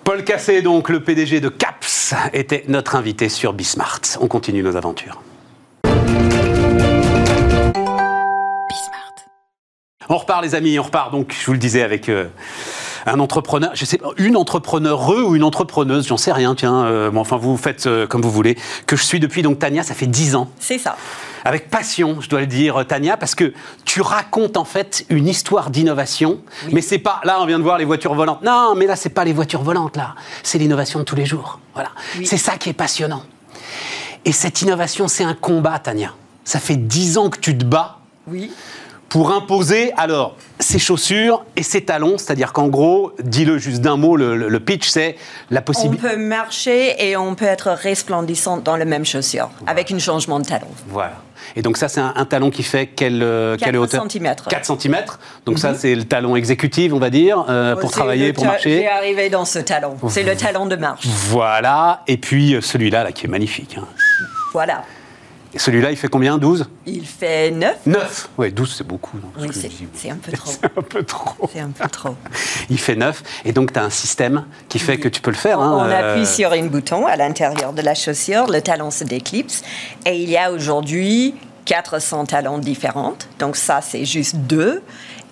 Paul 0.08 0.24
Cassé, 0.24 0.62
donc 0.62 0.88
le 0.88 1.02
PDG 1.02 1.42
de 1.42 1.50
CAPS, 1.50 2.14
était 2.32 2.64
notre 2.70 2.96
invité 2.96 3.28
sur 3.28 3.52
Bismart. 3.52 4.00
On 4.22 4.30
continue 4.30 4.64
nos 4.64 4.78
aventures. 4.78 5.22
On 10.10 10.18
repart 10.18 10.42
les 10.42 10.56
amis, 10.56 10.80
on 10.80 10.84
repart 10.84 11.12
donc, 11.12 11.36
je 11.38 11.46
vous 11.46 11.54
le 11.54 11.60
disais, 11.60 11.84
avec 11.84 12.08
euh, 12.08 12.28
un 13.06 13.20
entrepreneur, 13.20 13.72
je 13.74 13.84
sais 13.84 13.98
pas, 13.98 14.10
une 14.18 14.38
entrepreneure 14.38 15.10
ou 15.10 15.36
une 15.36 15.44
entrepreneuse, 15.44 16.08
j'en 16.08 16.18
sais 16.18 16.32
rien, 16.32 16.56
tiens, 16.56 16.86
euh, 16.86 17.12
bon, 17.12 17.22
enfin 17.22 17.38
vous 17.38 17.58
faites 17.58 17.88
euh, 17.88 18.08
comme 18.08 18.22
vous 18.22 18.32
voulez, 18.32 18.58
que 18.86 18.96
je 18.96 19.04
suis 19.04 19.20
depuis 19.20 19.42
donc 19.42 19.60
Tania, 19.60 19.84
ça 19.84 19.94
fait 19.94 20.08
10 20.08 20.36
ans. 20.36 20.50
C'est 20.60 20.78
ça. 20.78 20.96
Avec 21.44 21.70
passion, 21.70 22.18
je 22.22 22.30
dois 22.30 22.42
le 22.42 22.48
dire, 22.48 22.86
Tania, 22.88 23.18
parce 23.18 23.36
que 23.36 23.54
tu 23.86 24.02
racontes 24.02 24.58
en 24.58 24.66
fait 24.66 25.06
une 25.10 25.28
histoire 25.28 25.70
d'innovation. 25.70 26.40
Mais 26.72 26.82
c'est 26.82 27.00
pas. 27.00 27.22
Là, 27.24 27.38
on 27.40 27.46
vient 27.46 27.58
de 27.58 27.64
voir 27.64 27.78
les 27.78 27.86
voitures 27.86 28.16
volantes. 28.16 28.42
Non, 28.44 28.76
mais 28.76 28.86
là, 28.86 28.98
c'est 28.98 29.10
pas 29.10 29.24
les 29.24 29.32
voitures 29.32 29.62
volantes, 29.62 29.96
là. 29.96 30.16
C'est 30.44 30.58
l'innovation 30.58 31.00
de 31.00 31.06
tous 31.06 31.16
les 31.16 31.26
jours. 31.26 31.60
Voilà. 31.74 31.92
Oui. 32.18 32.26
C'est 32.26 32.38
ça 32.38 32.58
qui 32.58 32.70
est 32.70 32.74
passionnant. 32.74 33.24
Et 34.26 34.34
cette 34.34 34.62
innovation, 34.62 35.08
c'est 35.08 35.24
un 35.24 35.36
combat, 35.36 35.80
Tania. 35.80 36.14
Ça 36.44 36.60
fait 36.60 36.76
dix 36.76 37.18
ans 37.18 37.30
que 37.30 37.40
tu 37.40 37.58
te 37.58 37.64
bats 37.64 38.00
Oui. 38.28 38.52
Pour 39.10 39.32
imposer 39.32 39.92
alors 39.96 40.36
ses 40.60 40.80
chaussures 40.80 41.46
et 41.56 41.64
ses 41.64 41.82
talons, 41.86 42.18
c'est-à-dire 42.18 42.52
qu'en 42.52 42.68
gros, 42.68 43.14
dis-le 43.24 43.58
juste 43.58 43.82
d'un 43.82 43.96
mot, 43.96 44.16
le, 44.18 44.60
pitch 44.60 44.90
c'est 44.90 45.16
la 45.52 45.62
On 45.62 45.64
possibilité. 45.64 46.08
peut 46.10 46.18
marcher 46.18 46.96
et 47.08 47.16
on 47.16 47.36
peut 47.36 47.46
être 47.46 47.70
resplendissant 47.72 48.58
dans 48.58 48.76
les 48.76 48.86
mêmes 48.86 49.06
chaussures, 49.06 49.50
avec 49.68 49.92
un 49.92 50.00
changement 50.00 50.40
de 50.40 50.46
talon. 50.46 50.68
Voilà. 50.90 51.14
Et 51.56 51.62
donc 51.62 51.78
ça, 51.78 51.88
c'est 51.88 52.02
un, 52.02 52.12
un 52.18 52.26
talon 52.26 52.50
qui 52.50 52.64
fait 52.64 52.88
quelle, 52.88 53.22
euh, 53.24 53.56
quelle 53.58 53.78
hauteur 53.78 54.02
centimètres. 54.02 54.46
4 54.50 54.66
cm. 54.82 54.98
Donc 55.46 55.60
ça, 55.60 55.74
c'est 55.76 55.96
le 55.96 56.04
talon 56.04 56.36
exécutif, 56.36 56.92
on 56.92 57.00
va 57.00 57.10
dire, 57.10 57.46
euh, 57.48 57.76
pour 57.76 57.86
Mhm. 57.86 57.92
Travailler, 57.92 58.28
le 58.28 58.34
pour 58.34 58.46
marcher. 58.46 58.80
J'ai 58.80 58.88
arrivé 58.90 59.30
dans 59.30 59.46
ce 59.46 59.60
talon. 59.60 59.96
C'est 60.10 60.24
le 60.24 60.36
talon 60.36 60.66
de 60.66 60.76
marche. 60.76 61.06
Voilà. 61.06 62.02
Et 62.08 62.18
puis 62.18 62.56
euh, 62.56 62.62
celui-là, 62.62 63.04
là, 63.06 63.12
qui 63.14 63.28
est 63.28 63.30
magnifique. 63.30 63.78
hein. 63.80 63.86
Voilà. 64.52 64.84
Et 65.58 65.60
celui-là, 65.60 65.90
il 65.90 65.98
fait 65.98 66.08
combien 66.08 66.38
12 66.38 66.68
Il 66.86 67.04
fait 67.04 67.50
9. 67.50 67.78
9 67.88 68.30
Ouais, 68.38 68.52
12, 68.52 68.76
c'est 68.78 68.86
beaucoup. 68.86 69.18
Oui, 69.40 69.48
ce 69.48 69.48
que 69.48 69.54
c'est 69.56 69.72
c'est 69.96 70.12
un 70.12 70.18
peu 70.18 70.32
trop. 70.38 70.52
un 70.64 70.82
peu 70.84 71.04
trop. 71.04 71.50
C'est 71.52 71.62
un 71.62 71.72
peu 71.72 71.90
trop. 71.90 72.16
Il 72.70 72.78
fait 72.78 72.96
9. 72.96 73.24
Et 73.44 73.54
donc, 73.54 73.74
tu 73.74 73.80
as 73.80 73.84
un 73.84 73.90
système 73.90 74.46
qui 74.70 74.78
fait 74.78 75.00
que 75.00 75.08
tu 75.08 75.20
peux 75.20 75.32
le 75.32 75.36
faire. 75.36 75.58
On, 75.58 75.64
hein, 75.64 75.78
on 75.80 75.90
euh, 75.90 76.12
appuie 76.12 76.28
sur 76.28 76.52
un 76.52 76.68
bouton 76.68 77.08
à 77.08 77.16
l'intérieur 77.16 77.74
de 77.74 77.82
la 77.82 77.96
chaussure, 77.96 78.46
le 78.46 78.62
talon 78.62 78.92
se 78.92 79.04
déclipse 79.04 79.64
et 80.06 80.22
il 80.22 80.30
y 80.30 80.38
a 80.38 80.52
aujourd'hui 80.52 81.34
400 81.66 82.28
talons 82.28 82.60
différents. 82.60 83.16
Donc 83.40 83.56
ça, 83.56 83.82
c'est 83.82 84.06
juste 84.06 84.36
deux. 84.36 84.84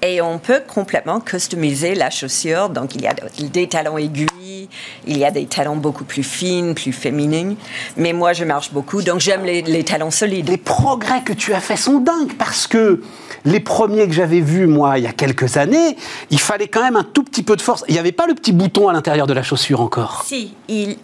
Et 0.01 0.21
on 0.21 0.37
peut 0.37 0.61
complètement 0.67 1.19
customiser 1.19 1.95
la 1.95 2.09
chaussure. 2.09 2.69
Donc 2.69 2.95
il 2.95 3.01
y 3.01 3.07
a 3.07 3.13
des 3.39 3.67
talons 3.67 3.97
aiguilles, 3.97 4.69
il 5.07 5.17
y 5.17 5.25
a 5.25 5.31
des 5.31 5.45
talons 5.45 5.77
beaucoup 5.77 6.03
plus 6.03 6.23
fines, 6.23 6.75
plus 6.75 6.93
féminines. 6.93 7.55
Mais 7.97 8.13
moi, 8.13 8.33
je 8.33 8.43
marche 8.43 8.71
beaucoup, 8.71 9.01
donc 9.01 9.19
j'aime 9.19 9.43
les, 9.45 9.61
les 9.61 9.83
talons 9.83 10.11
solides. 10.11 10.49
Les 10.49 10.57
progrès 10.57 11.21
que 11.23 11.33
tu 11.33 11.53
as 11.53 11.59
faits 11.59 11.79
sont 11.79 11.99
dingues 11.99 12.33
parce 12.37 12.67
que 12.67 13.01
les 13.45 13.59
premiers 13.59 14.07
que 14.07 14.13
j'avais 14.13 14.41
vus, 14.41 14.67
moi, 14.67 14.97
il 14.97 15.03
y 15.03 15.07
a 15.07 15.13
quelques 15.13 15.57
années, 15.57 15.97
il 16.29 16.39
fallait 16.39 16.67
quand 16.67 16.81
même 16.81 16.95
un 16.95 17.03
tout 17.03 17.23
petit 17.23 17.43
peu 17.43 17.55
de 17.55 17.61
force. 17.61 17.83
Il 17.87 17.93
n'y 17.93 17.99
avait 17.99 18.11
pas 18.11 18.27
le 18.27 18.33
petit 18.33 18.51
bouton 18.51 18.89
à 18.89 18.93
l'intérieur 18.93 19.27
de 19.27 19.33
la 19.33 19.43
chaussure 19.43 19.81
encore. 19.81 20.23
Si, 20.25 20.53
il... 20.67 20.97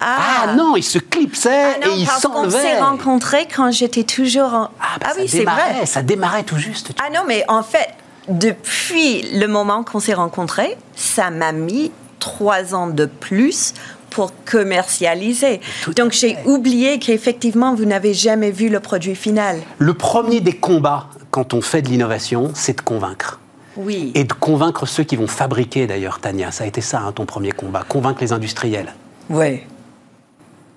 Ah, 0.00 0.54
non, 0.56 0.74
il 0.76 0.82
se 0.82 0.98
clipsait 0.98 1.76
Ah 1.76 1.86
non, 1.86 1.94
et 1.94 2.00
il 2.00 2.06
s'enlevait. 2.08 2.60
s'est 2.60 2.80
rencontrés 2.80 3.46
quand 3.54 3.70
j'étais 3.70 4.02
toujours 4.02 4.52
en... 4.52 4.68
Ah, 4.80 4.98
bah, 5.00 5.10
ça 5.14 5.20
oui, 5.20 5.28
c'est 5.28 5.44
vrai. 5.44 5.86
Ça 5.86 6.02
démarrait 6.02 6.42
tout 6.42 6.58
juste. 6.58 6.90
Ah 7.00 7.10
non, 7.14 7.20
mais 7.26 7.44
en 7.48 7.62
fait, 7.62 7.88
depuis 8.28 9.22
le 9.32 9.46
moment 9.46 9.84
qu'on 9.84 10.00
s'est 10.00 10.14
rencontrés, 10.14 10.76
ça 10.96 11.30
m'a 11.30 11.52
mis 11.52 11.92
trois 12.18 12.74
ans 12.74 12.86
de 12.86 13.04
plus 13.04 13.74
pour 14.10 14.32
commercialiser. 14.44 15.60
Tout 15.82 15.92
Donc 15.92 16.12
j'ai 16.12 16.36
oublié 16.46 16.98
qu'effectivement, 16.98 17.74
vous 17.74 17.84
n'avez 17.84 18.14
jamais 18.14 18.50
vu 18.50 18.68
le 18.68 18.80
produit 18.80 19.14
final. 19.14 19.60
Le 19.78 19.94
premier 19.94 20.40
des 20.40 20.56
combats 20.56 21.08
quand 21.30 21.52
on 21.52 21.60
fait 21.60 21.82
de 21.82 21.88
l'innovation, 21.88 22.52
c'est 22.54 22.76
de 22.78 22.80
convaincre. 22.80 23.40
Oui. 23.76 24.12
Et 24.14 24.22
de 24.22 24.32
convaincre 24.32 24.86
ceux 24.86 25.02
qui 25.02 25.16
vont 25.16 25.26
fabriquer 25.26 25.88
d'ailleurs, 25.88 26.20
Tania. 26.20 26.52
Ça 26.52 26.62
a 26.64 26.66
été 26.68 26.80
ça, 26.80 27.00
hein, 27.00 27.12
ton 27.12 27.26
premier 27.26 27.50
combat. 27.50 27.82
Convaincre 27.86 28.20
les 28.20 28.32
industriels. 28.32 28.94
Oui. 29.28 29.62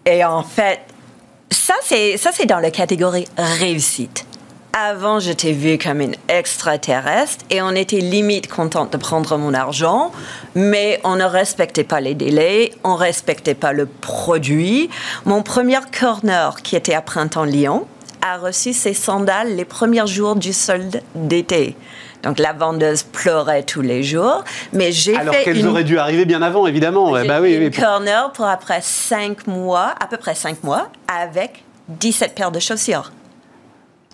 Et 0.05 0.25
en 0.25 0.41
fait, 0.41 0.79
ça 1.51 1.75
c'est 1.83 2.45
dans 2.47 2.59
la 2.59 2.71
catégorie 2.71 3.27
réussite. 3.37 4.26
Avant, 4.79 5.19
je 5.19 5.31
t'ai 5.31 5.53
vu 5.53 5.79
comme 5.79 6.01
une 6.01 6.13
extraterrestre 6.27 7.43
et 7.49 7.63
on 7.63 7.71
était 7.71 7.97
limite 7.97 8.47
contente 8.47 8.93
de 8.93 8.97
prendre 8.97 9.35
mon 9.35 9.55
argent, 9.55 10.11
mais 10.53 10.99
on 11.03 11.15
ne 11.15 11.23
respectait 11.23 11.83
pas 11.83 11.99
les 11.99 12.13
délais, 12.13 12.71
on 12.83 12.91
ne 12.91 12.97
respectait 12.97 13.55
pas 13.55 13.73
le 13.73 13.87
produit. 13.87 14.91
Mon 15.25 15.41
premier 15.41 15.79
corner, 15.99 16.61
qui 16.61 16.75
était 16.75 16.93
à 16.93 17.01
Printemps 17.01 17.45
Lyon, 17.45 17.87
a 18.21 18.37
reçu 18.37 18.71
ses 18.71 18.93
sandales 18.93 19.55
les 19.55 19.65
premiers 19.65 20.05
jours 20.05 20.35
du 20.35 20.53
solde 20.53 21.01
d'été. 21.15 21.75
Donc 22.21 22.37
la 22.37 22.53
vendeuse 22.53 23.01
pleurait 23.01 23.63
tous 23.63 23.81
les 23.81 24.03
jours, 24.03 24.43
mais 24.73 24.91
j'ai 24.91 25.17
Alors 25.17 25.33
qu'elles 25.43 25.57
une 25.57 25.65
auraient 25.69 25.85
dû 25.85 25.97
arriver 25.97 26.25
bien 26.25 26.43
avant, 26.43 26.67
évidemment. 26.67 27.19
J'ai 27.19 27.27
bah 27.27 27.41
oui, 27.41 27.55
une 27.55 27.63
oui. 27.63 27.71
corner 27.71 28.31
pour 28.31 28.45
après 28.45 28.81
5 28.83 29.47
mois, 29.47 29.95
à 29.99 30.05
peu 30.05 30.17
près 30.17 30.35
5 30.35 30.63
mois, 30.63 30.89
avec 31.07 31.63
17 31.89 32.35
paires 32.35 32.51
de 32.51 32.59
chaussures. 32.59 33.11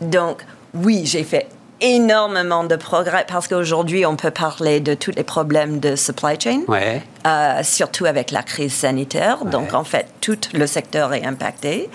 Donc, 0.01 0.43
oui, 0.73 1.03
j'ai 1.05 1.23
fait 1.23 1.47
énormément 1.81 2.63
de 2.63 2.77
progrès 2.77 3.25
parce 3.27 3.49
qu'aujourd'hui, 3.49 4.05
on 4.05 4.15
peut 4.15 4.31
parler 4.31 4.79
de 4.79 4.93
tous 4.93 5.11
les 5.11 5.23
problèmes 5.23 5.79
de 5.81 5.97
supply 5.97 6.39
chain, 6.39 6.61
Ouais. 6.69 7.03
euh, 7.27 7.61
surtout 7.61 8.05
avec 8.05 8.31
la 8.31 8.41
crise 8.41 8.73
sanitaire. 8.73 9.43
Donc, 9.43 9.73
en 9.73 9.83
fait, 9.83 10.07
tout 10.21 10.37
le 10.53 10.65
secteur 10.65 11.13
est 11.13 11.25
impacté. 11.25 11.89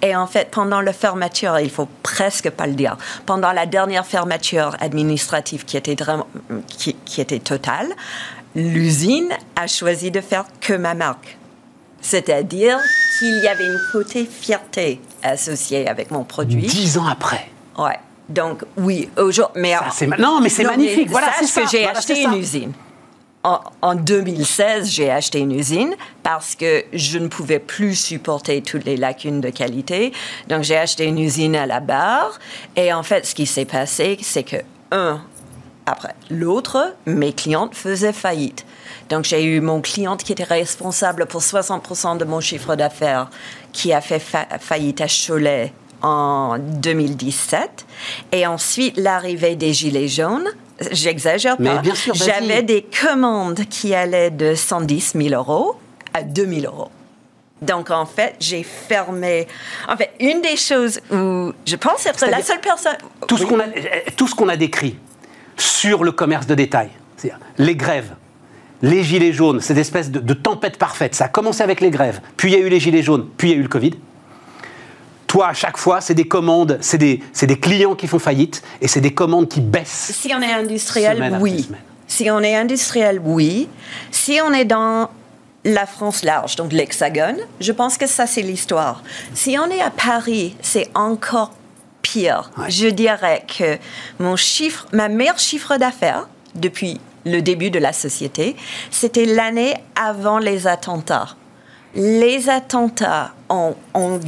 Et 0.00 0.16
en 0.16 0.26
fait, 0.26 0.48
pendant 0.50 0.80
la 0.80 0.94
fermeture, 0.94 1.58
il 1.60 1.70
faut 1.70 1.88
presque 2.02 2.48
pas 2.50 2.66
le 2.66 2.72
dire, 2.72 2.96
pendant 3.26 3.52
la 3.52 3.66
dernière 3.66 4.06
fermeture 4.06 4.76
administrative 4.80 5.64
qui 5.66 5.76
était, 5.76 5.96
qui, 6.68 6.94
qui 7.04 7.20
était 7.20 7.38
totale, 7.40 7.88
l'usine 8.54 9.28
a 9.56 9.66
choisi 9.66 10.10
de 10.10 10.22
faire 10.22 10.46
que 10.60 10.72
ma 10.72 10.94
marque. 10.94 11.36
C'est-à-dire 12.00 12.78
qu'il 13.18 13.42
y 13.42 13.48
avait 13.48 13.64
une 13.64 13.80
côté 13.92 14.24
fierté 14.26 15.00
associée 15.24 15.88
avec 15.88 16.10
mon 16.10 16.24
produit. 16.24 16.62
Dix 16.62 16.98
ans 16.98 17.06
après. 17.06 17.48
Ouais. 17.78 17.98
Donc, 18.28 18.64
oui, 18.76 19.08
aujourd'hui. 19.16 19.62
Mais, 19.62 19.74
Ça, 19.92 20.06
non, 20.18 20.40
mais 20.40 20.48
c'est 20.48 20.64
magnifique. 20.64 21.10
Voilà, 21.10 21.26
sache 21.28 21.36
c'est 21.46 21.60
que 21.60 21.66
ça. 21.66 21.76
j'ai 21.76 21.82
Voilà, 21.82 21.98
acheté 21.98 22.22
une 22.22 22.34
usine. 22.34 22.72
En, 23.42 23.60
en 23.82 23.94
2016, 23.94 24.88
j'ai 24.90 25.10
acheté 25.10 25.40
une 25.40 25.52
usine 25.52 25.94
parce 26.22 26.54
que 26.54 26.84
je 26.94 27.18
ne 27.18 27.28
pouvais 27.28 27.58
plus 27.58 27.94
supporter 27.94 28.62
toutes 28.62 28.86
les 28.86 28.96
lacunes 28.96 29.42
de 29.42 29.50
qualité. 29.50 30.12
Donc, 30.48 30.62
j'ai 30.62 30.78
acheté 30.78 31.04
une 31.04 31.18
usine 31.18 31.54
à 31.54 31.66
la 31.66 31.80
barre. 31.80 32.38
Et 32.76 32.92
en 32.92 33.02
fait, 33.02 33.26
ce 33.26 33.34
qui 33.34 33.44
s'est 33.44 33.66
passé, 33.66 34.16
c'est 34.22 34.44
que, 34.44 34.56
un, 34.92 35.20
après 35.86 36.14
l'autre, 36.30 36.94
mes 37.06 37.32
clientes 37.32 37.74
faisaient 37.74 38.12
faillite. 38.12 38.64
Donc, 39.10 39.24
j'ai 39.24 39.44
eu 39.44 39.60
mon 39.60 39.80
cliente 39.80 40.22
qui 40.24 40.32
était 40.32 40.44
responsable 40.44 41.26
pour 41.26 41.42
60% 41.42 42.16
de 42.16 42.24
mon 42.24 42.40
chiffre 42.40 42.74
d'affaires, 42.76 43.28
qui 43.72 43.92
a 43.92 44.00
fait 44.00 44.18
fa- 44.18 44.46
faillite 44.60 45.00
à 45.02 45.06
Cholet 45.08 45.72
en 46.02 46.56
2017. 46.58 47.84
Et 48.32 48.46
ensuite, 48.46 48.96
l'arrivée 48.96 49.56
des 49.56 49.72
Gilets 49.72 50.08
jaunes. 50.08 50.48
J'exagère 50.90 51.56
pas. 51.56 51.78
bien 51.78 51.94
sûr, 51.94 52.14
vas-y. 52.14 52.28
J'avais 52.28 52.62
des 52.62 52.82
commandes 53.02 53.60
qui 53.70 53.94
allaient 53.94 54.30
de 54.30 54.54
110 54.54 55.12
000 55.14 55.28
euros 55.34 55.76
à 56.14 56.22
2 56.22 56.46
000 56.60 56.66
euros. 56.74 56.90
Donc, 57.62 57.90
en 57.90 58.04
fait, 58.06 58.34
j'ai 58.40 58.62
fermé. 58.64 59.46
En 59.88 59.96
fait, 59.96 60.10
une 60.20 60.40
des 60.42 60.56
choses 60.56 61.00
où 61.12 61.52
je 61.64 61.76
pense 61.76 62.04
être 62.06 62.26
la 62.26 62.42
seule 62.42 62.60
personne. 62.60 62.96
Tout 63.28 63.36
ce 63.36 63.44
Oui. 63.44 63.48
qu'on 63.50 63.60
a, 63.60 63.64
tout 64.16 64.26
ce 64.26 64.34
qu'on 64.34 64.48
a 64.48 64.56
décrit 64.56 64.96
sur 65.56 66.04
le 66.04 66.12
commerce 66.12 66.46
de 66.46 66.54
détail, 66.54 66.90
les 67.58 67.76
grèves, 67.76 68.14
les 68.82 69.02
gilets 69.02 69.32
jaunes, 69.32 69.60
cette 69.60 69.78
espèce 69.78 70.10
de, 70.10 70.20
de 70.20 70.34
tempête 70.34 70.78
parfaite, 70.78 71.14
ça 71.14 71.26
a 71.26 71.28
commencé 71.28 71.62
avec 71.62 71.80
les 71.80 71.90
grèves, 71.90 72.20
puis 72.36 72.52
il 72.52 72.58
y 72.58 72.62
a 72.62 72.64
eu 72.64 72.68
les 72.68 72.80
gilets 72.80 73.02
jaunes, 73.02 73.28
puis 73.36 73.48
il 73.48 73.52
y 73.52 73.54
a 73.54 73.58
eu 73.58 73.62
le 73.62 73.68
Covid. 73.68 73.92
Toi, 75.26 75.48
à 75.48 75.52
chaque 75.54 75.78
fois, 75.78 76.00
c'est 76.00 76.14
des 76.14 76.28
commandes, 76.28 76.78
c'est 76.80 76.98
des, 76.98 77.20
des 77.42 77.58
clients 77.58 77.96
qui 77.96 78.06
font 78.06 78.20
faillite 78.20 78.62
et 78.80 78.86
c'est 78.86 79.00
des 79.00 79.14
commandes 79.14 79.48
qui 79.48 79.60
baissent. 79.60 80.12
Si 80.14 80.32
on 80.32 80.40
est 80.40 80.52
industriel, 80.52 81.38
oui. 81.40 81.68
Si 82.06 82.30
on 82.30 82.40
est 82.40 82.54
industriel, 82.54 83.20
oui. 83.24 83.68
Si 84.12 84.38
on 84.44 84.52
est 84.52 84.64
dans 84.64 85.10
la 85.64 85.86
France 85.86 86.22
large, 86.22 86.54
donc 86.56 86.72
l'Hexagone, 86.72 87.38
je 87.58 87.72
pense 87.72 87.98
que 87.98 88.06
ça, 88.06 88.26
c'est 88.26 88.42
l'histoire. 88.42 89.02
Si 89.32 89.56
on 89.58 89.70
est 89.70 89.80
à 89.80 89.90
Paris, 89.90 90.56
c'est 90.60 90.88
encore 90.94 91.50
pire. 92.14 92.50
Ouais. 92.56 92.70
Je 92.70 92.86
dirais 92.86 93.44
que 93.58 93.78
mon 94.20 94.36
chiffre, 94.36 94.86
ma 94.92 95.08
meilleure 95.08 95.38
chiffre 95.38 95.76
d'affaires 95.76 96.28
depuis 96.54 97.00
le 97.26 97.40
début 97.40 97.70
de 97.70 97.80
la 97.80 97.92
société, 97.92 98.54
c'était 98.90 99.24
l'année 99.24 99.74
avant 99.96 100.38
les 100.38 100.66
attentats. 100.66 101.36
Les 101.94 102.48
attentats 102.48 103.32
ont, 103.48 103.74
ont 103.94 104.20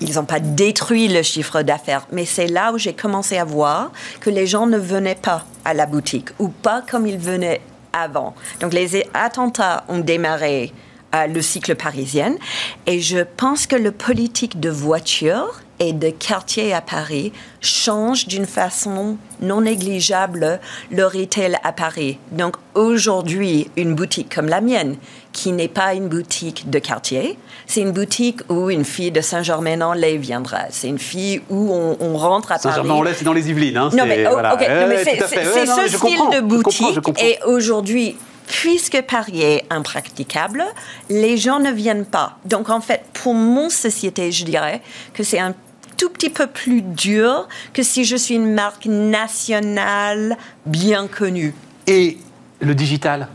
ils 0.00 0.14
n'ont 0.14 0.24
pas 0.24 0.40
détruit 0.40 1.08
le 1.08 1.22
chiffre 1.22 1.60
d'affaires, 1.62 2.06
mais 2.10 2.24
c'est 2.24 2.46
là 2.46 2.72
où 2.72 2.78
j'ai 2.78 2.94
commencé 2.94 3.36
à 3.36 3.44
voir 3.44 3.92
que 4.20 4.30
les 4.30 4.46
gens 4.46 4.66
ne 4.66 4.78
venaient 4.78 5.14
pas 5.14 5.44
à 5.64 5.74
la 5.74 5.84
boutique 5.84 6.30
ou 6.38 6.48
pas 6.48 6.82
comme 6.90 7.06
ils 7.06 7.18
venaient 7.18 7.60
avant. 7.92 8.34
Donc 8.60 8.72
les 8.72 9.04
attentats 9.12 9.84
ont 9.88 9.98
démarré 9.98 10.72
euh, 11.14 11.26
le 11.26 11.42
cycle 11.42 11.74
parisien 11.74 12.36
et 12.86 13.00
je 13.00 13.18
pense 13.36 13.66
que 13.66 13.76
le 13.76 13.92
politique 13.92 14.58
de 14.58 14.70
voiture 14.70 15.60
et 15.80 15.92
de 15.94 16.10
quartier 16.10 16.72
à 16.74 16.82
Paris 16.82 17.32
change 17.60 18.26
d'une 18.26 18.46
façon 18.46 19.16
non 19.40 19.62
négligeable 19.62 20.60
le 20.90 21.06
retail 21.06 21.56
à 21.64 21.72
Paris. 21.72 22.18
Donc 22.32 22.56
aujourd'hui, 22.74 23.70
une 23.76 23.94
boutique 23.94 24.32
comme 24.32 24.46
la 24.46 24.60
mienne, 24.60 24.96
qui 25.32 25.52
n'est 25.52 25.68
pas 25.68 25.94
une 25.94 26.08
boutique 26.08 26.68
de 26.70 26.78
quartier, 26.78 27.38
c'est 27.66 27.80
une 27.80 27.92
boutique 27.92 28.40
où 28.50 28.68
une 28.68 28.84
fille 28.84 29.10
de 29.10 29.20
Saint-Germain-en-Laye 29.20 30.18
viendra. 30.18 30.64
C'est 30.70 30.88
une 30.88 30.98
fille 30.98 31.40
où 31.48 31.72
on, 31.72 31.96
on 32.00 32.16
rentre 32.16 32.52
à 32.52 32.58
Paris. 32.58 32.74
Saint-Germain-en-Laye, 32.74 33.14
c'est 33.16 33.24
dans 33.24 33.32
les 33.32 33.48
Yvelines. 33.48 33.76
Hein, 33.76 33.90
Non, 33.94 34.04
mais, 34.06 34.26
oh, 34.26 34.32
voilà. 34.32 34.56
c'est 34.58 34.68
Ouais, 34.68 34.86
mais 34.86 35.04
ce 35.04 35.88
style 35.88 35.98
comprends, 35.98 36.28
de 36.28 36.36
je 36.36 36.40
comprends, 36.40 36.40
je 36.40 36.40
boutique. 36.40 37.00
comprends. 37.00 37.24
Et 37.24 37.38
aujourd'hui, 37.46 38.16
puisque 38.48 39.00
Paris 39.02 39.42
est 39.42 39.64
impraticable, 39.70 40.64
les 41.08 41.36
gens 41.36 41.60
ne 41.60 41.70
viennent 41.70 42.04
pas. 42.04 42.36
Donc, 42.44 42.68
en 42.68 42.80
fait, 42.80 43.02
pour 43.14 43.34
mon 43.34 43.70
société, 43.70 44.32
je 44.32 44.44
dirais 44.44 44.82
que 45.14 45.22
c'est 45.22 45.38
un 45.38 45.54
tout 46.00 46.08
petit 46.08 46.30
peu 46.30 46.46
plus 46.46 46.80
dur 46.80 47.46
que 47.74 47.82
si 47.82 48.06
je 48.06 48.16
suis 48.16 48.34
une 48.34 48.54
marque 48.54 48.86
nationale 48.86 50.38
bien 50.64 51.06
connue. 51.06 51.54
Et 51.86 52.16
le 52.60 52.74
digital? 52.74 53.28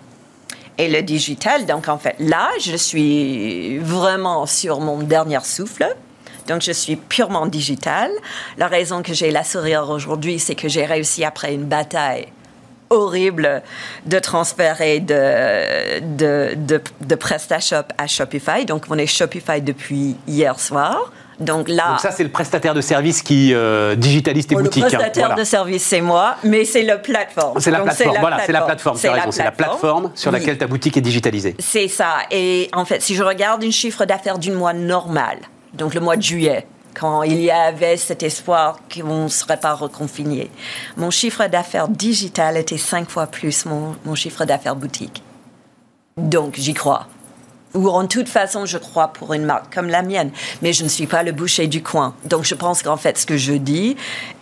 Et 0.80 0.90
le 0.90 1.04
digital, 1.04 1.68
donc 1.68 1.88
en 1.88 2.00
fait, 2.00 2.16
là, 2.18 2.50
je 2.60 2.76
suis 2.76 3.78
vraiment 3.78 4.48
sur 4.48 4.80
mon 4.80 4.98
dernier 4.98 5.42
souffle. 5.44 5.86
Donc, 6.48 6.64
je 6.64 6.72
suis 6.72 6.96
purement 6.96 7.46
digital. 7.46 8.10
La 8.58 8.68
raison 8.68 9.04
que 9.04 9.14
j'ai 9.14 9.30
la 9.30 9.44
sourire 9.44 9.88
aujourd'hui, 9.90 10.40
c'est 10.40 10.56
que 10.56 10.68
j'ai 10.68 10.86
réussi 10.86 11.24
après 11.24 11.54
une 11.54 11.66
bataille 11.66 12.28
horrible 12.90 13.62
de 14.08 14.20
transférer 14.20 15.00
de, 15.00 16.00
de, 16.02 16.56
de, 16.56 16.82
de 17.02 17.16
PrestaShop 17.16 17.88
à 17.98 18.08
Shopify. 18.08 18.66
Donc, 18.66 18.86
on 18.90 18.98
est 18.98 19.08
Shopify 19.08 19.62
depuis 19.62 20.16
hier 20.28 20.60
soir. 20.60 21.12
Donc 21.40 21.68
là. 21.68 21.90
Donc 21.90 22.00
ça, 22.00 22.12
c'est 22.12 22.24
le 22.24 22.30
prestataire 22.30 22.74
de 22.74 22.82
service 22.82 23.22
qui 23.22 23.54
euh, 23.54 23.96
digitalise 23.96 24.48
tes 24.48 24.56
Oh, 24.56 24.62
boutiques. 24.62 24.84
Le 24.84 24.88
hein. 24.88 24.90
prestataire 24.92 25.28
Voilà. 25.28 25.42
de 25.42 25.46
service, 25.46 25.84
c'est 25.84 26.02
moi, 26.02 26.36
mais 26.44 26.64
c'est 26.66 26.84
la 26.84 26.98
plateforme. 26.98 27.60
C'est 27.60 27.72
la 27.72 27.80
Donc, 27.80 27.88
plateforme. 27.88 28.18
Voilà, 28.20 28.40
c'est 28.46 28.52
la 28.52 28.62
plateforme. 28.62 28.98
tu 28.98 29.06
as 29.08 29.10
C'est 29.12 29.20
raison, 29.20 29.32
C'est 29.32 29.44
la 29.44 29.52
plateforme 29.52 30.12
sur 30.16 30.32
Oui. 30.32 30.40
laquelle 30.40 30.58
ta 30.58 30.68
boutique 30.68 30.96
est 30.98 31.02
digitalisée. 31.02 31.56
C'est 31.60 31.88
ça. 31.88 32.20
Et 32.32 32.70
en 32.74 32.86
fait, 32.86 33.02
si 33.02 33.16
je 33.16 33.24
regarde 33.24 33.64
un 33.64 33.72
chiffre 33.72 34.06
d'affaires 34.06 34.40
d'une 34.40 34.54
mois 34.54 34.74
normal, 34.74 35.38
donc 35.74 35.94
le 35.94 36.00
mois 36.00 36.16
de 36.16 36.22
juillet, 36.22 36.66
quand 36.98 37.24
il 37.24 37.42
y 37.42 37.52
avait 37.52 37.98
cet 37.98 38.24
espoir 38.24 38.80
qu'on 38.94 39.24
ne 39.26 39.28
serait 39.28 39.58
pas 39.60 39.74
reconfiné, 39.74 40.50
mon 40.96 41.10
chiffre 41.12 41.46
d'affaires 41.48 41.90
digital 41.90 42.56
était 42.56 42.78
cinq 42.78 43.10
fois 43.10 43.28
plus 43.28 43.66
mon, 43.66 43.96
mon 44.06 44.16
chiffre 44.16 44.46
d'affaires 44.46 44.78
boutique. 44.78 45.22
Donc, 46.16 46.56
j'y 46.58 46.74
crois. 46.74 47.08
Ou 47.76 47.90
en 47.90 48.08
toute 48.08 48.30
façon, 48.30 48.66
je 48.66 48.78
crois 48.78 49.10
pour 49.10 49.34
une 49.34 49.46
marque 49.46 49.74
comme 49.74 49.88
la 49.88 50.02
mienne. 50.02 50.32
Mais 50.62 50.74
je 50.74 50.84
ne 50.84 50.90
suis 50.90 51.08
pas 51.08 51.24
le 51.24 51.32
boucher 51.32 51.68
du 51.68 51.84
coin. 51.84 52.16
Donc, 52.26 52.44
je 52.46 52.56
pense 52.56 52.82
qu'en 52.82 52.98
fait, 52.98 53.18
ce 53.18 53.26
que 53.26 53.38
je 53.38 53.54
dis 53.54 53.96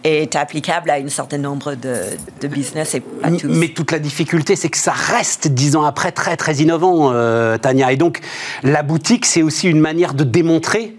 est 0.04 0.36
applicable 0.36 0.90
à 0.90 0.96
un 0.96 1.08
certain 1.08 1.38
nombre 1.38 1.76
de, 1.76 1.96
de 2.42 2.48
business 2.48 2.96
et 2.96 3.00
pas 3.00 3.32
tous. 3.32 3.48
Mais 3.48 3.70
toute 3.70 3.92
la 3.92 4.00
difficulté, 4.00 4.56
c'est 4.56 4.70
que 4.70 4.78
ça 4.78 4.94
reste 4.94 5.48
dix 5.48 5.76
ans 5.76 5.84
après 5.84 6.12
très 6.12 6.38
très 6.38 6.56
innovant, 6.56 7.12
euh, 7.12 7.58
Tania. 7.58 7.92
Et 7.92 7.98
donc, 7.98 8.22
la 8.64 8.84
boutique, 8.84 9.26
c'est 9.26 9.42
aussi 9.42 9.68
une 9.68 9.80
manière 9.80 10.14
de 10.14 10.24
démontrer 10.24 10.96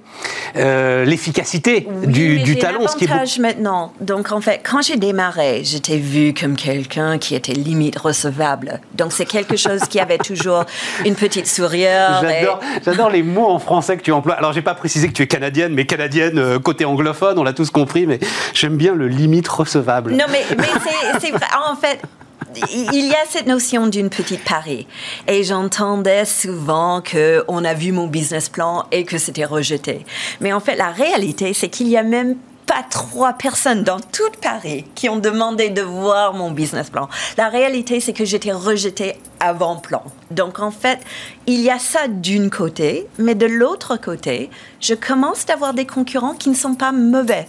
euh, 0.57 1.05
l'efficacité 1.05 1.87
Oui, 1.89 2.07
du, 2.07 2.39
du 2.41 2.53
un 2.65 2.87
Ce 2.87 2.97
qui 2.97 3.05
est 3.05 3.39
maintenant. 3.39 3.93
Donc, 4.01 4.33
en 4.33 4.41
fait, 4.41 4.61
quand 4.63 4.83
j'ai 4.83 4.97
démarré, 4.97 5.63
j'étais 5.65 5.97
vue 5.97 6.33
comme 6.33 6.57
quelqu'un 6.57 7.19
qui 7.19 7.35
était 7.35 7.53
limite 7.53 7.99
recevable. 7.99 8.81
Donc, 8.95 9.13
c'est 9.13 9.25
quelque 9.25 9.57
chose 9.57 9.81
qui 9.89 9.99
avait 9.99 10.19
toujours 10.19 10.65
une 11.05 11.15
petite 11.15 11.47
sourire. 11.47 12.21
J'adore, 12.23 12.61
j'adore 12.85 13.11
les 13.11 13.23
mots 13.23 13.49
en 13.49 13.59
français 13.59 13.97
que 13.97 14.03
tu 14.03 14.13
emploies. 14.13 14.35
Alors, 14.35 14.53
j'ai 14.53 14.63
pas 14.63 14.75
précisé 14.75 15.09
que 15.09 15.13
tu 15.13 15.23
es 15.23 15.27
canadienne, 15.27 15.75
mais 15.75 15.87
canadienne 15.87 16.39
euh, 16.39 16.59
côté 16.59 16.85
anglophone, 16.85 17.39
on 17.39 17.45
l'a 17.45 17.53
tous 17.53 17.71
compris, 17.71 18.07
mais 18.07 18.21
j'aime 18.53 18.77
bien 18.77 18.95
le 18.95 19.09
limite 19.09 19.49
recevable. 19.49 20.13
Non, 20.13 20.27
mais, 20.31 20.45
c'est 21.21 21.31
vrai. 21.31 21.47
En 21.69 21.77
fait, 21.77 22.01
il 22.73 23.07
y 23.07 23.13
a 23.13 23.25
cette 23.29 23.47
notion 23.47 23.87
d'une 23.87 24.11
petite 24.11 24.45
Paris. 24.45 24.87
Et 25.27 25.45
j'entendais 25.45 26.25
souvent 26.25 27.03
qu'on 27.03 27.65
a 27.65 27.75
vu 27.75 27.93
mon 27.93 28.07
business 28.07 28.49
plan 28.49 28.87
et 28.93 29.05
que 29.05 29.19
c'était 29.19 29.45
rejeté. 29.45 30.05
Mais 30.41 30.53
en 30.53 30.61
fait, 30.61 30.77
la 30.77 30.91
réalité, 30.91 31.55
c'est 31.55 31.69
qu'il 31.69 31.89
y 31.89 31.97
a 31.97 32.03
même 32.03 32.37
pas 32.67 32.83
trois 32.89 33.35
personnes 33.35 33.85
dans 33.85 34.01
toute 34.01 34.39
Paris 34.39 34.85
qui 34.95 35.09
ont 35.09 35.19
demandé 35.19 35.71
de 35.71 35.83
voir 35.83 36.35
mon 36.35 36.51
business 36.51 36.91
plan. 36.91 37.09
La 37.37 37.49
réalité, 37.49 38.01
c'est 38.01 38.13
que 38.13 38.25
j'étais 38.25 38.53
rejetée 38.53 39.15
avant 39.41 39.77
plan. 39.77 40.03
Donc, 40.31 40.61
en 40.61 40.71
fait, 40.71 40.99
il 41.47 41.61
y 41.61 41.71
a 41.71 41.79
ça 41.79 42.09
d'une 42.09 42.51
côté, 42.51 43.07
mais 43.19 43.35
de 43.35 43.47
l'autre 43.47 43.97
côté, 43.97 44.51
je 44.81 44.95
commence 44.95 45.45
d'avoir 45.47 45.75
des 45.75 45.87
concurrents 45.87 46.35
qui 46.35 46.49
ne 46.49 46.55
sont 46.55 46.75
pas 46.75 46.93
mauvais. 46.93 47.47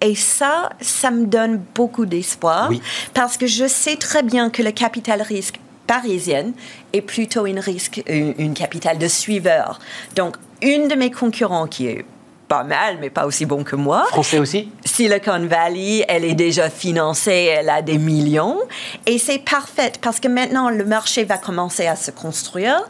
Et 0.00 0.14
ça, 0.14 0.70
ça 0.80 1.10
me 1.10 1.26
donne 1.26 1.62
beaucoup 1.74 2.06
d'espoir 2.06 2.68
Oui. 2.70 2.82
parce 3.14 3.36
que 3.36 3.46
je 3.46 3.66
sais 3.66 3.96
très 3.96 4.22
bien 4.22 4.50
que 4.50 4.62
le 4.62 4.72
capital 4.72 5.22
risque 5.22 5.58
parisienne 5.86 6.52
est 6.92 7.00
plutôt 7.00 7.46
une 7.46 7.60
risque, 7.60 8.02
une, 8.06 8.34
une 8.38 8.54
capitale 8.54 8.98
de 8.98 9.08
suiveurs. 9.08 9.78
Donc, 10.14 10.36
une 10.62 10.88
de 10.88 10.94
mes 10.94 11.10
concurrents 11.10 11.66
qui 11.66 11.86
est 11.86 12.04
pas 12.48 12.62
mal, 12.62 12.98
mais 13.00 13.10
pas 13.10 13.26
aussi 13.26 13.44
bon 13.44 13.64
que 13.64 13.76
moi, 13.76 14.04
Français 14.08 14.38
aussi? 14.38 14.70
Silicon 14.84 15.46
Valley, 15.46 16.04
elle 16.08 16.24
est 16.24 16.34
déjà 16.34 16.70
financée, 16.70 17.52
elle 17.56 17.68
a 17.68 17.82
des 17.82 17.98
millions. 17.98 18.58
Et 19.04 19.18
c'est 19.18 19.38
parfait 19.38 19.92
parce 20.00 20.20
que 20.20 20.28
maintenant, 20.28 20.70
le 20.70 20.84
marché 20.84 21.24
va 21.24 21.38
commencer 21.38 21.86
à 21.86 21.96
se 21.96 22.10
construire 22.10 22.80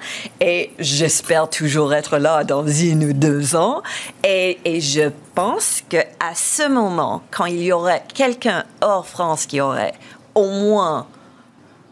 et 0.41 0.71
j'espère 0.79 1.49
toujours 1.49 1.95
être 1.95 2.19
là 2.19 2.45
dans 2.45 2.67
une 2.67 3.05
ou 3.05 3.13
deux 3.13 3.57
ans. 3.57 3.83
Et, 4.25 4.59
et 4.65 4.81
je 4.81 5.11
pense 5.35 5.83
qu'à 5.89 6.05
ce 6.35 6.69
moment, 6.69 7.23
quand 7.31 7.47
il 7.47 7.63
y 7.63 7.73
aurait 7.73 8.03
quelqu'un 8.13 8.65
hors 8.81 9.07
France 9.07 9.47
qui 9.47 9.61
aurait 9.61 9.95
au 10.35 10.51
moins 10.51 11.07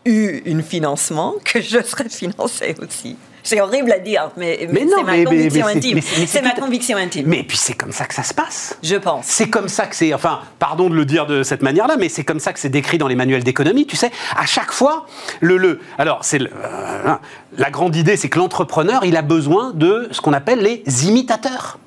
eu 0.04 0.42
un 0.46 0.62
financement, 0.62 1.34
que 1.44 1.60
je 1.60 1.82
serais 1.82 2.08
financée 2.08 2.74
aussi. 2.80 3.16
C'est 3.44 3.60
horrible 3.60 3.92
à 3.92 3.98
dire, 3.98 4.30
mais, 4.38 4.66
c'est 4.72 5.02
ma 5.04 5.22
conviction 5.22 5.66
intime. 5.66 6.00
mais 6.18 6.26
c'est- 6.26 6.42
ma 6.42 6.50
conviction 6.52 6.96
intime. 6.96 7.26
Mais 7.26 7.42
puis 7.42 7.56
c'est 7.58 7.74
comme 7.74 7.92
ça 7.92 8.06
que 8.06 8.14
ça 8.14 8.22
se 8.22 8.32
passe. 8.34 8.76
Je 8.82 8.96
pense. 8.96 9.26
C'est 9.26 9.50
comme 9.50 9.68
ça 9.68 9.86
que 9.86 9.94
c'est, 9.94 10.12
enfin, 10.14 10.40
pardon 10.58 10.88
de 10.88 10.94
le 10.94 11.04
dire 11.04 11.26
de 11.26 11.42
cette 11.42 11.62
manière-là, 11.62 11.96
mais 11.98 12.08
c'est 12.08 12.24
comme 12.24 12.40
ça 12.40 12.54
que 12.54 12.58
c'est 12.58 12.70
décrit 12.70 12.96
dans 12.96 13.06
les 13.06 13.14
manuels 13.14 13.44
d'économie. 13.44 13.86
Tu 13.86 13.96
sais, 13.96 14.10
à 14.36 14.46
chaque 14.46 14.72
fois, 14.72 15.06
le 15.40 15.58
le. 15.58 15.80
Alors, 15.98 16.20
c'est 16.24 16.40
euh, 16.40 17.14
la 17.58 17.70
grande 17.70 17.94
idée, 17.96 18.16
c'est 18.16 18.30
que 18.30 18.38
l'entrepreneur, 18.38 19.04
il 19.04 19.16
a 19.16 19.22
besoin 19.22 19.72
de 19.74 20.08
ce 20.10 20.20
qu'on 20.22 20.32
appelle 20.32 20.60
les 20.60 21.06
imitateurs. 21.06 21.78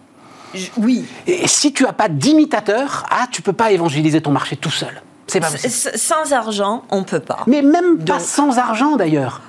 Oui. 0.78 1.06
Et 1.26 1.48
si 1.48 1.74
tu 1.74 1.86
as 1.88 1.94
pas 1.94 2.08
d'imitateurs, 2.08 3.06
ah, 3.10 3.28
tu 3.32 3.42
peux 3.42 3.54
pas 3.54 3.72
évangéliser 3.72 4.22
ton 4.22 4.32
marché 4.32 4.56
tout 4.56 4.72
seul. 4.72 5.02
C'est 5.28 5.40
pas 5.42 5.52
possible. 5.52 5.68
S- 5.68 5.90
Sans 5.96 6.32
argent, 6.34 6.84
on 6.90 7.04
peut 7.04 7.20
pas. 7.20 7.40
Mais 7.48 7.62
même 7.62 7.98
pas 7.98 8.14
Donc- 8.14 8.22
sans 8.22 8.58
argent 8.58 8.96
d'ailleurs. 8.96 9.42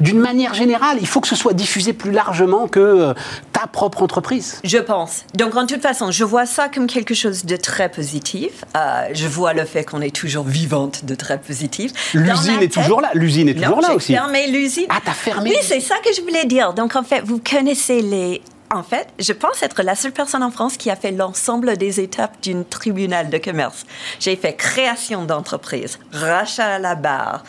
D'une 0.00 0.18
manière 0.18 0.54
générale, 0.54 0.98
il 1.00 1.06
faut 1.06 1.20
que 1.20 1.28
ce 1.28 1.36
soit 1.36 1.52
diffusé 1.52 1.92
plus 1.92 2.12
largement 2.12 2.66
que 2.66 2.80
euh, 2.80 3.14
ta 3.52 3.66
propre 3.66 4.02
entreprise. 4.02 4.60
Je 4.64 4.78
pense. 4.78 5.24
Donc, 5.34 5.56
en 5.56 5.66
toute 5.66 5.82
façon, 5.82 6.10
je 6.10 6.24
vois 6.24 6.46
ça 6.46 6.68
comme 6.68 6.86
quelque 6.86 7.14
chose 7.14 7.44
de 7.44 7.56
très 7.56 7.90
positif. 7.90 8.64
Euh, 8.76 9.08
je 9.12 9.26
vois 9.28 9.52
le 9.52 9.64
fait 9.64 9.84
qu'on 9.84 10.00
est 10.00 10.14
toujours 10.14 10.44
vivante 10.44 11.04
de 11.04 11.14
très 11.14 11.38
positif. 11.38 11.92
L'usine 12.14 12.62
est 12.62 12.72
toujours 12.72 13.00
là. 13.00 13.10
L'usine 13.14 13.48
est 13.48 13.54
Non, 13.54 13.62
toujours 13.62 13.80
là 13.82 13.88
j'ai 13.90 13.94
aussi. 13.96 14.12
fermé 14.14 14.46
l'usine. 14.46 14.86
Ah, 14.88 15.00
t'as 15.04 15.12
fermé 15.12 15.50
Oui, 15.50 15.56
c'est 15.62 15.80
ça 15.80 15.96
que 16.04 16.12
je 16.14 16.22
voulais 16.22 16.46
dire. 16.46 16.72
Donc, 16.72 16.96
en 16.96 17.02
fait, 17.02 17.20
vous 17.24 17.38
connaissez 17.40 18.00
les. 18.00 18.40
En 18.70 18.82
fait, 18.82 19.08
je 19.18 19.32
pense 19.32 19.62
être 19.62 19.82
la 19.82 19.94
seule 19.94 20.12
personne 20.12 20.42
en 20.42 20.50
France 20.50 20.76
qui 20.76 20.90
a 20.90 20.96
fait 20.96 21.10
l'ensemble 21.10 21.76
des 21.76 22.00
étapes 22.00 22.40
d'une 22.42 22.64
tribunal 22.64 23.30
de 23.30 23.38
commerce. 23.38 23.86
J'ai 24.20 24.36
fait 24.36 24.54
création 24.54 25.24
d'entreprise, 25.24 25.98
rachat 26.12 26.74
à 26.74 26.78
la 26.78 26.94
barre, 26.94 27.44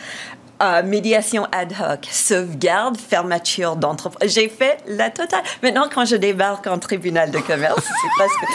euh, 0.62 0.82
médiation 0.82 1.46
ad 1.52 1.72
hoc, 1.72 2.06
sauvegarde, 2.10 2.96
fermeture 2.98 3.76
d'entreprise. 3.76 4.32
J'ai 4.32 4.48
fait 4.48 4.78
la 4.86 5.10
totale. 5.10 5.42
Maintenant, 5.62 5.88
quand 5.92 6.04
je 6.04 6.16
débarque 6.16 6.66
en 6.66 6.78
tribunal 6.78 7.30
de 7.30 7.38
commerce, 7.38 7.82
c'est 7.82 8.08
parce 8.18 8.32
que 8.32 8.46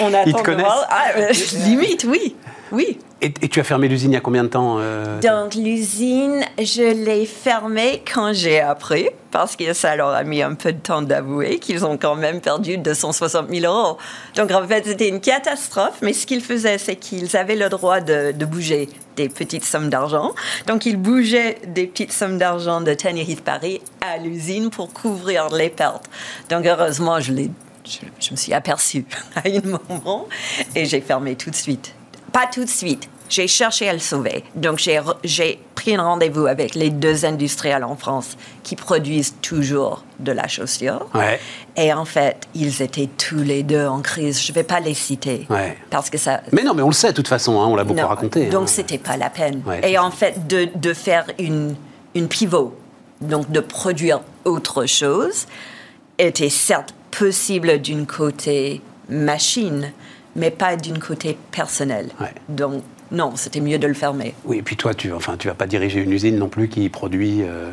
on 0.02 0.14
attend 0.14 0.22
Ils 0.26 0.34
te 0.34 0.50
de 0.50 0.56
voir. 0.56 0.86
Ah, 0.90 1.04
euh, 1.16 1.32
limite, 1.64 2.04
oui, 2.04 2.36
oui. 2.72 2.98
Et, 3.20 3.32
tu 3.32 3.58
as 3.58 3.64
fermé 3.64 3.88
l'usine 3.88 4.12
il 4.12 4.14
y 4.14 4.16
a 4.16 4.20
combien 4.20 4.44
de 4.44 4.48
temps 4.48 4.76
euh, 4.78 5.20
Donc, 5.20 5.56
l'usine, 5.56 6.44
je 6.56 7.04
l'ai 7.04 7.26
fermée 7.26 8.00
quand 8.12 8.32
j'ai 8.32 8.60
appris, 8.60 9.08
parce 9.32 9.56
que 9.56 9.72
ça 9.72 9.96
leur 9.96 10.10
a 10.10 10.22
mis 10.22 10.40
un 10.40 10.54
peu 10.54 10.72
de 10.72 10.78
temps 10.78 11.02
d'avouer 11.02 11.58
qu'ils 11.58 11.84
ont 11.84 11.96
quand 11.96 12.14
même 12.14 12.40
perdu 12.40 12.78
260 12.78 13.50
000 13.50 13.66
euros. 13.66 13.98
Donc, 14.36 14.52
en 14.52 14.64
fait, 14.68 14.84
c'était 14.86 15.08
une 15.08 15.20
catastrophe, 15.20 15.98
mais 16.00 16.12
ce 16.12 16.26
qu'ils 16.26 16.42
faisaient, 16.42 16.78
c'est 16.78 16.94
qu'ils 16.94 17.36
avaient 17.36 17.56
le 17.56 17.68
droit 17.68 18.00
de, 18.00 18.32
bouger 18.44 18.88
des 19.16 19.28
petites 19.28 19.64
sommes 19.64 19.90
d'argent. 19.90 20.32
Donc, 20.68 20.86
ils 20.86 20.96
bougeaient 20.96 21.58
des 21.66 21.88
petites 21.88 22.12
sommes 22.12 22.38
d'argent 22.38 22.80
de 22.80 22.94
Tenerife 22.94 23.42
Paris 23.42 23.80
à 24.00 24.18
l'usine 24.18 24.70
pour 24.70 24.92
couvrir 24.92 25.48
les 25.48 25.70
pertes. 25.70 26.08
Donc, 26.50 26.66
heureusement, 26.66 27.18
je 27.18 27.32
je, 27.84 27.98
je 28.20 28.30
me 28.30 28.36
suis 28.36 28.52
aperçue 28.52 29.06
à 29.34 29.48
un 29.48 29.78
moment 29.90 30.28
et 30.76 30.84
j'ai 30.84 31.00
fermé 31.00 31.34
tout 31.34 31.50
de 31.50 31.56
suite. 31.56 31.94
Pas 32.32 32.46
tout 32.52 32.64
de 32.64 32.68
suite. 32.70 33.08
J'ai 33.28 33.46
cherché 33.46 33.86
à 33.88 33.92
le 33.92 33.98
sauver. 33.98 34.42
Donc, 34.54 34.78
j'ai 35.24 35.58
pris 35.74 35.94
un 35.96 36.02
rendez-vous 36.02 36.46
avec 36.46 36.74
les 36.74 36.88
deux 36.88 37.26
industriels 37.26 37.84
en 37.84 37.94
France 37.94 38.38
qui 38.62 38.74
produisent 38.74 39.34
toujours 39.42 40.02
de 40.18 40.32
la 40.32 40.48
chaussure. 40.48 41.06
Ouais. 41.14 41.38
Et 41.76 41.92
en 41.92 42.06
fait, 42.06 42.48
ils 42.54 42.80
étaient 42.80 43.08
tous 43.18 43.42
les 43.42 43.62
deux 43.62 43.86
en 43.86 44.00
crise. 44.00 44.40
Je 44.42 44.50
ne 44.50 44.54
vais 44.54 44.62
pas 44.62 44.80
les 44.80 44.94
citer. 44.94 45.46
Ouais. 45.50 45.76
Parce 45.90 46.08
que 46.08 46.16
ça. 46.16 46.40
Mais 46.52 46.62
non, 46.62 46.72
mais 46.72 46.82
on 46.82 46.88
le 46.88 46.94
sait 46.94 47.08
de 47.08 47.12
toute 47.12 47.28
façon, 47.28 47.60
hein, 47.60 47.66
on 47.66 47.76
l'a 47.76 47.84
beaucoup 47.84 48.00
Non. 48.00 48.08
raconté. 48.08 48.46
Donc, 48.46 48.62
hein. 48.62 48.66
c'était 48.66 48.96
pas 48.98 49.18
la 49.18 49.28
peine. 49.28 49.62
Ouais, 49.66 49.80
Et 49.90 49.98
en 49.98 50.10
fait, 50.10 50.46
de, 50.46 50.68
de 50.74 50.94
faire 50.94 51.26
une, 51.38 51.74
une 52.14 52.28
pivot, 52.28 52.74
donc 53.20 53.50
de 53.50 53.60
produire 53.60 54.20
autre 54.46 54.86
chose, 54.86 55.46
était 56.18 56.48
certes 56.50 56.94
possible 57.10 57.78
d'une 57.82 58.06
côté 58.06 58.80
machine, 59.10 59.92
mais 60.36 60.50
pas 60.50 60.76
d'une 60.76 60.98
côté 60.98 61.36
personnel. 61.50 62.08
Ouais. 62.20 62.32
Donc, 62.48 62.82
non, 63.10 63.32
c'était 63.36 63.60
mieux 63.60 63.78
de 63.78 63.86
le 63.86 63.94
fermer. 63.94 64.34
Oui, 64.44 64.58
et 64.58 64.62
puis 64.62 64.76
toi, 64.76 64.94
tu, 64.94 65.12
enfin, 65.12 65.36
tu 65.38 65.48
vas 65.48 65.54
pas 65.54 65.66
diriger 65.66 66.00
une 66.02 66.12
usine 66.12 66.36
non 66.36 66.48
plus 66.48 66.68
qui 66.68 66.88
produit 66.90 67.42
euh, 67.42 67.70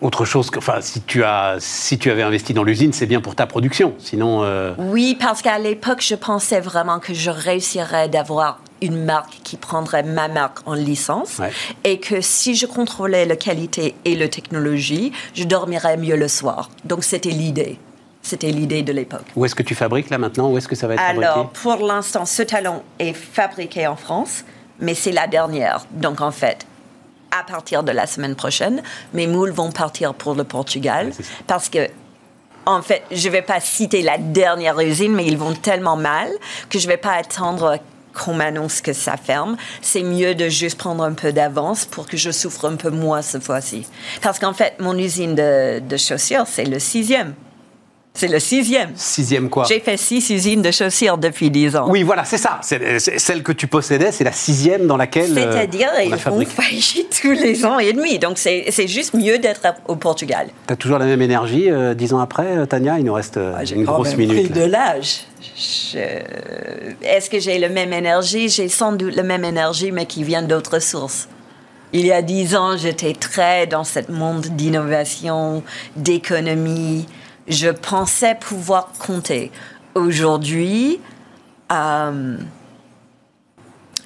autre 0.00 0.24
chose 0.24 0.50
que, 0.50 0.58
enfin, 0.58 0.80
si 0.80 1.02
tu 1.02 1.22
as, 1.22 1.56
si 1.60 1.98
tu 1.98 2.10
avais 2.10 2.22
investi 2.22 2.54
dans 2.54 2.64
l'usine, 2.64 2.92
c'est 2.92 3.06
bien 3.06 3.20
pour 3.20 3.34
ta 3.34 3.46
production. 3.46 3.94
Sinon, 3.98 4.42
euh, 4.42 4.72
Oui, 4.78 5.16
parce 5.20 5.42
qu'à 5.42 5.58
l'époque, 5.58 6.00
je 6.00 6.14
pensais 6.14 6.60
vraiment 6.60 6.98
que 6.98 7.14
je 7.14 7.30
réussirais 7.30 8.08
d'avoir 8.08 8.60
une 8.82 9.04
marque 9.04 9.38
qui 9.42 9.56
prendrait 9.56 10.02
ma 10.02 10.28
marque 10.28 10.58
en 10.66 10.74
licence 10.74 11.38
Ouais. 11.38 11.50
et 11.84 11.98
que 11.98 12.20
si 12.20 12.54
je 12.54 12.66
contrôlais 12.66 13.24
la 13.24 13.36
qualité 13.36 13.94
et 14.04 14.14
la 14.14 14.28
technologie, 14.28 15.12
je 15.34 15.44
dormirais 15.44 15.96
mieux 15.96 16.16
le 16.16 16.28
soir. 16.28 16.68
Donc 16.84 17.02
c'était 17.04 17.30
l'idée. 17.30 17.78
C'était 18.26 18.50
l'idée 18.50 18.82
de 18.82 18.92
l'époque. 18.92 19.22
où 19.36 19.44
est-ce 19.44 19.54
que 19.54 19.62
tu 19.62 19.76
fabriques 19.76 20.10
là 20.10 20.18
maintenant? 20.18 20.50
Où 20.50 20.58
est-ce 20.58 20.66
que 20.66 20.74
ça 20.74 20.88
va 20.88 20.94
être 20.94 21.00
Alors, 21.00 21.34
fabriqué 21.34 21.60
pour 21.62 21.86
l'instant, 21.86 22.26
ce 22.26 22.42
talon 22.42 22.82
est 22.98 23.12
fabriqué 23.12 23.86
en 23.86 23.94
France, 23.94 24.44
mais 24.80 24.94
c'est 24.94 25.12
la 25.12 25.28
dernière. 25.28 25.86
Donc, 25.92 26.20
en 26.20 26.32
fait, 26.32 26.66
à 27.30 27.44
partir 27.44 27.84
de 27.84 27.92
la 27.92 28.08
semaine 28.08 28.34
prochaine, 28.34 28.82
mes 29.14 29.28
moules 29.28 29.52
vont 29.52 29.70
partir 29.70 30.12
pour 30.12 30.34
le 30.34 30.42
Portugal 30.42 31.06
Ouais, 31.16 31.24
parce 31.46 31.68
que 31.68 31.86
en 32.64 32.82
fait, 32.82 33.04
je 33.12 33.28
ne 33.28 33.32
vais 33.32 33.42
pas 33.42 33.60
citer 33.60 34.02
la 34.02 34.18
dernière 34.18 34.80
usine, 34.80 35.14
mais 35.14 35.24
ils 35.24 35.38
vont 35.38 35.52
tellement 35.54 35.96
mal 35.96 36.28
que 36.68 36.80
je 36.80 36.86
ne 36.88 36.90
vais 36.92 36.96
pas 36.96 37.12
attendre 37.12 37.78
qu'on 38.12 38.34
m'annonce 38.34 38.80
que 38.80 38.92
ça 38.92 39.16
ferme. 39.16 39.56
C'est 39.82 40.02
mieux 40.02 40.34
de 40.34 40.48
juste 40.48 40.78
prendre 40.78 41.04
un 41.04 41.12
peu 41.12 41.32
d'avance 41.32 41.84
pour 41.84 42.08
que 42.08 42.16
je 42.16 42.32
souffre 42.32 42.64
un 42.64 42.74
peu 42.74 42.90
moins 42.90 43.22
cette 43.22 43.44
fois-ci. 43.44 43.86
Parce 44.20 44.40
qu'en 44.40 44.52
fait, 44.52 44.74
mon 44.80 44.98
usine 44.98 45.36
de, 45.36 45.78
de 45.78 45.96
chaussures, 45.96 46.46
c'est 46.48 46.64
le 46.64 46.80
sixième. 46.80 47.34
C'est 48.16 48.28
le 48.28 48.40
sixième. 48.40 48.90
Sixième 48.96 49.48
quoi? 49.50 49.64
J'ai 49.68 49.78
fait 49.80 49.96
six 49.96 50.28
usines 50.30 50.62
de 50.62 50.70
chaussures 50.70 51.18
depuis 51.18 51.50
dix 51.50 51.76
ans. 51.76 51.86
Oui, 51.88 52.02
voilà, 52.02 52.24
c'est 52.24 52.38
ça. 52.38 52.58
C'est, 52.62 52.98
c'est 52.98 53.18
celle 53.18 53.42
que 53.42 53.52
tu 53.52 53.66
possédais, 53.66 54.10
c'est 54.10 54.24
la 54.24 54.32
sixième 54.32 54.86
dans 54.86 54.96
laquelle. 54.96 55.36
euh, 55.36 55.52
C'est-à-dire, 55.52 55.90
on 56.06 56.10
font 56.12 56.18
fabriqué. 56.18 56.50
faillite 56.50 57.18
tous 57.22 57.32
les 57.32 57.64
ans 57.66 57.78
et 57.78 57.92
demi. 57.92 58.18
Donc, 58.18 58.38
c'est 58.38 58.64
c'est 58.70 58.88
juste 58.88 59.12
mieux 59.14 59.38
d'être 59.38 59.60
au 59.86 59.96
Portugal. 59.96 60.48
T'as 60.66 60.76
toujours 60.76 60.98
la 60.98 61.04
même 61.04 61.20
énergie 61.22 61.70
euh, 61.70 61.94
dix 61.94 62.12
ans 62.14 62.20
après, 62.20 62.56
euh, 62.56 62.66
Tania? 62.66 62.98
Il 62.98 63.04
nous 63.04 63.12
reste 63.14 63.36
euh, 63.36 63.52
Ah, 63.56 63.64
J'ai 63.64 63.76
une 63.76 63.84
grosse 63.84 64.16
minute. 64.16 64.50
pris 64.50 64.58
là. 64.60 64.66
de 64.66 64.70
l'âge. 64.72 65.20
Je- 65.56 65.98
Est-ce 67.02 67.28
que 67.30 67.38
j'ai 67.38 67.58
la 67.58 67.68
même 67.68 67.92
énergie? 67.92 68.48
J'ai 68.48 68.68
sans 68.68 68.92
doute 68.92 69.14
la 69.14 69.22
même 69.22 69.44
énergie, 69.44 69.92
mais 69.92 70.06
qui 70.06 70.24
vient 70.24 70.42
d'autres 70.42 70.80
sources. 70.80 71.28
Il 71.92 72.04
y 72.04 72.12
a 72.12 72.20
dix 72.22 72.56
ans, 72.56 72.76
j'étais 72.76 73.12
très 73.12 73.66
dans 73.66 73.84
ce 73.84 74.00
monde 74.10 74.46
d'innovation, 74.46 75.62
d'économie. 75.94 77.06
Je 77.48 77.68
pensais 77.68 78.34
pouvoir 78.34 78.88
compter. 78.98 79.52
Aujourd'hui, 79.94 81.00
euh, 81.72 82.36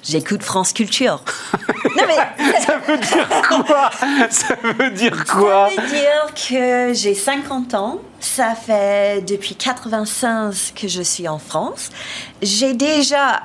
j'écoute 0.03 0.43
France 0.43 0.73
Culture. 0.73 1.23
non, 1.97 2.03
mais 2.07 2.59
Ça 2.59 2.77
veut 2.77 2.97
dire 2.97 3.27
quoi? 3.47 3.89
Ça 4.29 4.55
veut 4.61 4.91
dire 4.91 5.25
quoi? 5.25 5.69
ça 5.75 5.81
veut 5.81 5.87
dire 5.89 6.33
que 6.35 6.93
j'ai 6.93 7.15
50 7.15 7.73
ans. 7.73 7.99
Ça 8.19 8.53
fait 8.53 9.25
depuis 9.25 9.55
95 9.55 10.73
que 10.75 10.87
je 10.87 11.01
suis 11.01 11.27
en 11.27 11.39
France. 11.39 11.89
J'ai 12.41 12.73
déjà 12.73 13.41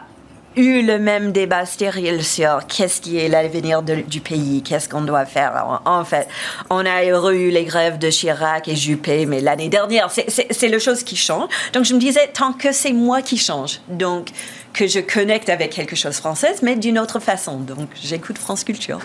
eu 0.56 0.82
le 0.82 0.98
même 0.98 1.32
débat 1.32 1.66
stérile 1.66 2.24
sur 2.24 2.66
qu'est-ce 2.66 3.00
qui 3.00 3.18
est 3.18 3.28
l'avenir 3.28 3.82
du 3.82 4.20
pays, 4.20 4.62
qu'est-ce 4.62 4.88
qu'on 4.88 5.02
doit 5.02 5.26
faire. 5.26 5.80
En 5.84 6.04
fait, 6.04 6.26
on 6.70 6.84
a 6.86 7.04
eu 7.04 7.50
les 7.50 7.64
grèves 7.64 7.98
de 7.98 8.10
Chirac 8.10 8.66
et 8.68 8.76
Juppé, 8.76 9.26
mais 9.26 9.40
l'année 9.40 9.68
dernière, 9.68 10.10
c'est- 10.10 10.68
le 10.68 10.78
chose 10.78 11.02
qui 11.04 11.16
change. 11.16 11.48
Donc 11.72 11.84
je 11.84 11.94
me 11.94 12.00
disais, 12.00 12.28
tant 12.34 12.52
que 12.52 12.72
c'est 12.72 12.92
moi 12.92 13.22
qui 13.22 13.38
change, 13.38 13.80
donc 13.88 14.30
que 14.72 14.86
je 14.86 14.98
connecte 15.00 15.48
avec 15.48 15.70
quelque 15.70 15.94
chose 15.96 16.16
française, 16.16 16.58
mais 16.62 16.74
d'une 16.76 16.98
autre 16.98 17.20
façon. 17.20 17.58
Donc 17.60 17.88
j'écoute 18.02 18.36
France 18.38 18.64
Culture, 18.64 18.98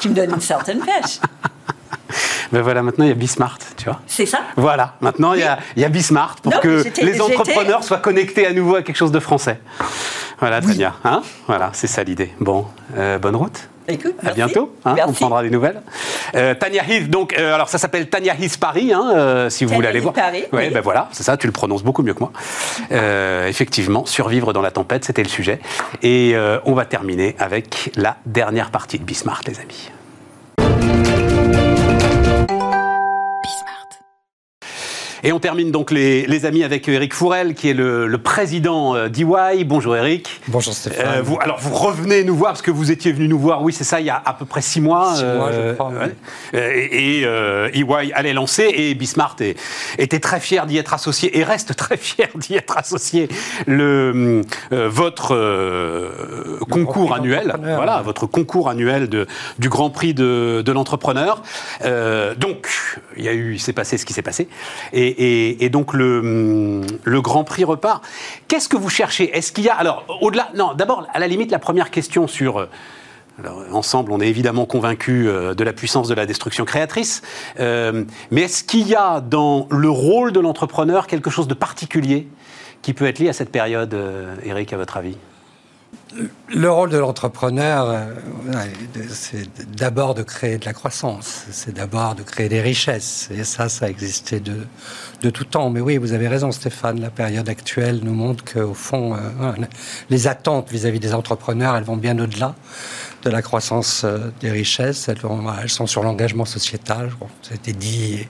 qui 0.00 0.08
me 0.08 0.14
donne 0.14 0.30
une 0.34 0.40
certaine 0.40 0.80
pêche. 0.80 1.20
Ben 2.52 2.62
voilà, 2.62 2.82
maintenant 2.82 3.04
il 3.04 3.08
y 3.08 3.12
a 3.12 3.14
Bismart, 3.14 3.58
tu 3.76 3.84
vois. 3.84 4.00
C'est 4.08 4.26
ça 4.26 4.40
Voilà, 4.56 4.96
maintenant 5.00 5.34
il 5.34 5.40
y 5.40 5.44
a, 5.44 5.60
il 5.76 5.82
y 5.82 5.84
a 5.84 5.88
Bismart 5.88 6.34
pour 6.42 6.52
Non, 6.52 6.58
que 6.58 6.82
les 7.00 7.20
entrepreneurs 7.20 7.84
soient 7.84 7.98
connectés 7.98 8.44
à 8.44 8.52
nouveau 8.52 8.74
à 8.74 8.82
quelque 8.82 8.96
chose 8.96 9.12
de 9.12 9.20
français. 9.20 9.60
Voilà, 10.40 10.60
Tania. 10.60 10.94
Hein 11.04 11.22
voilà, 11.46 11.70
c'est 11.74 11.86
ça 11.86 12.02
l'idée. 12.02 12.30
Bon, 12.40 12.66
euh, 12.96 13.18
bonne 13.18 13.36
route. 13.36 13.68
Écoute, 13.88 14.14
À 14.20 14.26
merci. 14.26 14.36
bientôt. 14.36 14.74
hein, 14.84 14.94
on 15.06 15.12
prendra 15.12 15.42
des 15.42 15.50
nouvelles. 15.50 15.82
Euh, 16.36 16.54
Tania 16.54 16.82
Heath, 16.88 17.10
donc, 17.10 17.34
euh, 17.36 17.54
alors 17.54 17.68
ça 17.68 17.76
s'appelle 17.78 18.08
Tania 18.08 18.34
Heath 18.40 18.56
Paris, 18.58 18.92
hein, 18.94 19.12
euh, 19.16 19.50
si 19.50 19.64
vous 19.64 19.70
Tania 19.70 19.76
voulez 19.76 19.88
aller 19.88 19.98
Heath 19.98 20.02
voir. 20.04 20.14
Paris, 20.14 20.44
Ouais, 20.52 20.66
oui. 20.68 20.70
ben 20.72 20.80
voilà, 20.80 21.08
c'est 21.12 21.24
ça, 21.24 21.36
tu 21.36 21.46
le 21.48 21.52
prononces 21.52 21.82
beaucoup 21.82 22.02
mieux 22.04 22.14
que 22.14 22.20
moi. 22.20 22.30
Effectivement, 23.48 24.06
survivre 24.06 24.52
dans 24.52 24.62
la 24.62 24.70
tempête, 24.70 25.04
c'était 25.04 25.22
le 25.24 25.28
sujet. 25.28 25.60
Et 26.02 26.36
on 26.64 26.74
va 26.74 26.84
terminer 26.84 27.34
avec 27.38 27.90
la 27.96 28.16
dernière 28.26 28.70
partie 28.70 28.98
de 28.98 29.04
Bismart, 29.04 29.40
les 29.48 29.58
amis. 29.58 29.90
Et 35.22 35.32
on 35.32 35.38
termine 35.38 35.70
donc 35.70 35.90
les, 35.90 36.26
les 36.26 36.46
amis 36.46 36.64
avec 36.64 36.88
Eric 36.88 37.12
Fourel, 37.12 37.54
qui 37.54 37.68
est 37.68 37.74
le, 37.74 38.06
le 38.06 38.18
président 38.18 38.94
euh, 38.96 39.08
d'EY. 39.08 39.64
Bonjour 39.64 39.94
Eric. 39.94 40.40
Bonjour 40.48 40.72
Stéphane. 40.72 41.18
Euh, 41.18 41.22
vous, 41.22 41.38
alors 41.40 41.58
vous 41.60 41.74
revenez 41.74 42.24
nous 42.24 42.34
voir 42.34 42.52
parce 42.52 42.62
que 42.62 42.70
vous 42.70 42.90
étiez 42.90 43.12
venu 43.12 43.28
nous 43.28 43.38
voir, 43.38 43.62
oui 43.62 43.72
c'est 43.74 43.84
ça, 43.84 44.00
il 44.00 44.06
y 44.06 44.10
a 44.10 44.20
à 44.24 44.32
peu 44.32 44.46
près 44.46 44.62
six 44.62 44.80
mois. 44.80 45.14
Six 45.14 45.24
mois, 45.24 45.50
je 45.52 45.72
crois. 45.74 45.92
Euh, 46.54 46.72
et 46.74 47.18
et, 47.20 47.24
euh, 47.26 47.68
EY 47.74 48.12
allait 48.14 48.32
lancer 48.32 48.72
et 48.74 48.94
Bismart 48.94 49.36
est- 49.40 49.58
était 49.98 50.20
très 50.20 50.40
fier 50.40 50.64
d'y 50.66 50.78
être 50.78 50.94
associé 50.94 51.38
et 51.38 51.44
reste 51.44 51.76
très 51.76 51.96
fier 51.98 52.28
d'y 52.36 52.54
être 52.54 52.78
associé. 52.78 53.28
Le, 53.66 54.42
votre 54.70 55.36
concours 56.70 57.14
annuel, 57.14 57.54
voilà, 57.62 58.00
votre 58.02 58.26
concours 58.26 58.68
annuel 58.70 59.08
de, 59.08 59.26
du 59.58 59.68
Grand 59.68 59.90
Prix 59.90 60.14
de, 60.14 60.62
de 60.64 60.72
l'entrepreneur. 60.72 61.42
Donc 62.38 62.68
il 63.16 63.24
y 63.24 63.28
a 63.28 63.32
eu, 63.32 63.54
il 63.54 63.60
s'est 63.60 63.72
passé 63.74 63.98
ce 63.98 64.06
qui 64.06 64.12
s'est 64.14 64.22
passé 64.22 64.48
et, 64.92 65.09
et- 65.18 65.68
donc 65.70 65.92
le, 65.94 66.82
Grand 67.20 67.44
Prix 67.44 67.64
repart. 67.64 68.02
Qu'est-ce 68.48 68.68
que 68.68 68.76
vous 68.76 68.88
cherchez? 68.88 69.36
Est-ce 69.36 69.52
qu'il 69.52 69.64
y 69.64 69.68
a 69.68 69.74
alors 69.74 70.04
au-delà 70.20 70.48
Non, 70.54 70.74
d'abord 70.74 71.06
à 71.12 71.18
la 71.18 71.28
limite 71.28 71.50
la 71.50 71.58
première 71.58 71.90
question 71.90 72.26
sur 72.26 72.58
euh, 72.58 72.66
ensemble, 73.72 74.12
on 74.12 74.20
est 74.20 74.28
évidemment 74.28 74.66
convaincus 74.66 75.26
euh, 75.28 75.54
de 75.54 75.64
la 75.64 75.72
puissance 75.72 76.08
de 76.08 76.14
la 76.14 76.26
destruction 76.26 76.64
créatrice. 76.64 77.22
Euh, 77.58 78.04
mais 78.30 78.42
est-ce 78.42 78.64
qu'il 78.64 78.88
y 78.88 78.94
a 78.94 79.20
dans 79.20 79.66
le 79.70 79.90
rôle 79.90 80.32
de 80.32 80.40
l'entrepreneur 80.40 81.06
quelque 81.06 81.30
chose 81.30 81.48
de 81.48 81.54
particulier 81.54 82.26
qui 82.82 82.94
peut 82.94 83.06
être 83.06 83.18
lié 83.18 83.28
à 83.28 83.32
cette 83.32 83.52
période, 83.52 83.94
Eric, 84.44 84.72
à 84.72 84.78
votre 84.78 84.96
avis? 84.96 85.16
Le 86.52 86.68
rôle 86.68 86.90
de 86.90 86.98
l'entrepreneur, 86.98 87.88
euh, 87.88 88.64
c'est 89.10 89.48
d'abord 89.76 90.14
de 90.14 90.22
créer 90.22 90.58
de 90.58 90.64
la 90.64 90.72
croissance, 90.72 91.44
c'est 91.52 91.74
d'abord 91.74 92.16
de 92.16 92.22
créer 92.22 92.48
des 92.48 92.60
richesses. 92.60 93.28
Et 93.30 93.44
ça, 93.44 93.68
ça 93.68 93.86
a 93.86 93.88
existé 93.88 94.40
de, 94.40 94.66
de 95.22 95.30
tout 95.30 95.44
temps. 95.44 95.70
Mais 95.70 95.80
oui, 95.80 95.98
vous 95.98 96.12
avez 96.12 96.26
raison, 96.26 96.50
Stéphane, 96.50 97.00
la 97.00 97.10
période 97.10 97.48
actuelle 97.48 98.00
nous 98.02 98.14
montre 98.14 98.44
qu'au 98.44 98.74
fond, 98.74 99.14
euh, 99.14 99.52
les 100.10 100.26
attentes 100.26 100.70
vis-à-vis 100.70 101.00
des 101.00 101.14
entrepreneurs, 101.14 101.76
elles 101.76 101.84
vont 101.84 101.96
bien 101.96 102.18
au-delà 102.18 102.56
de 103.22 103.30
la 103.30 103.42
croissance 103.42 104.02
euh, 104.04 104.30
des 104.40 104.50
richesses. 104.50 105.08
Elles, 105.08 105.68
sont 105.68 105.86
sur 105.86 106.02
l'engagement 106.02 106.44
sociétal. 106.44 107.10
Bon, 107.20 107.26
été 107.54 107.72
dit 107.72 108.26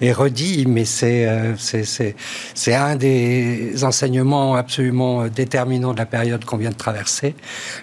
et, 0.00 0.06
et 0.06 0.12
redit, 0.12 0.64
mais 0.66 0.84
c'est 0.84 1.26
euh, 1.28 1.54
c'est- 1.56 2.74
un 2.74 2.96
des 2.96 3.84
enseignements 3.84 4.54
absolument 4.54 5.22
euh, 5.22 5.28
déterminants 5.28 5.92
de 5.92 5.98
la 5.98 6.06
période 6.06 6.44
qu'on 6.44 6.56
vient 6.56 6.70
de 6.70 6.74
traverser. 6.76 7.34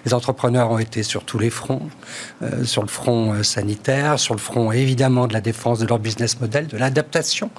Les 0.04 0.14
entrepreneurs 0.14 0.70
ont 0.70 0.78
été 0.78 1.02
sur 1.02 1.24
tous 1.24 1.38
les 1.38 1.50
fronts, 1.50 1.88
euh, 2.42 2.64
sur 2.64 2.82
le 2.82 2.88
front 2.88 3.42
sanitaire, 3.42 4.18
sur 4.18 4.34
le 4.34 4.40
front 4.40 4.72
évidemment 4.72 5.26
de 5.26 5.32
la 5.34 5.40
défense 5.40 5.78
de 5.78 5.86
leur 5.86 5.98
business 5.98 6.40
model, 6.40 6.66
de 6.66 6.76
l'adaptation 6.76 7.50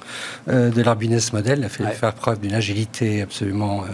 euh, 0.48 0.70
de 0.70 0.82
leur 0.82 0.96
business 0.96 1.32
model. 1.32 1.60
Il 1.60 1.64
a 1.64 1.68
fallu 1.68 1.88
Ouais. 1.90 1.94
faire 1.94 2.14
preuve 2.14 2.40
d'une 2.40 2.54
agilité 2.54 3.22
absolument 3.22 3.82
euh, 3.84 3.86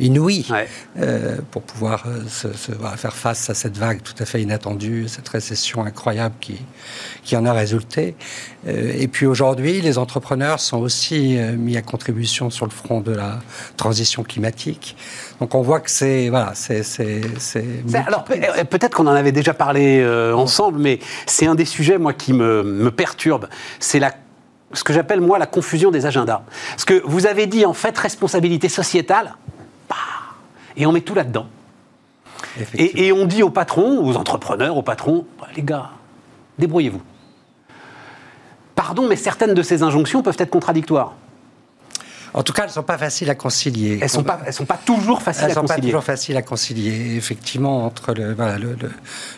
inouïe 0.00 0.46
Ouais. 0.50 0.68
pour 1.50 1.62
pouvoir 1.62 2.04
se, 2.28 2.52
se- 2.52 2.72
voilà, 2.72 2.96
faire 2.96 3.14
face 3.16 3.48
à 3.50 3.54
cette 3.54 3.78
vague 3.78 4.02
tout 4.02 4.14
à 4.18 4.24
fait 4.26 4.42
inattendue, 4.42 4.49
cette 5.08 5.28
récession 5.28 5.84
incroyable 5.84 6.34
qui, 6.40 6.58
qui 7.24 7.36
en 7.36 7.44
a 7.46 7.52
résulté. 7.52 8.14
Euh, 8.66 8.92
et 8.98 9.08
puis 9.08 9.26
aujourd'hui, 9.26 9.80
les 9.80 9.96
entrepreneurs 9.98 10.60
sont 10.60 10.78
aussi 10.78 11.38
euh, 11.38 11.56
mis 11.56 11.76
à 11.76 11.82
contribution 11.82 12.50
sur 12.50 12.66
le 12.66 12.70
front 12.72 13.00
de 13.00 13.12
la 13.12 13.38
transition 13.76 14.22
climatique. 14.22 14.96
Donc 15.40 15.54
on 15.54 15.62
voit 15.62 15.80
que 15.80 15.90
c'est 15.90 16.28
voilà, 16.28 16.52
c'est 16.54 16.82
c'est 16.82 17.20
c'est 17.38 17.62
C'est- 17.86 17.96
Alors 18.06 18.24
euh, 18.30 18.64
peut-être 18.64 18.94
qu'on 18.96 19.06
en 19.06 19.14
avait 19.14 19.32
déjà 19.32 19.54
parlé 19.54 20.00
euh, 20.00 20.34
ensemble, 20.34 20.78
mais 20.78 20.98
c'est 21.26 21.46
un 21.46 21.54
des 21.54 21.64
sujets 21.64 21.98
moi 21.98 22.12
qui 22.12 22.32
me, 22.32 22.62
me 22.62 22.90
perturbe. 22.90 23.48
C'est 23.78 23.98
la 23.98 24.12
ce 24.72 24.84
que 24.84 24.92
j'appelle 24.92 25.20
moi 25.20 25.38
la 25.38 25.46
confusion 25.46 25.90
des 25.90 26.06
agendas. 26.06 26.42
Parce 26.70 26.84
que 26.84 27.02
vous 27.04 27.26
avez 27.26 27.46
dit 27.46 27.66
en 27.66 27.72
fait 27.74 27.96
responsabilité 27.98 28.68
sociétale, 28.68 29.34
bah, 29.88 29.96
et 30.76 30.86
on 30.86 30.92
met 30.92 31.00
tout 31.00 31.14
là-dedans. 31.14 31.46
Et, 32.76 33.06
et 33.06 33.12
on 33.12 33.26
dit 33.26 33.42
aux 33.42 33.50
patrons, 33.50 34.04
aux 34.04 34.16
entrepreneurs, 34.16 34.76
aux 34.76 34.82
patrons, 34.82 35.26
Bah, 35.40 35.48
les 35.56 35.62
gars, 35.62 35.90
débrouillez-vous. 36.58 37.02
Pardon, 38.74 39.06
mais 39.08 39.16
certaines 39.16 39.54
de 39.54 39.62
ces 39.62 39.82
injonctions 39.82 40.22
peuvent 40.22 40.36
être 40.38 40.50
contradictoires. 40.50 41.14
En 42.32 42.42
tout 42.44 42.52
cas, 42.52 42.62
elles 42.64 42.70
sont 42.70 42.84
pas 42.84 42.96
faciles 42.96 43.28
à 43.28 43.34
concilier. 43.34 43.98
Elles 44.00 44.08
sont 44.08 44.22
pas, 44.22 44.40
elles 44.46 44.52
sont 44.52 44.64
pas 44.64 44.78
toujours 44.84 45.20
faciles 45.20 45.46
Elles 45.46 45.50
à 45.50 45.54
sont 45.54 45.60
pas 45.62 45.66
concilier. 45.74 45.88
toujours 45.88 46.04
faciles 46.04 46.36
à 46.36 46.42
concilier, 46.42 47.16
effectivement, 47.16 47.84
entre 47.84 48.14
voilà, 48.36 48.56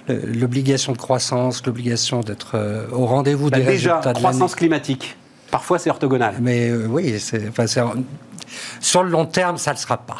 l'obligation 0.08 0.92
de 0.92 0.98
croissance, 0.98 1.64
l'obligation 1.64 2.20
d'être 2.20 2.52
euh, 2.54 2.86
au 2.92 3.06
rendez-vous 3.06 3.48
Bah, 3.50 3.58
des 3.58 3.64
déjà, 3.64 3.94
résultats 3.94 4.12
de 4.12 4.18
croissance 4.18 4.54
climatique. 4.54 5.16
Parfois, 5.50 5.78
c'est 5.78 5.88
orthogonal. 5.90 6.34
Mais 6.40 6.68
euh, 6.68 6.86
oui, 6.86 7.18
enfin, 7.48 7.64
sur 8.80 9.02
le 9.02 9.10
long 9.10 9.24
terme, 9.24 9.56
ça 9.56 9.70
ne 9.70 9.76
le 9.76 9.80
sera 9.80 9.96
pas. 9.96 10.18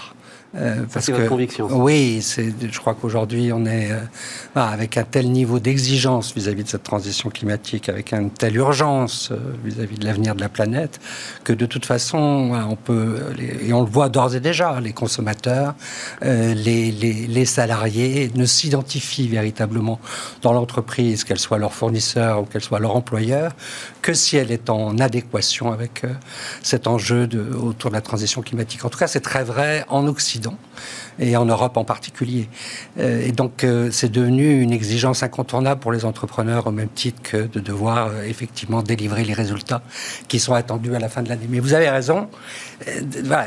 Euh, 0.54 0.84
parce 0.92 1.06
c'est 1.06 1.12
votre 1.12 1.28
conviction. 1.28 1.66
Oui, 1.70 2.22
je 2.36 2.78
crois 2.78 2.94
qu'aujourd'hui, 2.94 3.52
on 3.52 3.64
est 3.64 3.90
euh, 3.90 4.00
avec 4.54 4.98
un 4.98 5.04
tel 5.04 5.30
niveau 5.30 5.58
d'exigence 5.58 6.34
vis-à-vis 6.34 6.64
de 6.64 6.68
cette 6.68 6.82
transition 6.82 7.30
climatique, 7.30 7.88
avec 7.88 8.12
une 8.12 8.30
telle 8.30 8.56
urgence 8.56 9.30
euh, 9.32 9.36
vis-à-vis 9.64 9.96
de 9.96 10.04
l'avenir 10.04 10.34
de 10.34 10.42
la 10.42 10.50
planète, 10.50 11.00
que 11.44 11.54
de 11.54 11.64
toute 11.64 11.86
façon, 11.86 12.52
on 12.68 12.76
peut, 12.76 13.18
et 13.62 13.72
on 13.72 13.80
le 13.80 13.88
voit 13.88 14.10
d'ores 14.10 14.34
et 14.34 14.40
déjà, 14.40 14.78
les 14.80 14.92
consommateurs, 14.92 15.74
les, 16.20 16.54
les, 16.54 16.92
les, 16.92 17.44
salariés 17.44 18.30
ne 18.34 18.44
s'identifient 18.44 19.28
véritablement 19.28 20.00
dans 20.42 20.52
l'entreprise, 20.52 21.24
qu'elle 21.24 21.38
soit 21.38 21.58
leur 21.58 21.72
fournisseur 21.72 22.42
ou 22.42 22.44
qu'elle 22.44 22.62
soit 22.62 22.78
leur 22.78 22.94
employeur, 22.94 23.52
que 24.02 24.12
si 24.12 24.36
elle 24.36 24.50
est 24.50 24.68
en 24.68 24.98
adéquation 24.98 25.72
avec 25.72 26.02
cet 26.62 26.86
enjeu 26.86 27.26
de, 27.26 27.54
autour 27.54 27.90
de 27.90 27.96
la 27.96 28.02
transition 28.02 28.42
climatique. 28.42 28.84
En 28.84 28.90
tout 28.90 28.98
cas, 28.98 29.06
c'est 29.06 29.20
très 29.20 29.44
vrai 29.44 29.84
en 29.88 30.06
Occident 30.06 30.41
évident 30.42 30.58
et 31.18 31.36
en 31.36 31.44
Europe 31.44 31.76
en 31.76 31.84
particulier. 31.84 32.48
Euh, 32.98 33.26
et 33.26 33.32
donc, 33.32 33.64
euh, 33.64 33.90
c'est 33.92 34.10
devenu 34.10 34.60
une 34.60 34.72
exigence 34.72 35.22
incontournable 35.22 35.80
pour 35.80 35.92
les 35.92 36.04
entrepreneurs, 36.04 36.66
au 36.66 36.70
même 36.70 36.88
titre 36.88 37.22
que 37.22 37.46
de 37.46 37.60
devoir 37.60 38.08
euh, 38.08 38.22
effectivement 38.22 38.82
délivrer 38.82 39.24
les 39.24 39.34
résultats 39.34 39.82
qui 40.28 40.40
sont 40.40 40.54
attendus 40.54 40.94
à 40.94 40.98
la 40.98 41.08
fin 41.08 41.22
de 41.22 41.28
l'année. 41.28 41.46
Mais 41.48 41.60
vous 41.60 41.74
avez 41.74 41.88
raison, 41.88 42.28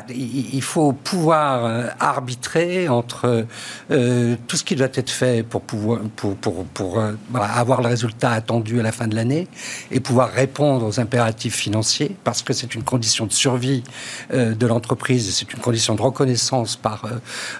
il 0.10 0.62
faut 0.62 0.94
pouvoir 0.94 1.92
arbitrer 2.00 2.88
entre 2.88 3.46
tout 3.90 4.56
ce 4.58 4.64
qui 4.64 4.76
doit 4.76 4.88
être 4.94 5.10
fait 5.10 5.44
pour, 5.44 5.62
pour, 5.62 6.00
pour, 6.42 6.66
pour 6.66 7.04
avoir 7.34 7.82
le 7.82 7.88
résultat 7.88 8.32
attendu 8.32 8.80
à 8.80 8.84
la 8.84 8.92
fin 8.92 9.08
de 9.08 9.16
l'année 9.16 9.48
et 9.92 10.00
pouvoir 10.00 10.30
répondre 10.32 10.86
aux 10.86 11.00
impératifs 11.00 11.56
financiers, 11.56 12.16
parce 12.24 12.42
que 12.44 12.54
c'est 12.54 12.76
une 12.76 12.84
condition 12.84 13.26
de 13.26 13.34
survie 13.34 13.84
de 14.32 14.68
l'entreprise, 14.68 15.34
c'est 15.36 15.52
une 15.54 15.60
condition 15.60 15.96
de 15.96 16.02
reconnaissance 16.02 16.76
par 16.76 17.06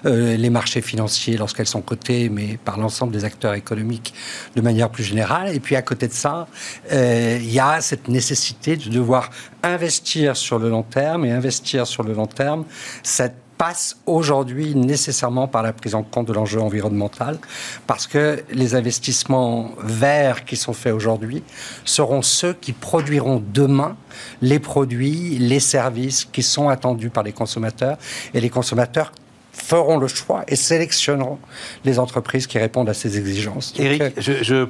euh, 0.04 0.36
les 0.36 0.50
marchés 0.50 0.80
financiers 0.80 1.36
lorsqu'elles 1.36 1.66
sont 1.66 1.82
cotées, 1.82 2.28
mais 2.28 2.58
par 2.64 2.78
l'ensemble 2.78 3.12
des 3.12 3.24
acteurs 3.24 3.54
économiques 3.54 4.14
de 4.54 4.60
manière 4.60 4.90
plus 4.90 5.04
générale. 5.04 5.54
Et 5.54 5.60
puis 5.60 5.76
à 5.76 5.82
côté 5.82 6.08
de 6.08 6.12
ça, 6.12 6.48
euh, 6.92 7.38
il 7.40 7.52
y 7.52 7.60
a 7.60 7.80
cette 7.80 8.08
nécessité 8.08 8.76
de 8.76 8.88
devoir 8.88 9.30
investir 9.62 10.36
sur 10.36 10.58
le 10.58 10.68
long 10.68 10.82
terme 10.82 11.24
et 11.24 11.32
investir 11.32 11.86
sur 11.86 12.02
le 12.02 12.12
long 12.12 12.26
terme, 12.26 12.64
cette 13.02 13.36
passe 13.56 13.96
aujourd'hui 14.06 14.74
nécessairement 14.74 15.48
par 15.48 15.62
la 15.62 15.72
prise 15.72 15.94
en 15.94 16.02
compte 16.02 16.28
de 16.28 16.32
l'enjeu 16.32 16.60
environnemental, 16.60 17.38
parce 17.86 18.06
que 18.06 18.42
les 18.52 18.74
investissements 18.74 19.70
verts 19.82 20.44
qui 20.44 20.56
sont 20.56 20.72
faits 20.72 20.92
aujourd'hui 20.92 21.42
seront 21.84 22.22
ceux 22.22 22.52
qui 22.52 22.72
produiront 22.72 23.42
demain 23.52 23.96
les 24.42 24.58
produits, 24.58 25.38
les 25.38 25.60
services 25.60 26.24
qui 26.24 26.42
sont 26.42 26.68
attendus 26.68 27.10
par 27.10 27.22
les 27.22 27.32
consommateurs, 27.32 27.96
et 28.34 28.40
les 28.40 28.50
consommateurs 28.50 29.12
feront 29.56 29.98
le 29.98 30.06
choix 30.06 30.44
et 30.48 30.56
sélectionneront 30.56 31.38
les 31.84 31.98
entreprises 31.98 32.46
qui 32.46 32.58
répondent 32.58 32.88
à 32.88 32.94
ces 32.94 33.18
exigences. 33.18 33.74
Eric, 33.78 34.02
euh, 34.02 34.10
je, 34.18 34.64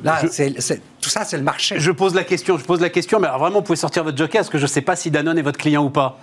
tout 1.00 1.08
ça, 1.10 1.24
c'est 1.24 1.36
le 1.36 1.42
marché. 1.42 1.76
Je 1.78 1.90
pose 1.90 2.14
la 2.14 2.24
question, 2.24 2.56
je 2.56 2.64
pose 2.64 2.80
la 2.80 2.88
question, 2.88 3.20
mais 3.20 3.26
alors 3.26 3.40
vraiment, 3.40 3.56
vous 3.56 3.64
pouvez 3.64 3.76
sortir 3.76 4.04
votre 4.04 4.16
joker, 4.16 4.40
parce 4.40 4.50
que 4.50 4.58
je 4.58 4.62
ne 4.62 4.68
sais 4.68 4.80
pas 4.80 4.96
si 4.96 5.10
Danone 5.10 5.38
est 5.38 5.42
votre 5.42 5.58
client 5.58 5.84
ou 5.84 5.90
pas. 5.90 6.18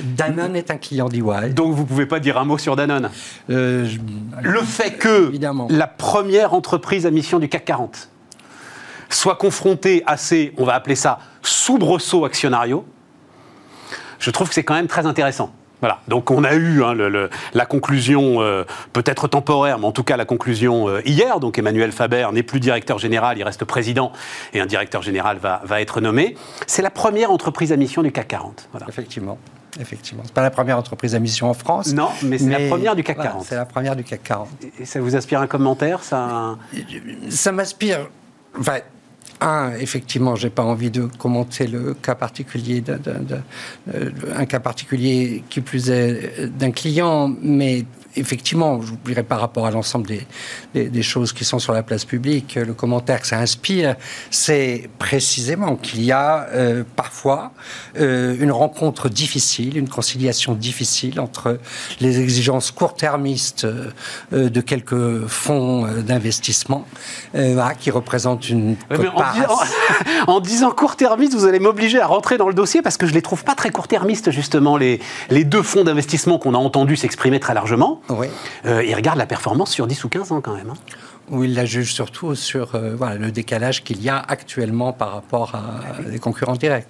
Danone 0.00 0.56
est 0.56 0.70
un 0.70 0.76
client 0.76 1.08
d'EY. 1.08 1.50
Donc 1.50 1.74
vous 1.74 1.82
ne 1.82 1.88
pouvez 1.88 2.06
pas 2.06 2.20
dire 2.20 2.38
un 2.38 2.44
mot 2.44 2.58
sur 2.58 2.76
Danone 2.76 3.10
euh, 3.50 3.88
Le 4.42 4.60
fait 4.60 4.92
que 4.92 5.32
la 5.70 5.86
première 5.86 6.52
entreprise 6.52 7.06
à 7.06 7.10
mission 7.10 7.38
du 7.38 7.48
CAC 7.48 7.64
40 7.64 8.08
soit 9.08 9.36
confrontée 9.36 10.02
à 10.06 10.16
ces, 10.16 10.52
on 10.56 10.64
va 10.64 10.74
appeler 10.74 10.96
ça, 10.96 11.20
soubresauts 11.42 12.24
actionnariaux, 12.24 12.84
je 14.18 14.30
trouve 14.30 14.48
que 14.48 14.54
c'est 14.54 14.64
quand 14.64 14.74
même 14.74 14.88
très 14.88 15.06
intéressant. 15.06 15.52
Voilà. 15.84 15.98
Donc 16.08 16.30
on 16.30 16.44
a 16.44 16.54
eu 16.54 16.82
hein, 16.82 16.94
la 17.52 17.66
conclusion, 17.66 18.40
euh, 18.40 18.64
peut-être 18.94 19.28
temporaire, 19.28 19.78
mais 19.78 19.84
en 19.84 19.92
tout 19.92 20.02
cas 20.02 20.16
la 20.16 20.24
conclusion 20.24 20.88
euh, 20.88 21.02
hier. 21.04 21.40
Donc 21.40 21.58
Emmanuel 21.58 21.92
Faber 21.92 22.26
n'est 22.32 22.42
plus 22.42 22.58
directeur 22.58 22.98
général, 22.98 23.36
il 23.36 23.42
reste 23.42 23.66
président 23.66 24.10
et 24.54 24.60
un 24.60 24.66
directeur 24.66 25.02
général 25.02 25.36
va, 25.36 25.82
être 25.82 26.00
nommé. 26.00 26.36
C'est 26.66 26.80
la 26.80 26.88
première 26.88 27.30
entreprise 27.30 27.70
à 27.70 27.76
mission 27.76 28.02
du 28.02 28.12
CAC 28.12 28.28
40. 28.28 28.70
Effectivement. 28.88 29.36
Effectivement. 29.78 30.22
Ce 30.22 30.28
n'est 30.28 30.32
pas 30.32 30.40
la 30.40 30.50
première 30.50 30.78
entreprise 30.78 31.14
à 31.14 31.18
mission 31.18 31.50
en 31.50 31.54
France. 31.54 31.92
Non, 31.92 32.08
mais 32.22 32.38
c'est 32.38 32.48
la 32.48 32.66
première 32.70 32.96
du 32.96 33.04
CAC 33.04 33.18
40. 33.18 33.44
C'est 33.44 33.56
la 33.56 33.66
première 33.66 33.94
du 33.94 34.04
CAC 34.04 34.22
40. 34.22 34.48
Et 34.80 34.86
ça 34.86 35.02
vous 35.02 35.14
inspire 35.14 35.42
un 35.42 35.46
commentaire 35.46 36.02
ça... 36.02 36.56
Ça 37.28 37.52
m'inspire. 37.52 38.08
Enfin, 38.58 38.78
un, 39.40 39.72
effectivement, 39.78 40.36
j'ai 40.36 40.50
pas 40.50 40.62
envie 40.62 40.90
de 40.90 41.06
commenter 41.18 41.66
le 41.66 41.94
cas 41.94 42.14
particulier 42.14 42.80
d'un, 42.80 42.98
un 44.36 44.46
cas 44.46 44.60
particulier 44.60 45.44
qui 45.50 45.60
plus 45.60 45.90
est 45.90 46.46
d'un 46.46 46.70
client, 46.70 47.34
mais 47.42 47.84
effectivement, 48.16 48.80
je 48.80 48.88
vous 48.88 48.98
dirais 49.04 49.22
par 49.22 49.40
rapport 49.40 49.66
à 49.66 49.70
l'ensemble 49.70 50.06
des, 50.06 50.88
des, 50.88 51.02
choses 51.02 51.32
qui 51.32 51.44
sont 51.44 51.58
sur 51.58 51.72
la 51.72 51.82
place 51.82 52.04
publique, 52.04 52.54
le 52.54 52.74
commentaire 52.74 53.20
que 53.20 53.26
ça 53.26 53.38
inspire, 53.38 53.96
c'est 54.30 54.88
précisément 54.98 55.76
qu'il 55.76 56.04
y 56.04 56.12
a 56.12 56.46
euh, 56.52 56.84
parfois 56.96 57.52
euh, 57.98 58.36
une 58.38 58.52
rencontre 58.52 59.08
difficile, 59.08 59.76
une 59.76 59.88
conciliation 59.88 60.54
difficile 60.54 61.20
entre 61.20 61.58
les 62.00 62.20
exigences 62.20 62.70
court-termistes 62.70 63.64
euh, 63.64 64.48
de 64.48 64.60
quelques 64.60 65.26
fonds 65.26 65.86
d'investissement 66.02 66.86
qui 67.80 67.90
représentent 67.90 68.48
une 68.48 68.76
en, 70.26 70.32
en, 70.32 70.40
disant 70.40 70.70
court-termiste, 70.70 71.34
vous 71.34 71.46
allez 71.46 71.58
m'obliger 71.58 72.00
à 72.00 72.06
rentrer 72.06 72.38
dans 72.38 72.48
le 72.48 72.54
dossier 72.54 72.82
parce 72.82 72.96
que 72.96 73.06
je 73.06 73.12
les 73.12 73.22
trouve 73.22 73.44
pas 73.44 73.54
très 73.54 73.70
court-termistes 73.70 74.30
justement 74.30 74.76
les, 74.76 75.00
les 75.30 75.44
deux 75.44 75.62
fonds 75.62 75.84
d'investissement 75.84 76.38
qu'on 76.38 76.54
a 76.54 76.58
entendu 76.58 76.96
s'exprimer 76.96 77.40
très 77.40 77.54
largement. 77.54 78.00
Oui. 78.08 78.26
Euh, 78.66 78.84
il 78.84 78.94
regarde 78.94 79.18
la 79.18 79.26
performance 79.26 79.70
sur 79.70 79.86
10 79.86 80.04
ou 80.04 80.08
15 80.08 80.32
ans 80.32 80.40
quand 80.40 80.54
même. 80.54 80.70
Hein. 80.70 80.96
Oui, 81.30 81.48
il 81.48 81.54
la 81.54 81.64
juge 81.64 81.94
surtout 81.94 82.34
sur 82.34 82.74
euh, 82.74 82.94
voilà, 82.94 83.14
le 83.14 83.30
décalage 83.30 83.82
qu'il 83.82 84.02
y 84.02 84.10
a 84.10 84.18
actuellement 84.18 84.92
par 84.92 85.12
rapport 85.12 85.54
à 85.54 86.02
des 86.02 86.18
concurrents 86.18 86.56
directs. 86.56 86.86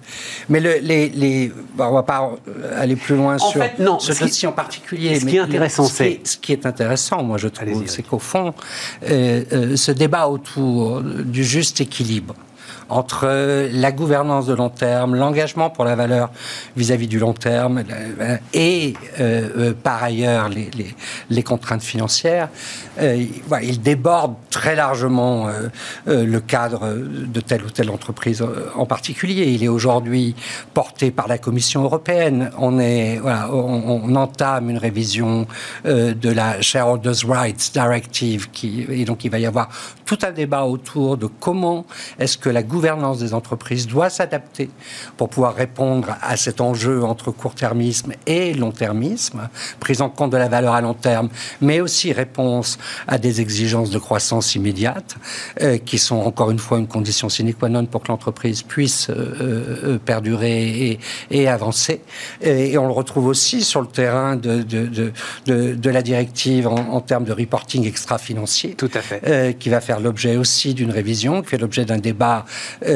Mais 0.49 0.59
le, 0.59 0.79
les, 0.81 1.07
les 1.09 1.53
on 1.79 1.87
ne 1.87 1.93
va 1.93 2.03
pas 2.03 2.31
aller 2.75 2.97
plus 2.97 3.15
loin 3.15 3.37
sur 3.37 3.63
ce 3.99 4.19
dossier 4.19 4.47
en 4.47 4.51
particulier. 4.51 5.19
Ce 5.19 5.25
qui 5.25 5.37
est 5.37 5.39
intéressant, 5.39 5.85
c'est... 5.85 6.19
Ce 6.25 6.37
qui 6.37 6.51
est 6.51 6.65
intéressant, 6.65 7.23
moi, 7.23 7.37
je 7.37 7.47
trouve, 7.47 7.83
c'est 7.87 8.03
qu'au 8.03 8.19
fond, 8.19 8.53
euh, 9.09 9.77
ce 9.77 9.91
débat 9.91 10.27
autour 10.27 11.01
du 11.01 11.45
juste 11.45 11.79
équilibre 11.79 12.35
entre 12.89 13.67
la 13.71 13.91
gouvernance 13.91 14.45
de 14.45 14.53
long 14.53 14.69
terme, 14.69 15.15
l'engagement 15.15 15.69
pour 15.69 15.85
la 15.85 15.95
valeur 15.95 16.29
vis-à-vis 16.75 17.07
du 17.07 17.19
long 17.19 17.33
terme 17.33 17.83
euh, 17.89 18.37
et 18.53 18.93
euh, 19.19 19.49
euh, 19.57 19.73
par 19.73 20.03
ailleurs 20.03 20.49
les, 20.49 21.43
contraintes 21.43 21.83
financières, 21.83 22.49
il 22.99 23.81
déborde 23.81 24.35
très 24.49 24.75
largement 24.75 25.47
le 26.07 26.39
cadre 26.39 26.95
de 26.95 27.39
telle 27.39 27.63
ou 27.63 27.69
telle 27.69 27.91
entreprise 27.91 28.43
en 28.75 28.85
particulier. 28.87 29.51
Il 29.51 29.63
est 29.63 29.67
aujourd'hui 29.67 30.35
porté 30.73 31.11
par 31.11 31.27
la 31.27 31.37
Commission 31.37 31.83
européenne. 31.83 32.49
On, 32.57 32.79
est, 32.79 33.21
on, 33.51 34.15
entame 34.15 34.71
une 34.71 34.79
révision 34.79 35.45
de 35.83 36.29
la 36.31 36.61
Shareholders' 36.61 37.27
Rights 37.27 37.71
Directive 37.73 38.49
qui, 38.49 38.87
et 38.89 39.05
donc 39.05 39.23
il 39.23 39.29
va 39.29 39.37
y 39.37 39.45
avoir 39.45 39.69
tout 40.05 40.19
un 40.23 40.31
débat 40.31 40.63
autour 40.63 41.17
de 41.17 41.27
comment 41.27 41.85
est-ce 42.17 42.37
que 42.39 42.49
la 42.49 42.63
gouvernance 42.63 42.74
des 42.81 43.33
entreprises 43.33 43.87
doit 43.87 44.09
s'adapter 44.09 44.69
pour 45.17 45.29
pouvoir 45.29 45.55
répondre 45.55 46.15
à 46.21 46.37
cet 46.37 46.61
enjeu 46.61 47.03
entre 47.03 47.31
court-termisme 47.31 48.13
et 48.25 48.53
long-termisme, 48.53 49.49
prise 49.79 50.01
en 50.01 50.09
compte 50.09 50.31
de 50.31 50.37
la 50.37 50.47
valeur 50.47 50.73
à 50.73 50.81
long 50.81 50.93
terme, 50.93 51.29
mais 51.61 51.81
aussi 51.81 52.13
réponse 52.13 52.77
à 53.07 53.17
des 53.17 53.41
exigences 53.41 53.89
de 53.89 53.99
croissance 53.99 54.55
immédiate, 54.55 55.15
euh, 55.61 55.77
qui 55.77 55.97
sont 55.97 56.17
encore 56.17 56.51
une 56.51 56.59
fois 56.59 56.77
une 56.77 56.87
condition 56.87 57.29
sine 57.29 57.53
qua 57.53 57.69
non 57.69 57.85
pour 57.85 58.01
que 58.03 58.07
l'entreprise 58.09 58.61
puisse 58.63 59.09
euh, 59.09 59.13
euh, 59.15 59.97
perdurer 59.97 60.99
et, 61.31 61.47
avancer. 61.47 62.01
Et, 62.41 62.77
on 62.77 62.87
le 62.87 62.93
retrouve 62.93 63.27
aussi 63.27 63.63
sur 63.63 63.81
le 63.81 63.87
terrain 63.87 64.35
de, 64.35 64.63
de, 64.63 65.11
de, 65.45 65.75
de 65.75 65.89
la 65.89 66.01
directive 66.01 66.67
en, 66.67 66.75
en, 66.75 67.01
termes 67.01 67.23
de 67.23 67.33
reporting 67.33 67.85
extra-financier. 67.85 68.75
Tout 68.75 68.91
à 68.93 69.01
fait. 69.01 69.57
qui 69.59 69.69
va 69.69 69.79
faire 69.79 69.99
l'objet 69.99 70.37
aussi 70.37 70.73
d'une 70.73 70.91
révision, 70.91 71.41
qui 71.41 71.49
fait 71.49 71.57
l'objet 71.57 71.85
d'un 71.85 71.97
débat 71.97 72.45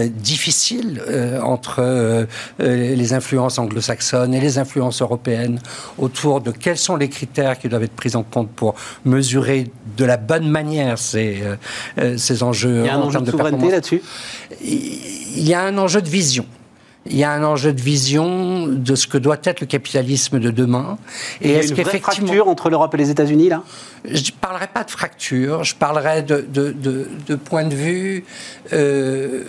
difficile 0.10 1.02
euh, 1.08 1.42
entre 1.42 1.80
euh, 1.80 2.26
les 2.60 3.14
influences 3.14 3.60
anglo-saxonnes 3.60 4.34
et 4.34 4.42
les 4.42 4.58
influences 4.58 5.02
européennes 5.02 5.60
autour 5.98 6.42
de 6.42 6.52
quels 6.52 6.78
sont 6.78 6.96
les 6.96 7.10
critères 7.10 7.58
qui 7.58 7.70
doivent 7.70 7.84
être 7.84 7.96
pris 7.96 8.16
en 8.16 8.24
compte 8.24 8.50
pour 8.50 8.76
mesurer 9.06 9.72
de 9.98 10.06
la 10.06 10.18
bonne 10.18 10.50
manière 10.50 10.98
ces, 10.98 11.44
ces 12.18 12.44
enjeux. 12.44 12.82
Il 12.82 12.86
y 12.86 12.90
a 12.90 12.96
un 12.96 13.02
enjeu 13.02 13.22
de 13.22 13.32
souveraineté 13.32 13.72
là-dessus? 13.72 14.02
Il 14.62 15.48
y 15.48 15.54
a 15.54 15.62
un 15.64 15.78
enjeu 15.78 16.02
de 16.02 16.10
vision 16.10 16.46
il 17.10 17.18
y 17.18 17.24
a 17.24 17.32
un 17.32 17.44
enjeu 17.44 17.74
de 17.74 17.82
vision 17.82 18.68
de 18.68 18.96
ce 18.96 19.08
que 19.08 19.18
doit 19.18 19.38
être 19.44 19.62
le 19.62 19.68
capitalisme 19.68 20.40
de 20.40 20.52
demain. 20.52 20.98
Et, 21.42 21.52
est-ce 21.52 21.74
qu'il 21.74 21.86
y 21.86 21.90
a 21.90 21.94
une 21.94 22.00
fracture 22.00 22.48
entre 22.48 22.70
l'Europe 22.70 22.94
et 22.94 22.98
les 22.98 23.10
États-Unis 23.10 23.50
là? 23.50 23.64
Je 24.06 24.32
ne 24.32 24.38
parlerai 24.40 24.68
pas 24.68 24.84
de 24.84 24.92
fracture, 24.92 25.64
je 25.64 25.76
parlerai 25.76 26.22
de, 26.22 26.46
de, 26.48 26.74
de, 27.28 27.36
point 27.36 27.66
de 27.66 27.76
vue 27.76 28.24
euh, 28.72 29.44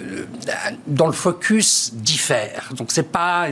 dont 0.87 1.07
le 1.07 1.13
focus 1.13 1.93
diffère. 1.95 2.71
Donc 2.77 2.91
c'est 2.91 3.11
pas 3.11 3.47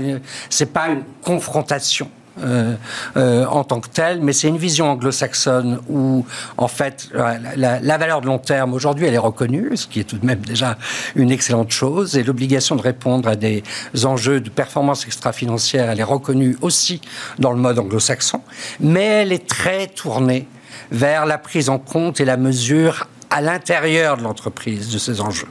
c'est 0.50 0.72
pas 0.72 0.88
une 0.88 1.02
confrontation. 1.22 2.10
Euh, 2.42 2.74
euh, 3.16 3.46
en 3.46 3.64
tant 3.64 3.80
que 3.80 3.88
telle, 3.88 4.20
mais 4.20 4.32
c'est 4.32 4.48
une 4.48 4.58
vision 4.58 4.90
anglo-saxonne 4.90 5.80
où, 5.88 6.24
en 6.56 6.68
fait, 6.68 7.08
la, 7.56 7.80
la, 7.80 7.98
valeur 7.98 8.20
de 8.20 8.26
long 8.26 8.38
terme, 8.38 8.74
aujourd'hui, 8.74 9.06
elle 9.06 9.14
est 9.14 9.18
reconnue, 9.18 9.76
ce 9.76 9.86
qui 9.86 10.00
est 10.00 10.04
tout 10.04 10.18
de 10.18 10.26
même 10.26 10.40
déjà 10.40 10.78
une 11.14 11.30
excellente 11.30 11.70
chose, 11.70 12.16
et 12.16 12.22
l'obligation 12.22 12.76
de 12.76 12.82
répondre 12.82 13.28
à 13.28 13.36
des 13.36 13.62
enjeux 14.04 14.40
de 14.40 14.50
performance 14.50 15.06
extra-financière, 15.06 15.90
elle 15.90 16.00
est 16.00 16.04
reconnue 16.04 16.56
aussi 16.60 17.00
dans 17.38 17.52
le 17.52 17.58
mode 17.58 17.78
anglo-saxon, 17.78 18.40
mais 18.80 19.04
elle 19.04 19.32
est 19.32 19.46
très 19.46 19.86
tournée 19.86 20.46
vers 20.90 21.26
la 21.26 21.38
prise 21.38 21.68
en 21.68 21.78
compte 21.78 22.20
et 22.20 22.24
la 22.24 22.36
mesure 22.36 23.08
à 23.30 23.40
l'intérieur 23.40 24.16
de 24.16 24.22
l'entreprise 24.22 24.92
de 24.92 24.98
ces 24.98 25.20
enjeux. 25.20 25.48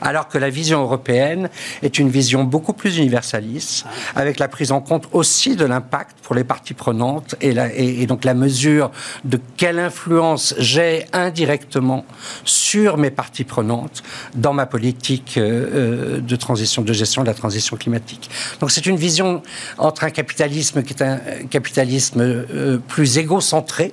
Alors 0.00 0.28
que 0.28 0.38
la 0.38 0.50
vision 0.50 0.82
européenne 0.82 1.48
est 1.82 1.98
une 1.98 2.08
vision 2.08 2.44
beaucoup 2.44 2.72
plus 2.72 2.98
universaliste, 2.98 3.84
avec 4.14 4.38
la 4.38 4.48
prise 4.48 4.72
en 4.72 4.80
compte 4.80 5.08
aussi 5.12 5.56
de 5.56 5.64
l'impact 5.64 6.18
pour 6.22 6.34
les 6.34 6.44
parties 6.44 6.74
prenantes 6.74 7.34
et, 7.40 8.06
donc 8.06 8.24
la 8.24 8.34
mesure 8.34 8.90
de 9.24 9.40
quelle 9.56 9.78
influence 9.78 10.54
j'ai 10.58 11.06
indirectement 11.12 12.04
sur 12.44 12.96
mes 12.96 13.10
parties 13.10 13.44
prenantes 13.44 14.02
dans 14.34 14.52
ma 14.52 14.66
politique 14.66 15.36
euh, 15.36 16.18
euh, 16.18 16.20
de 16.20 16.36
transition, 16.36 16.82
de 16.82 16.92
gestion 16.92 17.22
de 17.22 17.26
la 17.26 17.34
transition 17.34 17.76
climatique. 17.76 18.30
Donc 18.60 18.70
c'est 18.70 18.86
une 18.86 18.96
vision 18.96 19.42
entre 19.78 20.04
un 20.04 20.10
capitalisme 20.10 20.82
qui 20.82 20.94
est 20.94 21.02
un 21.02 21.18
capitalisme 21.50 22.20
euh, 22.20 22.78
plus 22.88 23.18
égocentré, 23.18 23.92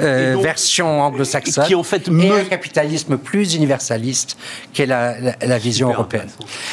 euh, 0.00 0.36
version 0.40 1.02
anglo-saxonne, 1.02 1.66
qui 1.66 1.74
en 1.74 1.82
fait 1.82 2.08
et 2.08 2.30
un 2.30 2.44
capitalisme 2.44 3.16
plus 3.16 3.54
universaliste 3.54 4.36
qu'est 4.72 4.86
la, 4.86 5.14
la, 5.40 5.58
vision 5.58 5.90
européenne. 5.90 6.28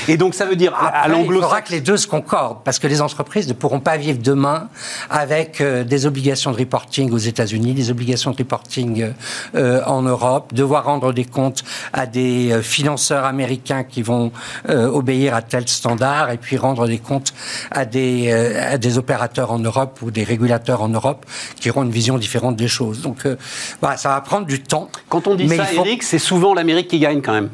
Et 0.07 0.17
donc 0.17 0.35
ça 0.35 0.45
veut 0.45 0.55
dire 0.55 0.73
à 0.75 1.07
l'anglo-saxon... 1.07 1.33
Il 1.35 1.41
faudra 1.41 1.61
que 1.61 1.71
les 1.71 1.81
deux 1.81 1.97
se 1.97 2.07
concordent, 2.07 2.59
parce 2.63 2.79
que 2.79 2.87
les 2.87 3.01
entreprises 3.01 3.47
ne 3.47 3.53
pourront 3.53 3.79
pas 3.79 3.97
vivre 3.97 4.19
demain 4.21 4.69
avec 5.09 5.61
euh, 5.61 5.83
des 5.83 6.05
obligations 6.05 6.51
de 6.51 6.57
reporting 6.57 7.11
aux 7.11 7.17
États-Unis, 7.17 7.73
des 7.73 7.89
obligations 7.89 8.31
de 8.31 8.37
reporting 8.37 9.11
euh, 9.55 9.81
en 9.85 10.01
Europe, 10.01 10.53
devoir 10.53 10.85
rendre 10.85 11.13
des 11.13 11.25
comptes 11.25 11.63
à 11.93 12.05
des 12.05 12.59
financeurs 12.61 13.25
américains 13.25 13.83
qui 13.83 14.01
vont 14.01 14.31
obéir 14.67 15.33
à 15.33 15.41
tel 15.41 15.67
standard, 15.67 16.31
et 16.31 16.37
puis 16.37 16.57
rendre 16.57 16.87
des 16.87 16.99
comptes 16.99 17.33
à 17.71 17.85
des, 17.85 18.31
à 18.31 18.77
des 18.77 18.97
opérateurs 18.97 19.51
en 19.51 19.59
Europe 19.59 19.99
ou 20.01 20.11
des 20.11 20.23
régulateurs 20.23 20.81
en 20.81 20.89
Europe 20.89 21.25
qui 21.59 21.69
auront 21.69 21.83
une 21.83 21.91
vision 21.91 22.17
différente 22.17 22.55
des 22.55 22.67
choses. 22.67 23.01
Donc 23.01 23.14
donc, 23.15 23.25
euh, 23.25 23.95
ça 23.97 24.09
va 24.09 24.21
prendre 24.21 24.45
du 24.45 24.61
temps. 24.61 24.89
Quand 25.09 25.27
on 25.27 25.35
dit 25.35 25.47
ça, 25.49 25.71
Eric, 25.73 26.03
c'est 26.03 26.19
souvent 26.19 26.53
l'Amérique 26.53 26.87
qui 26.87 26.99
gagne 26.99 27.21
quand 27.21 27.33
même. 27.33 27.49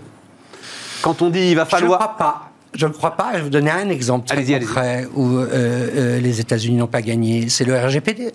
Quand 1.01 1.22
on 1.22 1.30
dit 1.30 1.49
il 1.49 1.55
va 1.55 1.66
falloir. 1.66 1.99
Je 1.99 2.05
ne 2.05 2.07
crois 2.07 2.18
pas. 2.18 2.51
Je 2.74 2.88
ne 2.88 2.91
crois 2.91 3.12
pas. 3.12 3.30
Je 3.34 3.38
vais 3.38 3.43
vous 3.43 3.49
donner 3.49 3.72
un 3.72 3.89
exemple 3.89 4.28
très 4.28 4.45
concret 4.45 5.07
où 5.14 5.28
euh, 5.28 5.47
euh, 5.53 6.20
les 6.20 6.39
États-Unis 6.39 6.78
n'ont 6.78 6.88
pas 6.88 7.01
gagné. 7.01 7.49
C'est 7.49 7.66
le 7.66 7.78
RGPD. 7.78 8.32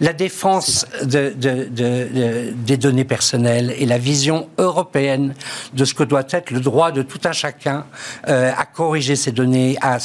La 0.00 0.12
défense 0.12 0.86
de, 1.02 1.34
des 2.52 2.76
données 2.76 3.04
personnelles 3.04 3.74
et 3.78 3.86
la 3.86 3.98
vision 3.98 4.48
européenne 4.58 5.34
de 5.74 5.84
ce 5.84 5.94
que 5.94 6.02
doit 6.02 6.24
être 6.30 6.50
le 6.50 6.60
droit 6.60 6.92
de 6.92 7.02
tout 7.02 7.20
un 7.24 7.32
chacun 7.32 7.84
euh, 8.28 8.50
à 8.56 8.64
corriger 8.64 9.16
ces 9.16 9.32
données, 9.32 9.76
à, 9.80 9.98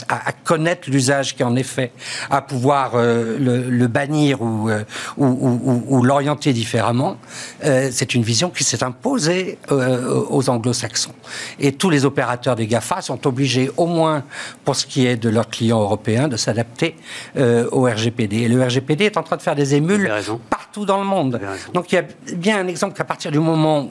connaître 0.43 0.89
l'usage 0.89 1.35
qui 1.35 1.43
en 1.43 1.55
est 1.55 1.63
fait, 1.63 1.91
à 2.29 2.41
pouvoir 2.41 2.91
euh, 2.95 3.37
le, 3.39 3.87
bannir 3.87 4.39
euh, 4.41 4.83
ou, 5.17 5.25
ou, 5.25 5.83
ou, 5.87 6.03
l'orienter 6.03 6.53
différemment, 6.53 7.17
c'est 7.61 8.15
une 8.15 8.23
vision 8.23 8.49
qui 8.49 8.63
s'est 8.63 8.83
imposée 8.83 9.57
aux 9.69 10.49
anglo-saxons. 10.49 11.13
Et 11.59 11.71
tous 11.71 11.89
les 11.89 12.05
opérateurs 12.05 12.55
des 12.55 12.67
GAFA 12.67 13.01
sont 13.01 13.25
obligés, 13.27 13.71
au 13.77 13.85
moins 13.85 14.23
pour 14.65 14.75
ce 14.75 14.85
qui 14.85 15.05
est 15.05 15.15
de 15.15 15.29
leurs 15.29 15.49
clients 15.49 15.81
européens, 15.81 16.27
de 16.27 16.37
s'adapter 16.37 16.95
au 17.37 17.83
RGPD. 17.83 18.37
Et 18.37 18.47
le 18.47 18.63
RGPD 18.63 19.05
est 19.05 19.17
en 19.17 19.23
train 19.23 19.37
de 19.37 19.41
faire 19.41 19.55
des 19.55 19.62
des 19.63 19.75
émules 19.75 20.11
partout 20.49 20.85
dans 20.85 20.97
le 20.97 21.05
monde. 21.05 21.39
Donc 21.73 21.91
il 21.91 21.95
y 21.95 21.97
a 21.97 22.03
bien 22.35 22.59
un 22.59 22.67
exemple 22.67 22.95
qu'à 22.95 23.05
partir 23.05 23.31
du 23.31 23.39
moment 23.39 23.87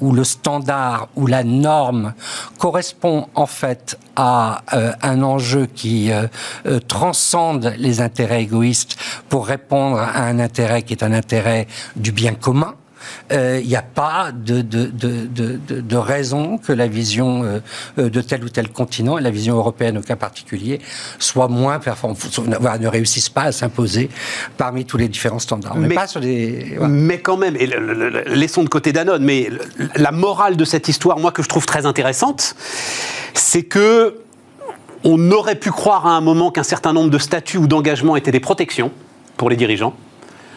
où, 0.00 0.12
le 0.12 0.24
standard 0.24 1.08
ou 1.16 1.26
la 1.26 1.44
norme 1.44 2.14
correspond 2.58 3.28
en 3.34 3.46
fait 3.46 3.98
à 4.14 4.62
euh, 4.72 4.92
un 5.02 5.22
enjeu 5.22 5.66
qui 5.66 6.10
euh, 6.10 6.26
euh, 6.66 6.80
transcende 6.80 7.74
les 7.76 8.00
intérêts 8.00 8.42
égoïstes 8.42 8.96
pour 9.28 9.46
répondre 9.46 9.98
à 9.98 10.22
un 10.22 10.38
intérêt 10.38 10.82
qui 10.82 10.94
est 10.94 11.02
un 11.02 11.12
intérêt 11.12 11.66
du 11.96 12.12
bien 12.12 12.34
commun, 12.34 12.74
il 13.30 13.36
euh, 13.36 13.60
n'y 13.62 13.76
a 13.76 13.82
pas 13.82 14.30
de, 14.32 14.62
de, 14.62 14.86
de, 14.86 15.58
de, 15.58 15.96
raison 15.96 16.58
que 16.58 16.72
la 16.72 16.86
vision 16.86 17.42
euh, 17.42 17.58
euh, 17.98 18.08
de 18.08 18.20
tel 18.20 18.44
ou 18.44 18.48
tel 18.48 18.70
continent, 18.70 19.18
et 19.18 19.20
la 19.20 19.30
vision 19.30 19.56
européenne 19.56 19.98
au 19.98 20.02
cas 20.02 20.16
particulier, 20.16 20.80
soit 21.18 21.48
moins 21.48 21.78
performante, 21.78 22.38
ne 22.38 22.88
réussisse 22.88 23.28
pas 23.28 23.42
à 23.42 23.52
s'imposer 23.52 24.10
parmi 24.56 24.84
tous 24.84 24.96
les 24.96 25.08
différents 25.08 25.38
standards. 25.38 25.76
Mais, 25.76 25.94
pas 25.94 26.06
sur 26.06 26.20
les, 26.20 26.78
mais 26.88 27.18
quand 27.18 27.36
même, 27.36 27.56
et 27.56 27.68
laissons 28.26 28.62
de 28.62 28.68
côté 28.68 28.92
Danone, 28.92 29.24
mais 29.24 29.50
la 29.96 30.12
morale 30.12 30.56
de 30.56 30.64
cette 30.64 30.88
histoire, 30.88 31.18
moi, 31.18 31.32
que 31.32 31.42
je 31.42 31.48
trouve 31.48 31.66
très 31.66 31.86
intéressante, 31.86 32.54
c'est 33.34 33.64
que 33.64 34.20
on 35.04 35.30
aurait 35.30 35.56
pu 35.56 35.70
croire 35.70 36.06
à 36.06 36.16
un 36.16 36.20
moment 36.20 36.50
qu'un 36.50 36.62
certain 36.62 36.92
nombre 36.92 37.10
de 37.10 37.18
statuts 37.18 37.58
ou 37.58 37.66
d'engagements 37.66 38.16
étaient 38.16 38.32
des 38.32 38.40
protections 38.40 38.90
pour 39.36 39.50
les 39.50 39.56
dirigeants. 39.56 39.94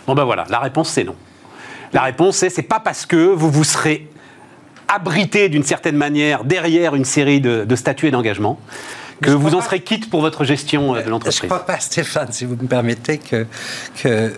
Bon 0.08 0.16
ben 0.16 0.24
voilà, 0.24 0.46
la 0.50 0.60
réponse 0.60 0.90
c'est 0.90 1.04
non. 1.04 1.16
La 1.94 2.04
réponse 2.04 2.44
est 2.44 2.50
c'est 2.50 2.62
pas 2.62 2.80
parce 2.80 3.06
que 3.06 3.16
vous 3.16 3.50
vous 3.50 3.64
serez 3.64 4.08
abrité 4.88 5.50
d'une 5.50 5.64
certaine 5.64 5.96
manière 5.96 6.44
derrière 6.44 6.96
une 6.96 7.06
série 7.06 7.42
de, 7.42 7.76
statuts 7.76 8.08
et 8.08 8.12
d'engagements 8.12 8.60
que 9.22 9.32
vous 9.32 9.56
en 9.56 9.62
serez 9.62 9.82
quitte 9.82 10.10
pour 10.10 10.22
votre 10.22 10.44
gestion 10.44 10.96
euh, 10.96 11.04
de 11.04 11.10
l'entreprise. 11.10 11.40
Je 11.40 11.44
ne 11.44 11.50
crois 11.50 11.66
pas, 11.66 11.80
Stéphane, 11.80 12.32
si 12.32 12.46
vous 12.46 12.56
me 12.56 12.68
permettez, 12.68 13.18
que, 13.18 13.46
que 14.02 14.34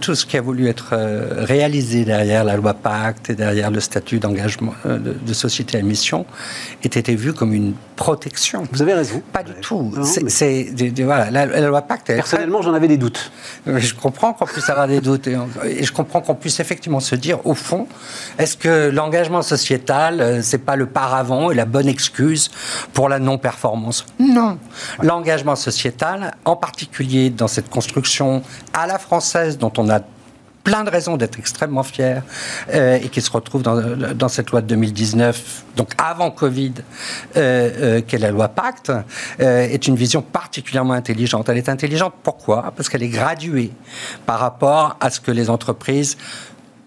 tout, 0.00 0.14
ce 0.14 0.26
qui 0.26 0.36
a 0.36 0.40
voulu 0.40 0.68
être 0.68 0.90
euh, 0.92 1.44
réalisé 1.44 2.04
derrière 2.04 2.44
la 2.44 2.56
loi 2.56 2.74
Pacte 2.74 3.30
et 3.30 3.34
derrière 3.34 3.70
le 3.70 3.80
statut 3.80 4.18
d'engagement 4.18 4.74
euh, 4.86 4.98
de, 4.98 5.32
société 5.32 5.78
à 5.78 5.82
mission 5.82 6.26
ait 6.82 6.86
été 6.86 7.14
vu 7.14 7.32
comme 7.32 7.54
une 7.54 7.74
protection. 7.96 8.64
Vous 8.72 8.82
avez 8.82 8.94
raison. 8.94 9.22
Pas 9.32 9.42
du 9.42 9.54
tout. 9.60 9.92
C'est 10.04 10.66
voilà, 11.02 11.30
la, 11.30 11.60
loi 11.60 11.82
Pacte. 11.82 12.06
Personnellement, 12.06 12.62
j'en 12.62 12.74
avais 12.74 12.88
des 12.88 12.96
doutes. 12.96 13.30
Je 13.66 13.94
comprends 13.94 14.32
qu'on 14.32 14.46
puisse 14.46 14.68
avoir 14.68 14.88
des 14.88 15.00
doutes 15.00 15.26
et, 15.26 15.36
et, 15.64 15.84
je 15.84 15.92
comprends 15.92 16.20
qu'on 16.20 16.34
puisse 16.34 16.60
effectivement 16.60 17.00
se 17.00 17.14
dire, 17.14 17.44
au 17.46 17.54
fond, 17.54 17.86
est-ce 18.38 18.56
que 18.56 18.90
l'engagement 18.90 19.42
sociétal, 19.42 20.40
c'est 20.42 20.64
pas 20.64 20.76
le 20.76 20.86
paravent 20.86 21.50
et 21.50 21.54
la 21.54 21.64
bonne 21.64 21.88
excuse 21.88 22.50
pour 22.92 23.08
la 23.08 23.18
non-performance? 23.18 24.06
Non. 24.18 24.58
L'engagement 25.02 25.56
sociétal, 25.56 26.34
en 26.44 26.56
particulier 26.56 27.30
dans 27.30 27.48
cette 27.48 27.70
construction 27.70 28.42
à 28.72 28.86
la 28.86 28.98
française 28.98 29.58
dont 29.58 29.72
on 29.78 29.88
a 29.88 30.00
plein 30.64 30.84
de 30.84 30.90
raisons 30.90 31.16
d'être 31.16 31.38
extrêmement 31.38 31.82
fiers 31.82 32.20
euh, 32.72 32.98
et 33.02 33.08
qui 33.08 33.20
se 33.20 33.30
retrouve 33.30 33.62
dans, 33.62 34.28
cette 34.28 34.50
loi 34.50 34.60
de 34.60 34.66
2019, 34.66 35.64
donc 35.76 35.92
avant 35.98 36.30
Covid, 36.30 36.74
euh, 37.36 37.70
euh, 37.98 38.02
qu'est 38.06 38.18
la 38.18 38.30
loi 38.30 38.48
Pacte, 38.48 38.92
est 39.38 39.86
une 39.86 39.96
vision 39.96 40.22
particulièrement 40.22 40.94
intelligente. 40.94 41.48
Elle 41.48 41.58
est 41.58 41.68
intelligente 41.68 42.14
pourquoi? 42.22 42.72
Parce 42.76 42.88
qu'elle 42.88 43.02
est 43.02 43.08
graduée 43.08 43.72
par 44.26 44.38
rapport 44.38 44.96
à 45.00 45.10
ce 45.10 45.20
que 45.20 45.30
les 45.30 45.50
entreprises 45.50 46.16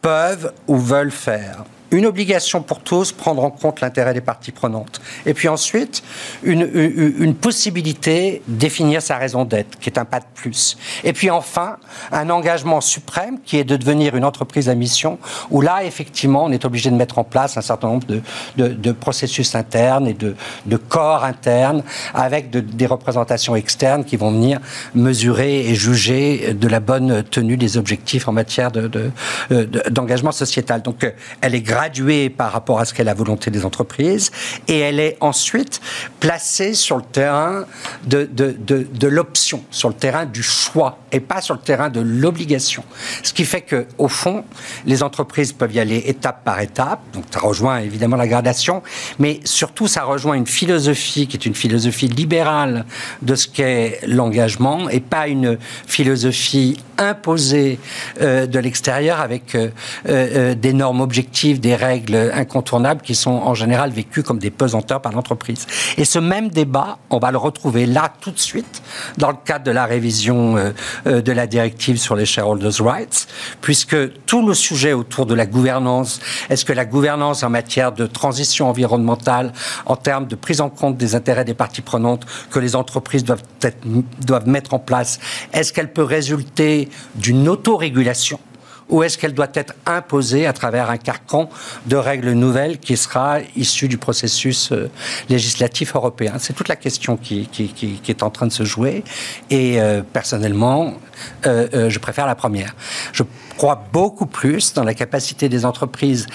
peuvent 0.01 0.53
ou 0.67 0.78
veulent 0.78 1.11
faire 1.11 1.63
une 1.93 2.07
obligation 2.07 2.63
pour 2.63 2.79
tous, 2.79 3.11
prendre 3.11 3.43
en 3.43 3.51
compte 3.51 3.79
l'intérêt 3.79 4.13
des 4.13 4.21
parties 4.21 4.51
prenantes. 4.51 4.99
Et 5.27 5.33
puis 5.33 5.47
ensuite, 5.47 6.03
une, 6.41 7.35
possibilité 7.35 8.41
définir 8.47 9.01
sa 9.01 9.17
raison 9.17 9.45
d'être, 9.45 9.77
qui 9.79 9.89
est 9.89 9.99
un 9.99 10.05
pas 10.05 10.19
de 10.19 10.25
plus. 10.33 10.77
Et 11.03 11.13
puis 11.13 11.29
enfin, 11.29 11.77
un 12.11 12.29
engagement 12.29 12.81
suprême 12.81 13.37
qui 13.43 13.57
est 13.57 13.63
de 13.63 13.75
devenir 13.75 14.15
une 14.15 14.25
entreprise 14.25 14.69
à 14.69 14.75
mission, 14.75 15.19
où 15.51 15.61
là, 15.61 15.83
effectivement, 15.83 16.45
on 16.45 16.51
est 16.51 16.65
obligé 16.65 16.89
de 16.89 16.95
mettre 16.95 17.19
en 17.19 17.23
place 17.23 17.57
un 17.57 17.61
certain 17.61 17.89
nombre 17.89 18.07
de, 18.07 18.21
de, 18.55 18.91
processus 18.91 19.55
internes 19.55 20.07
et 20.07 20.13
de, 20.13 20.35
de 20.65 20.77
corps 20.77 21.23
internes, 21.23 21.83
avec 22.13 22.49
des 22.49 22.85
représentations 22.85 23.55
externes 23.55 24.05
qui 24.05 24.15
vont 24.15 24.31
venir 24.31 24.59
mesurer 24.95 25.67
et 25.67 25.75
juger 25.75 26.53
de 26.53 26.67
la 26.67 26.79
bonne 26.79 27.23
tenue 27.23 27.57
des 27.57 27.77
objectifs 27.77 28.27
en 28.27 28.31
matière 28.31 28.71
d'engagement 29.91 30.31
sociétal. 30.31 30.81
Donc, 30.81 31.11
elle 31.41 31.55
est 31.55 31.61
grave 31.61 31.82
graduée 31.84 32.29
par 32.29 32.53
rapport 32.53 32.79
à 32.79 32.86
ce 32.86 32.93
qu'est 32.93 33.03
la 33.03 33.13
volonté 33.13 33.51
des 33.51 33.65
entreprises 33.65 34.31
et 34.69 34.79
elle 34.79 35.01
est 35.01 35.17
ensuite 35.19 35.81
placée 36.21 36.75
sur 36.75 36.95
le 36.95 37.03
terrain 37.03 37.65
de, 38.05 38.29
de, 38.31 38.55
de, 38.57 39.07
l'option, 39.07 39.61
sur 39.69 39.89
le 39.89 39.95
terrain 39.95 40.25
du 40.25 40.41
choix 40.41 40.99
et 41.11 41.19
pas 41.19 41.41
sur 41.41 41.53
le 41.53 41.59
terrain 41.59 41.89
de 41.89 41.99
l'obligation. 41.99 42.86
Ce 43.21 43.34
qui 43.34 43.43
fait 43.43 43.61
que, 43.61 43.86
au 43.97 44.07
fond, 44.07 44.45
les 44.86 45.03
entreprises 45.03 45.51
peuvent 45.51 45.73
y 45.73 45.79
aller 45.81 46.03
étape 46.05 46.45
par 46.45 46.61
étape. 46.61 47.01
Donc, 47.11 47.25
ça 47.29 47.41
rejoint 47.41 47.79
évidemment 47.79 48.15
la 48.15 48.27
gradation, 48.27 48.81
mais 49.19 49.41
surtout, 49.43 49.88
ça 49.88 50.03
rejoint 50.03 50.36
une 50.36 50.47
philosophie 50.47 51.27
qui 51.27 51.36
est 51.36 51.45
une 51.45 51.55
philosophie 51.55 52.07
libérale 52.07 52.86
de 53.21 53.36
ce 53.36 53.47
qu'est 53.47 53.99
l'engagement 54.07 54.88
et 54.89 55.01
pas 55.01 55.27
une 55.27 55.57
philosophie 55.86 56.77
imposée 56.97 57.77
euh, 58.21 58.47
de 58.47 58.59
l'extérieur 58.59 59.19
avec 59.19 59.55
euh, 59.55 59.69
euh, 60.07 60.55
des 60.55 60.73
normes 60.73 61.01
objectives, 61.01 61.59
des 61.59 61.72
des 61.74 61.86
règles 61.86 62.32
incontournables 62.36 63.01
qui 63.01 63.15
sont 63.15 63.32
en 63.32 63.55
général 63.55 63.89
vécues 63.89 64.21
comme 64.21 64.38
des 64.38 64.51
pesanteurs 64.51 65.01
par 65.01 65.11
l'entreprise. 65.11 65.65
Et 65.97 66.05
ce 66.05 66.19
même 66.19 66.49
débat, 66.49 66.99
on 67.09 67.17
va 67.17 67.32
le 67.32 67.39
retrouver 67.39 67.88
là 67.88 68.13
tout 68.21 68.30
de 68.30 68.39
suite 68.39 68.84
dans 69.17 69.32
le 69.32 69.38
cadre 69.43 69.65
de 69.65 69.71
la 69.71 69.86
révision 69.86 70.55
euh, 70.55 70.71
euh, 71.07 71.21
de 71.21 71.32
la 71.32 71.47
directive 71.47 71.97
sur 71.97 72.15
les 72.15 72.26
shareholders' 72.26 72.82
rights, 72.82 73.28
puisque 73.61 73.97
tout 74.26 74.45
le 74.45 74.53
sujet 74.53 74.93
autour 74.93 75.26
de 75.26 75.34
la 75.34 75.47
gouvernance, 75.47 76.19
est-ce 76.49 76.63
que 76.63 76.74
la 76.74 76.86
gouvernance 76.86 77.41
en 77.41 77.49
matière 77.49 77.91
de 77.91 78.05
transition 78.05 78.69
environnementale, 78.69 79.51
en 79.88 79.95
termes 79.95 80.28
de 80.28 80.36
prise 80.36 80.61
en 80.61 80.69
compte 80.69 80.97
des 80.97 81.15
intérêts 81.15 81.45
des 81.45 81.55
parties 81.55 81.82
prenantes 81.82 82.26
que 82.51 82.59
les 82.59 82.76
entreprises 82.76 83.24
doivent, 83.24 83.43
doivent 84.21 84.47
mettre 84.47 84.76
en 84.76 84.80
place, 84.80 85.19
est-ce 85.53 85.74
qu'elle 85.74 85.91
peut 85.91 86.03
résulter 86.03 86.89
d'une 87.15 87.49
autorégulation 87.49 88.39
ou 88.89 89.03
est-ce 89.03 89.17
qu'elle 89.17 89.34
doit 89.34 89.51
être 89.53 89.73
imposée 89.86 90.45
à 90.45 90.53
travers 90.53 90.89
un 90.89 90.97
carcan 90.97 91.49
de 91.86 91.95
règles 91.95 92.31
nouvelles 92.31 92.79
qui 92.79 92.97
sera 92.97 93.39
issu 93.55 93.88
du 93.88 93.97
processus 93.97 94.71
euh, 94.71 94.89
législatif 95.29 95.95
européen? 95.95 96.34
C'est 96.39 96.53
toute 96.53 96.67
la 96.67 96.75
question 96.75 97.17
qui, 97.17 97.49
est 98.07 98.23
en 98.23 98.29
train 98.29 98.47
de 98.47 98.51
se 98.51 98.63
jouer. 98.63 99.03
Et 99.49 99.79
euh, 99.81 100.01
personnellement, 100.01 100.95
euh, 101.45 101.89
je 101.89 101.99
préfère 101.99 102.27
la 102.27 102.36
première. 102.36 102.75
Crois 103.57 103.83
beaucoup 103.91 104.25
plus 104.25 104.73
dans 104.73 104.83
la 104.83 104.93
capacité 104.93 105.49
des 105.49 105.65
entreprises 105.65 106.27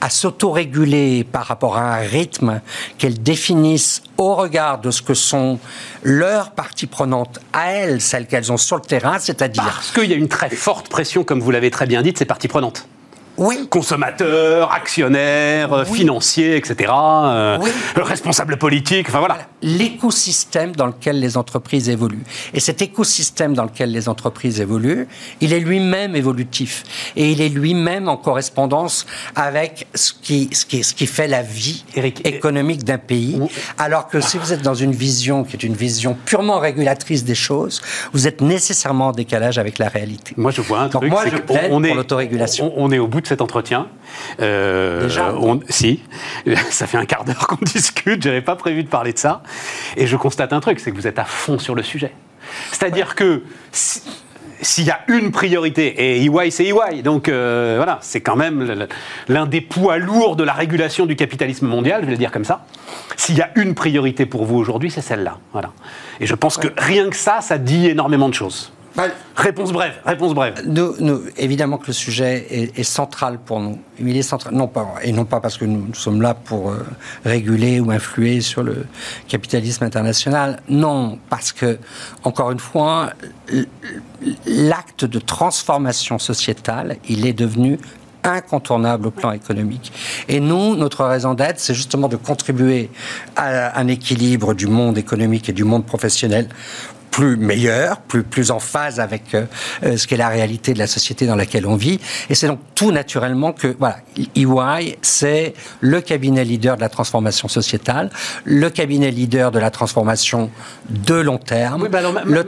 à 0.00 0.10
s'autoréguler 0.10 1.24
par 1.24 1.46
rapport 1.46 1.76
à 1.76 1.96
un 1.96 2.00
rythme 2.00 2.60
qu'elles 2.98 3.22
définissent 3.22 4.02
au 4.18 4.34
regard 4.34 4.80
de 4.80 4.90
ce 4.90 5.02
que 5.02 5.14
sont 5.14 5.58
leurs 6.02 6.52
parties 6.52 6.86
prenantes 6.86 7.38
à 7.52 7.72
elles, 7.72 8.00
celles 8.00 8.26
qu'elles 8.26 8.52
ont 8.52 8.56
sur 8.56 8.76
le 8.76 8.82
terrain, 8.82 9.18
c'est-à-dire... 9.18 9.64
Parce 9.64 9.90
qu'il 9.90 10.10
y 10.10 10.14
a 10.14 10.16
une 10.16 10.28
très 10.28 10.50
forte 10.50 10.88
pression, 10.88 11.24
comme 11.24 11.40
vous 11.40 11.50
l'avez 11.50 11.70
très 11.70 11.86
bien 11.86 12.02
dit, 12.02 12.12
de 12.12 12.18
ces 12.18 12.24
parties 12.24 12.48
prenantes 12.48 12.86
oui. 13.38 13.66
consommateurs, 13.68 14.72
actionnaires, 14.72 15.72
euh, 15.72 15.84
financiers, 15.84 16.56
etc., 16.56 16.92
euh, 16.92 17.58
responsables 17.96 18.56
politiques, 18.56 19.08
enfin 19.08 19.18
voilà. 19.18 19.38
L'écosystème 19.62 20.74
dans 20.74 20.86
lequel 20.86 21.20
les 21.20 21.36
entreprises 21.36 21.88
évoluent. 21.88 22.24
Et 22.54 22.60
cet 22.60 22.82
écosystème 22.82 23.54
dans 23.54 23.64
lequel 23.64 23.90
les 23.90 24.08
entreprises 24.08 24.60
évoluent, 24.60 25.08
il 25.40 25.52
est 25.52 25.60
lui-même 25.60 26.14
évolutif. 26.14 26.84
Et 27.16 27.30
il 27.32 27.40
est 27.40 27.48
lui-même 27.48 28.08
en 28.08 28.16
correspondance 28.16 29.06
avec 29.34 29.86
ce 29.94 30.12
qui, 30.12 30.50
ce 30.52 30.64
qui, 30.64 30.84
ce 30.84 30.94
qui 30.94 31.06
fait 31.06 31.28
la 31.28 31.42
vie 31.42 31.84
économique 32.24 32.84
d'un 32.84 32.98
pays. 32.98 33.40
Alors 33.78 34.08
que 34.08 34.20
si 34.20 34.38
vous 34.38 34.52
êtes 34.52 34.62
dans 34.62 34.74
une 34.74 34.92
vision 34.92 35.44
qui 35.44 35.56
est 35.56 35.62
une 35.62 35.74
vision 35.74 36.16
purement 36.24 36.58
régulatrice 36.58 37.24
des 37.24 37.34
choses, 37.34 37.82
vous 38.12 38.26
êtes 38.26 38.40
nécessairement 38.40 39.08
en 39.08 39.12
décalage 39.12 39.58
avec 39.58 39.78
la 39.78 39.88
réalité. 39.88 40.34
Moi, 40.36 40.50
je 40.50 40.60
vois 40.60 40.80
un 40.80 40.88
truc. 40.88 41.10
moi, 41.10 41.24
je 41.26 41.36
plaide 41.36 41.70
on, 41.70 41.80
pour 41.80 41.94
l'autorégulation. 41.94 42.72
On, 42.76 42.86
on 42.86 42.92
est 42.92 42.98
au 42.98 43.06
bout 43.06 43.25
cet 43.26 43.40
entretien. 43.40 43.88
Euh, 44.40 45.02
Déjà 45.04 45.34
Si, 45.68 46.02
ça 46.70 46.86
fait 46.86 46.98
un 46.98 47.04
quart 47.06 47.24
d'heure 47.24 47.46
qu'on 47.46 47.56
discute, 47.62 48.22
j'avais 48.22 48.42
pas 48.42 48.56
prévu 48.56 48.82
de 48.82 48.88
parler 48.88 49.12
de 49.12 49.18
ça. 49.18 49.42
Et 49.96 50.06
je 50.06 50.16
constate 50.16 50.52
un 50.52 50.60
truc, 50.60 50.80
c'est 50.80 50.90
que 50.90 50.96
vous 50.96 51.06
êtes 51.06 51.18
à 51.18 51.24
fond 51.24 51.58
sur 51.58 51.74
le 51.74 51.82
sujet. 51.82 52.12
C'est-à-dire 52.70 53.14
que 53.14 53.42
s'il 54.60 54.84
y 54.84 54.90
a 54.90 55.00
une 55.08 55.30
priorité, 55.32 55.86
et 55.86 56.24
EY 56.24 56.50
c'est 56.50 56.64
EY, 56.64 57.02
donc 57.02 57.28
euh, 57.28 57.74
voilà, 57.76 57.98
c'est 58.00 58.20
quand 58.20 58.36
même 58.36 58.86
l'un 59.28 59.46
des 59.46 59.60
poids 59.60 59.98
lourds 59.98 60.36
de 60.36 60.44
la 60.44 60.52
régulation 60.52 61.06
du 61.06 61.16
capitalisme 61.16 61.66
mondial, 61.66 62.02
je 62.02 62.06
vais 62.06 62.12
le 62.12 62.18
dire 62.18 62.32
comme 62.32 62.44
ça. 62.44 62.64
S'il 63.16 63.36
y 63.36 63.42
a 63.42 63.50
une 63.56 63.74
priorité 63.74 64.26
pour 64.26 64.44
vous 64.44 64.56
aujourd'hui, 64.56 64.90
c'est 64.90 65.00
celle-là. 65.00 65.38
Voilà. 65.52 65.72
Et 66.20 66.26
je 66.26 66.34
pense 66.34 66.56
que 66.56 66.68
rien 66.76 67.10
que 67.10 67.16
ça, 67.16 67.40
ça 67.40 67.58
dit 67.58 67.88
énormément 67.88 68.28
de 68.28 68.34
choses. 68.34 68.72
Réponse 69.36 69.72
brève, 69.72 69.92
réponse 70.04 70.34
brève. 70.34 70.62
Nous, 70.66 71.22
évidemment 71.36 71.76
que 71.76 71.88
le 71.88 71.92
sujet 71.92 72.46
est, 72.74 72.82
central 72.82 73.38
pour 73.38 73.60
nous. 73.60 73.78
Il 73.98 74.16
est 74.16 74.22
central, 74.22 74.54
non 74.54 74.68
pas, 74.68 74.94
et 75.02 75.12
non 75.12 75.24
pas 75.24 75.40
parce 75.40 75.58
que 75.58 75.66
nous, 75.66 75.92
sommes 75.94 76.22
là 76.22 76.34
pour 76.34 76.70
euh, 76.70 76.86
réguler 77.24 77.78
ou 77.80 77.90
influer 77.90 78.40
sur 78.40 78.62
le 78.62 78.86
capitalisme 79.28 79.84
international. 79.84 80.60
Non, 80.68 81.18
parce 81.28 81.52
que, 81.52 81.78
encore 82.24 82.50
une 82.50 82.58
fois, 82.58 83.10
l'acte 84.46 85.04
de 85.04 85.18
transformation 85.18 86.18
sociétale, 86.18 86.96
il 87.08 87.26
est 87.26 87.34
devenu 87.34 87.78
incontournable 88.26 89.08
au 89.08 89.10
plan 89.10 89.32
économique. 89.32 89.92
Et 90.28 90.40
nous, 90.40 90.74
notre 90.74 91.04
raison 91.04 91.34
d'être, 91.34 91.60
c'est 91.60 91.74
justement 91.74 92.08
de 92.08 92.16
contribuer 92.16 92.90
à 93.36 93.78
un 93.78 93.88
équilibre 93.88 94.54
du 94.54 94.66
monde 94.66 94.98
économique 94.98 95.48
et 95.48 95.52
du 95.52 95.64
monde 95.64 95.84
professionnel 95.84 96.48
plus 97.10 97.36
meilleur, 97.36 97.98
plus, 97.98 98.22
plus 98.22 98.50
en 98.50 98.60
phase 98.60 99.00
avec 99.00 99.34
euh, 99.34 99.46
euh, 99.84 99.96
ce 99.96 100.06
qu'est 100.06 100.16
la 100.16 100.28
réalité 100.28 100.74
de 100.74 100.78
la 100.78 100.86
société 100.86 101.26
dans 101.26 101.36
laquelle 101.36 101.66
on 101.66 101.76
vit. 101.76 102.00
Et 102.28 102.34
c'est 102.34 102.46
donc 102.46 102.60
tout 102.74 102.90
naturellement 102.90 103.52
que, 103.52 103.74
voilà, 103.78 103.98
EY, 104.36 104.98
c'est 105.02 105.54
le 105.80 106.00
cabinet 106.00 106.44
leader 106.44 106.76
de 106.76 106.82
la 106.82 106.88
transformation 106.88 107.48
sociétale, 107.48 108.10
le 108.44 108.68
cabinet 108.70 109.10
leader 109.10 109.50
de 109.50 109.58
la 109.58 109.70
transformation 109.70 110.50
de 110.88 111.14
long 111.14 111.38
terme, 111.38 111.88
bah 111.88 112.00
le, 112.24 112.44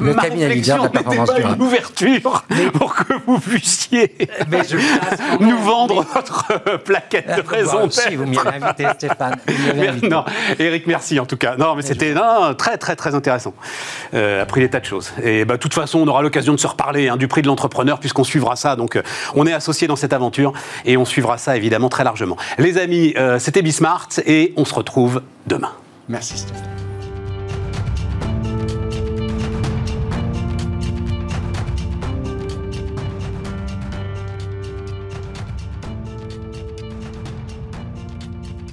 le 0.00 0.14
cabinet 0.14 0.48
leader 0.48 0.78
de 0.78 0.82
la 0.84 0.88
performance 0.88 1.34
durable. 1.34 1.56
une 1.56 1.66
ouverture 1.66 2.44
pour 2.74 2.94
que 2.94 3.12
vous 3.26 3.38
puissiez 3.38 4.16
nous 5.40 5.58
vendre 5.58 6.04
votre 6.14 6.78
plaquette 6.78 7.28
de 7.28 7.48
raison 7.48 7.86
d'être. 7.86 7.92
Si, 7.92 8.16
vous 8.16 8.26
m'y 8.26 8.38
avez 8.38 8.62
invité, 8.62 8.86
Stéphane. 8.94 9.36
Non, 10.08 10.24
Eric, 10.58 10.86
merci 10.86 11.18
en 11.20 11.26
tout 11.26 11.36
cas. 11.36 11.56
Non, 11.56 11.74
mais 11.74 11.82
c'était 11.82 12.14
très, 12.56 12.78
très, 12.78 12.96
très 12.96 13.14
intéressant. 13.14 13.54
Euh, 14.14 14.42
a 14.42 14.46
pris 14.46 14.60
des 14.60 14.70
tas 14.70 14.80
de 14.80 14.84
choses. 14.84 15.12
Et 15.22 15.44
bah, 15.44 15.54
de 15.54 15.60
toute 15.60 15.74
façon, 15.74 16.00
on 16.00 16.08
aura 16.08 16.22
l'occasion 16.22 16.54
de 16.54 16.58
se 16.58 16.66
reparler 16.66 17.08
hein, 17.08 17.16
du 17.16 17.28
prix 17.28 17.42
de 17.42 17.46
l'entrepreneur 17.46 17.98
puisqu'on 18.00 18.24
suivra 18.24 18.56
ça. 18.56 18.76
Donc, 18.76 18.96
euh, 18.96 19.02
on 19.34 19.46
est 19.46 19.52
associé 19.52 19.86
dans 19.86 19.96
cette 19.96 20.12
aventure 20.12 20.52
et 20.84 20.96
on 20.96 21.04
suivra 21.04 21.38
ça 21.38 21.56
évidemment 21.56 21.88
très 21.88 22.04
largement. 22.04 22.36
Les 22.58 22.78
amis, 22.78 23.14
euh, 23.16 23.38
c'était 23.38 23.62
Bismart 23.62 24.08
et 24.26 24.52
on 24.56 24.64
se 24.64 24.74
retrouve 24.74 25.22
demain. 25.46 25.72
Merci 26.08 26.38
Stéphane. 26.38 26.64